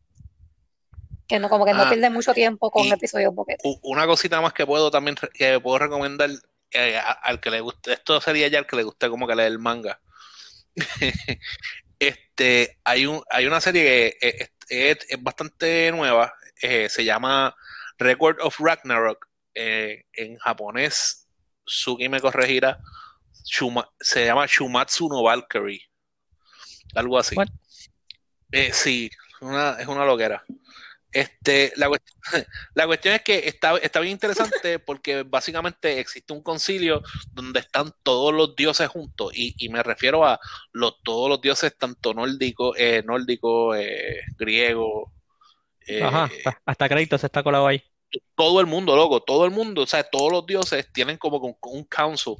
Que 1.29 1.39
no, 1.39 1.49
como 1.49 1.65
que 1.65 1.73
no 1.73 1.83
Ah, 1.83 1.89
pierde 1.89 2.11
mucho 2.11 2.35
tiempo 2.35 2.71
con 2.71 2.87
episodios 2.93 3.35
boquetes. 3.35 3.65
u- 3.65 3.81
una 3.93 4.07
cosita 4.07 4.41
más 4.41 4.53
que 4.53 4.67
puedo 4.67 4.91
también 4.91 5.17
que 5.35 5.61
puedo 5.61 5.79
recomendar 5.79 6.31
eh, 6.73 6.97
a- 6.97 7.13
al 7.13 7.41
que 7.41 7.51
le 7.51 7.61
guste, 7.61 7.93
esto 7.93 8.21
sería 8.21 8.49
ya 8.49 8.59
al 8.59 8.67
que 8.67 8.77
le 8.77 8.83
guste 8.85 9.09
como 9.09 9.27
que 9.27 9.35
leer 9.37 9.53
el 9.53 9.59
manga. 9.59 10.01
Este, 11.99 12.79
hay 12.83 13.07
un, 13.07 13.23
hay 13.31 13.47
una 13.47 13.61
serie 13.61 13.85
que 13.85 14.19
es, 14.21 14.51
es- 14.69 15.07
es 15.09 15.23
bastante 15.23 15.93
nueva, 15.93 16.35
eh, 16.61 16.89
se 16.89 17.05
llama 17.05 17.55
Record 17.99 18.41
of 18.41 18.59
Ragnarok. 18.59 19.29
eh, 19.55 20.07
en 20.15 20.37
japonés, 20.39 21.29
Suki 21.65 22.09
me 22.09 22.21
corregirá, 22.21 22.81
Shuma- 23.45 23.89
se 24.01 24.25
llama 24.25 24.47
Shumatsu 24.49 25.09
no 25.11 25.23
Valkyrie, 25.23 25.83
algo 26.95 27.19
así. 27.19 27.37
Eh, 28.51 28.73
sí, 28.73 29.11
una, 29.41 29.77
es 29.79 29.87
una 29.87 30.05
loquera. 30.07 30.43
Este, 31.13 31.73
la, 31.77 31.89
cuest- 31.89 32.13
la 32.75 32.87
cuestión 32.87 33.15
es 33.15 33.23
que 33.23 33.49
está, 33.49 33.77
está 33.79 34.01
bien 34.01 34.13
interesante 34.13 34.79
porque 34.81 35.23
básicamente 35.25 36.01
existe 36.01 36.33
un 36.33 36.43
concilio 36.43 37.03
donde 37.33 37.61
están 37.61 37.93
todos 38.03 38.33
los 38.35 38.57
dioses 38.57 38.89
juntos 38.89 39.33
y, 39.35 39.55
y 39.59 39.69
me 39.69 39.83
refiero 39.83 40.25
a 40.27 40.41
los, 40.73 41.03
todos 41.03 41.29
los 41.29 41.41
dioses 41.41 41.77
tanto 41.79 42.15
nórdicos, 42.15 42.77
eh, 42.79 43.03
nórdico, 43.07 43.75
eh, 43.75 44.21
griego, 44.39 45.13
eh, 45.87 46.09
Ajá, 46.09 46.39
hasta, 46.45 46.89
se 47.19 47.27
está 47.27 47.43
colado 47.43 47.67
ahí. 47.67 47.83
todo 48.35 48.61
el 48.61 48.67
mundo, 48.67 48.97
loco, 48.97 49.23
todo 49.23 49.45
el 49.45 49.51
mundo, 49.51 49.83
o 49.83 49.87
sea, 49.87 50.03
todos 50.05 50.31
los 50.33 50.47
dioses 50.47 50.87
tienen 50.93 51.17
como 51.19 51.39
un, 51.39 51.57
un 51.63 51.85
council 51.85 52.37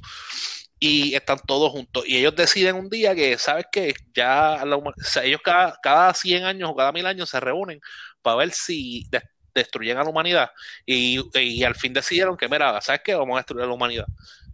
y 0.79 1.15
están 1.15 1.39
todos 1.47 1.71
juntos. 1.71 2.03
Y 2.07 2.17
ellos 2.17 2.35
deciden 2.35 2.75
un 2.75 2.89
día 2.89 3.15
que, 3.15 3.37
¿sabes 3.37 3.65
qué? 3.71 3.93
Ya 4.15 4.63
la 4.65 4.77
o 4.77 4.83
sea, 5.03 5.23
ellos 5.23 5.41
cada, 5.43 5.77
cada 5.81 6.13
100 6.13 6.43
años 6.45 6.69
o 6.71 6.75
cada 6.75 6.91
mil 6.91 7.05
años 7.05 7.29
se 7.29 7.39
reúnen 7.39 7.79
para 8.23 8.37
ver 8.37 8.51
si 8.51 9.05
de- 9.11 9.21
destruyen 9.53 9.97
a 9.97 10.03
la 10.03 10.09
humanidad. 10.09 10.49
Y, 10.85 11.63
al 11.63 11.75
fin 11.75 11.93
decidieron 11.93 12.35
que, 12.37 12.49
mira, 12.49 12.81
¿sabes 12.81 13.01
qué? 13.03 13.13
Vamos 13.13 13.35
a 13.35 13.39
destruir 13.39 13.63
a 13.65 13.67
la 13.67 13.73
humanidad. 13.73 14.07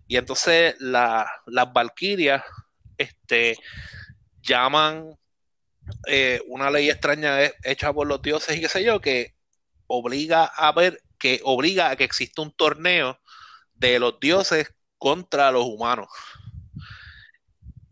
Y 0.08 0.18
entonces 0.18 0.76
la- 0.80 1.30
las 1.46 1.72
Valquirias 1.72 2.44
este, 2.98 3.56
llaman 4.42 5.16
eh, 6.08 6.42
una 6.48 6.70
ley 6.70 6.90
extraña 6.90 7.44
he- 7.44 7.54
hecha 7.64 7.94
por 7.94 8.08
los 8.08 8.22
dioses 8.22 8.56
y 8.58 8.62
qué 8.62 8.70
sé 8.70 8.84
yo, 8.84 9.00
que 9.02 9.36
obliga 9.88 10.46
a 10.46 10.72
ver, 10.72 11.02
que 11.18 11.42
obliga 11.44 11.90
a 11.90 11.96
que 11.96 12.04
exista 12.04 12.42
un 12.42 12.52
torneo 12.52 13.20
de 13.74 14.00
los 14.00 14.20
dioses 14.20 14.72
contra 14.98 15.52
los 15.52 15.66
humanos. 15.66 16.08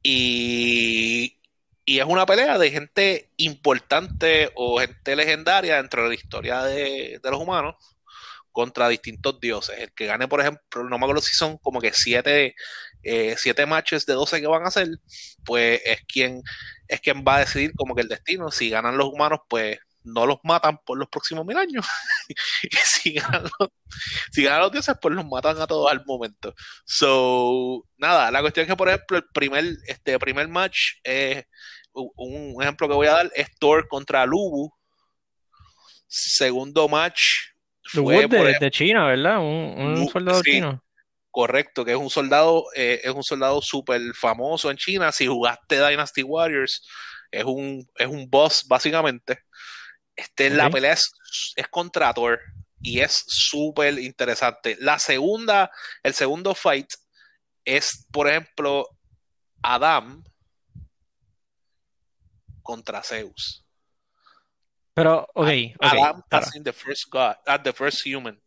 Y, 0.03 1.36
y 1.89 1.99
es 1.99 2.05
una 2.05 2.25
pelea 2.25 2.57
de 2.57 2.69
gente 2.69 3.31
importante 3.37 4.51
o 4.55 4.77
gente 4.77 5.15
legendaria 5.15 5.77
dentro 5.77 6.03
de 6.03 6.09
la 6.09 6.15
historia 6.15 6.61
de, 6.63 7.17
de 7.23 7.31
los 7.31 7.39
humanos 7.39 7.75
contra 8.51 8.89
distintos 8.89 9.39
dioses. 9.39 9.79
El 9.79 9.93
que 9.93 10.05
gane, 10.05 10.27
por 10.27 10.41
ejemplo, 10.41 10.83
no 10.83 10.99
me 10.99 11.05
acuerdo 11.05 11.21
si 11.21 11.33
son 11.33 11.57
como 11.59 11.79
que 11.79 11.93
siete, 11.93 12.55
eh, 13.03 13.35
siete 13.37 13.65
matches 13.65 14.05
de 14.05 14.13
12 14.13 14.41
que 14.41 14.47
van 14.47 14.65
a 14.65 14.67
hacer, 14.67 14.89
pues 15.45 15.79
es 15.85 16.01
quien, 16.05 16.41
es 16.89 16.99
quien 16.99 17.23
va 17.25 17.37
a 17.37 17.39
decidir 17.39 17.71
como 17.77 17.95
que 17.95 18.01
el 18.01 18.09
destino. 18.09 18.51
Si 18.51 18.69
ganan 18.69 18.97
los 18.97 19.07
humanos, 19.07 19.39
pues 19.47 19.79
no 20.07 20.25
los 20.25 20.37
matan 20.43 20.79
por 20.85 20.97
los 20.97 21.09
próximos 21.09 21.45
mil 21.45 21.57
años. 21.57 21.85
y 22.63 22.75
si 22.77 23.13
ganan, 23.13 23.43
los, 23.43 23.69
si 24.31 24.43
ganan 24.43 24.61
los 24.61 24.71
dioses, 24.71 24.95
pues 25.01 25.13
los 25.13 25.25
matan 25.25 25.59
a 25.61 25.67
todos 25.67 25.91
al 25.91 26.03
momento. 26.05 26.53
So, 26.85 27.83
nada, 27.97 28.31
la 28.31 28.41
cuestión 28.41 28.63
es 28.63 28.69
que, 28.69 28.77
por 28.77 28.89
ejemplo, 28.89 29.17
el 29.17 29.25
primer, 29.33 29.65
este 29.87 30.17
primer 30.19 30.47
match, 30.47 30.93
eh, 31.03 31.45
un, 31.93 32.61
ejemplo 32.61 32.87
que 32.87 32.93
voy 32.93 33.07
a 33.07 33.13
dar 33.13 33.31
es 33.35 33.49
Thor 33.59 33.87
contra 33.87 34.25
Lubu. 34.25 34.71
Segundo 36.07 36.87
match 36.87 37.21
fue, 37.83 38.13
de, 38.13 38.19
ejemplo, 38.19 38.43
de 38.43 38.71
China, 38.71 39.05
¿verdad? 39.07 39.39
Un, 39.39 40.07
soldado 40.09 40.41
sí. 40.43 40.51
chino. 40.51 40.83
Correcto, 41.29 41.85
que 41.85 41.91
es 41.91 41.97
un 41.97 42.09
soldado, 42.09 42.65
eh, 42.75 43.01
es 43.03 43.11
un 43.11 43.23
soldado 43.23 43.61
súper 43.61 44.01
famoso 44.15 44.71
en 44.71 44.77
China. 44.77 45.11
Si 45.11 45.27
jugaste 45.27 45.75
Dynasty 45.85 46.23
Warriors, 46.23 46.87
es 47.31 47.43
un, 47.43 47.87
es 47.95 48.07
un 48.07 48.29
boss, 48.29 48.65
básicamente. 48.67 49.39
Este, 50.17 50.49
La 50.49 50.69
pelea 50.69 50.93
es, 50.93 51.11
es 51.55 51.67
contra 51.67 52.11
Thor 52.13 52.41
y 52.81 52.99
es 52.99 53.23
súper 53.27 53.99
interesante. 53.99 54.75
La 54.79 54.97
segunda, 54.97 55.71
el 56.01 56.13
segundo 56.13 56.55
fight 56.55 56.91
es, 57.63 58.07
por 58.11 58.27
ejemplo, 58.27 58.87
Adam 59.61 60.23
contra 62.63 63.03
Zeus. 63.03 63.63
Pero, 64.93 65.27
ok, 65.35 65.47
ok. 65.75 65.81
Adam 65.81 66.23
as 66.31 66.55
in 66.55 66.63
the 66.63 66.73
first 66.73 67.09
god, 67.11 67.35
as 67.45 67.61
the 67.61 67.71
first 67.71 68.01
human. 68.03 68.41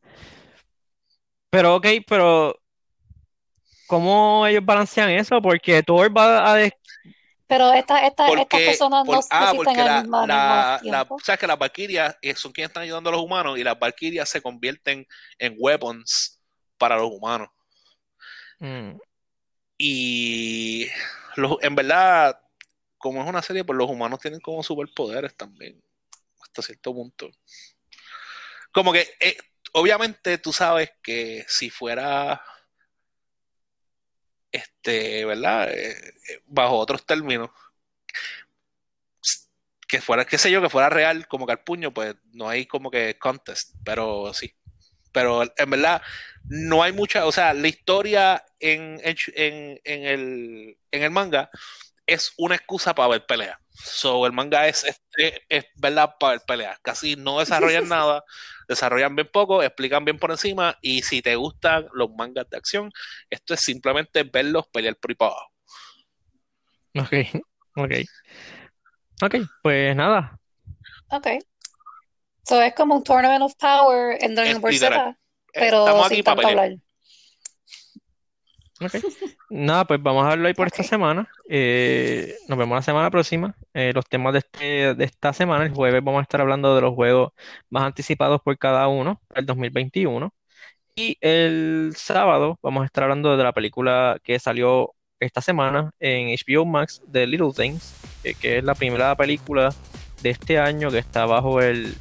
Pero, 1.50 1.76
ok, 1.76 1.86
pero 2.06 2.60
¿cómo 3.86 4.44
ellos 4.46 4.64
balancean 4.64 5.10
eso? 5.10 5.40
Porque 5.40 5.82
Thor 5.84 6.16
va 6.16 6.54
a... 6.56 6.70
Pero 7.51 7.72
esta, 7.72 8.07
esta, 8.07 8.26
estas 8.28 8.46
Porque, 8.46 8.64
personas 8.66 9.05
por- 9.05 9.16
no 9.16 9.20
ah, 9.30 9.38
existen 9.51 9.57
porque 9.57 9.80
al 9.80 9.86
la, 9.86 10.01
mismo, 10.01 10.20
al 10.20 10.28
la- 10.28 10.80
mismo 10.82 10.92
la- 10.92 11.22
sabes 11.24 11.38
que 11.40 11.46
las 11.46 11.59
Valkyrias 11.59 12.16
eh, 12.22 12.34
son 12.34 12.53
quienes 12.53 12.70
están 12.70 12.84
ayudando 12.84 13.11
a 13.11 13.12
los 13.12 13.22
humanos 13.22 13.59
y 13.59 13.64
las 13.64 13.78
Valkyrias 13.78 14.28
se 14.28 14.40
convierten 14.40 15.07
en 15.38 15.57
weapons 15.59 16.40
para 16.78 16.96
los 16.96 17.11
humanos. 17.11 17.48
Mm, 18.61 18.98
Y 19.78 20.88
los, 21.36 21.57
en 21.62 21.74
verdad, 21.74 22.38
como 22.98 23.22
es 23.22 23.28
una 23.28 23.42
serie, 23.42 23.64
pues 23.64 23.76
los 23.76 23.90
humanos 23.90 24.20
tienen 24.20 24.40
como 24.40 24.62
superpoderes 24.62 25.34
también, 25.36 25.82
hasta 26.42 26.62
cierto 26.62 26.92
punto. 26.94 27.30
Como 28.72 28.92
que, 28.92 29.09
eh, 29.20 29.36
obviamente 29.72 30.38
tú 30.38 30.53
sabes 30.53 30.90
que 31.03 31.44
si 31.48 31.70
fuera, 31.70 32.42
este, 34.53 35.24
¿verdad? 35.24 35.70
Eh, 35.72 35.90
eh, 36.30 36.42
bajo 36.46 36.76
otros 36.78 37.05
términos, 37.07 37.51
que 39.88 40.01
fuera, 40.01 40.24
qué 40.24 40.38
sé 40.38 40.51
yo, 40.51 40.62
que 40.62 40.68
fuera 40.68 40.88
real 40.88 41.26
como 41.26 41.46
que 41.46 41.53
al 41.53 41.64
puño, 41.64 41.92
pues 41.92 42.14
no 42.32 42.48
hay 42.48 42.66
como 42.66 42.90
que 42.90 43.18
contest, 43.18 43.74
pero 43.84 44.32
sí. 44.34 44.53
Pero 45.12 45.42
en 45.57 45.70
verdad 45.70 46.03
no 46.46 46.82
hay 46.82 46.92
mucha, 46.92 47.26
o 47.26 47.32
sea, 47.32 47.55
la 47.55 47.68
historia 47.68 48.44
en, 48.61 49.01
en, 49.05 49.16
en- 49.84 50.07
el, 50.07 50.78
en 50.92 51.03
el 51.03 51.11
manga 51.11 51.51
es 52.07 52.32
una 52.38 52.57
excusa 52.57 52.94
para 52.94 53.09
ver 53.11 53.26
peleas. 53.26 53.59
So, 53.82 54.26
el 54.26 54.32
manga 54.32 54.68
es, 54.68 54.84
este, 54.84 55.42
es 55.48 55.64
verdad 55.76 56.14
para 56.18 56.32
ver 56.32 56.42
peleas. 56.46 56.78
Casi 56.80 57.16
no 57.16 57.38
desarrollan 57.40 57.88
nada, 57.88 58.24
desarrollan 58.68 59.16
bien 59.16 59.28
poco, 59.32 59.62
explican 59.62 60.04
bien 60.04 60.18
por 60.18 60.30
encima 60.30 60.76
y 60.80 61.02
si 61.02 61.22
te 61.22 61.36
gustan 61.36 61.86
los 61.92 62.10
mangas 62.10 62.48
de 62.50 62.56
acción, 62.56 62.92
esto 63.30 63.54
es 63.54 63.60
simplemente 63.60 64.22
verlos 64.24 64.66
pelear 64.68 64.96
por 64.96 65.10
ahí 65.10 65.14
para 65.14 65.32
abajo. 65.32 65.52
ok, 66.98 67.42
ok. 67.76 67.92
Ok, 69.22 69.34
pues 69.62 69.94
nada. 69.96 70.38
Ok. 71.10 71.26
So 72.44 72.60
es 72.62 72.74
como 72.74 72.96
un 72.96 73.04
Tournament 73.04 73.42
of 73.42 73.54
Power 73.56 74.16
en 74.20 74.34
Dragon 74.34 74.60
Ball. 74.60 74.74
Z, 74.74 75.16
pero 75.52 75.78
Estamos 75.80 76.08
sin 76.08 76.16
aquí 76.16 76.22
para 76.22 76.36
tanto 76.36 76.48
pelear. 76.48 76.64
hablar. 76.64 76.78
Ok. 78.80 78.94
Nada, 79.50 79.84
pues 79.84 80.02
vamos 80.02 80.24
a 80.24 80.30
verlo 80.30 80.46
ahí 80.48 80.54
por 80.54 80.66
esta 80.68 80.82
semana. 80.82 81.28
Eh, 81.48 82.34
nos 82.48 82.56
vemos 82.58 82.76
la 82.76 82.82
semana 82.82 83.10
próxima. 83.10 83.54
Eh, 83.74 83.92
los 83.94 84.06
temas 84.06 84.32
de, 84.32 84.38
este- 84.40 84.94
de 84.94 85.04
esta 85.04 85.32
semana, 85.32 85.64
el 85.64 85.72
jueves 85.72 86.02
vamos 86.04 86.20
a 86.20 86.22
estar 86.22 86.40
hablando 86.40 86.74
de 86.74 86.80
los 86.82 86.94
juegos 86.94 87.32
más 87.68 87.82
anticipados 87.84 88.40
por 88.42 88.56
cada 88.58 88.86
uno, 88.88 89.20
el 89.34 89.46
2021. 89.46 90.32
Y 90.96 91.16
el 91.20 91.92
sábado 91.96 92.58
vamos 92.62 92.82
a 92.82 92.86
estar 92.86 93.04
hablando 93.04 93.36
de 93.36 93.44
la 93.44 93.52
película 93.52 94.18
que 94.22 94.38
salió 94.38 94.94
esta 95.20 95.40
semana 95.40 95.90
en 96.00 96.28
HBO 96.30 96.64
Max 96.66 97.02
de 97.06 97.26
Little 97.26 97.52
Things, 97.54 97.94
eh, 98.24 98.34
que 98.34 98.58
es 98.58 98.64
la 98.64 98.74
primera 98.74 99.14
película 99.16 99.74
de 100.22 100.30
este 100.30 100.58
año 100.58 100.90
que 100.90 100.98
está 100.98 101.26
bajo 101.26 101.60
el, 101.60 101.96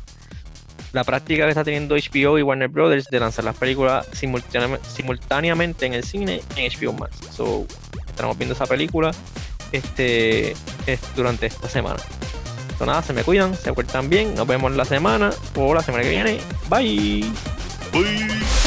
la 0.93 1.03
práctica 1.03 1.43
que 1.43 1.49
está 1.49 1.63
teniendo 1.63 1.95
HBO 1.95 2.37
y 2.39 2.41
Warner 2.41 2.67
Brothers 2.67 3.05
de 3.09 3.19
lanzar 3.19 3.45
las 3.45 3.55
películas 3.55 4.07
simultáneamente, 4.13 5.85
en 5.85 5.93
el 5.93 6.03
cine 6.03 6.41
en 6.55 6.71
HBO 6.71 6.93
Max. 6.93 7.17
So, 7.35 7.65
estaremos 8.07 8.37
viendo 8.37 8.55
esa 8.55 8.65
película 8.65 9.11
este, 9.71 10.51
es- 10.87 11.15
durante 11.15 11.45
esta 11.45 11.69
semana. 11.69 11.99
So, 12.77 12.85
nada, 12.85 13.01
se 13.03 13.13
me 13.13 13.23
cuidan, 13.23 13.55
se 13.55 13.73
portan 13.73 14.09
bien, 14.09 14.35
nos 14.35 14.47
vemos 14.47 14.71
la 14.71 14.85
semana 14.85 15.31
o 15.55 15.73
la 15.73 15.81
semana 15.83 16.03
que 16.03 16.09
viene. 16.09 16.39
Bye. 16.69 17.25
Bye. 17.91 18.58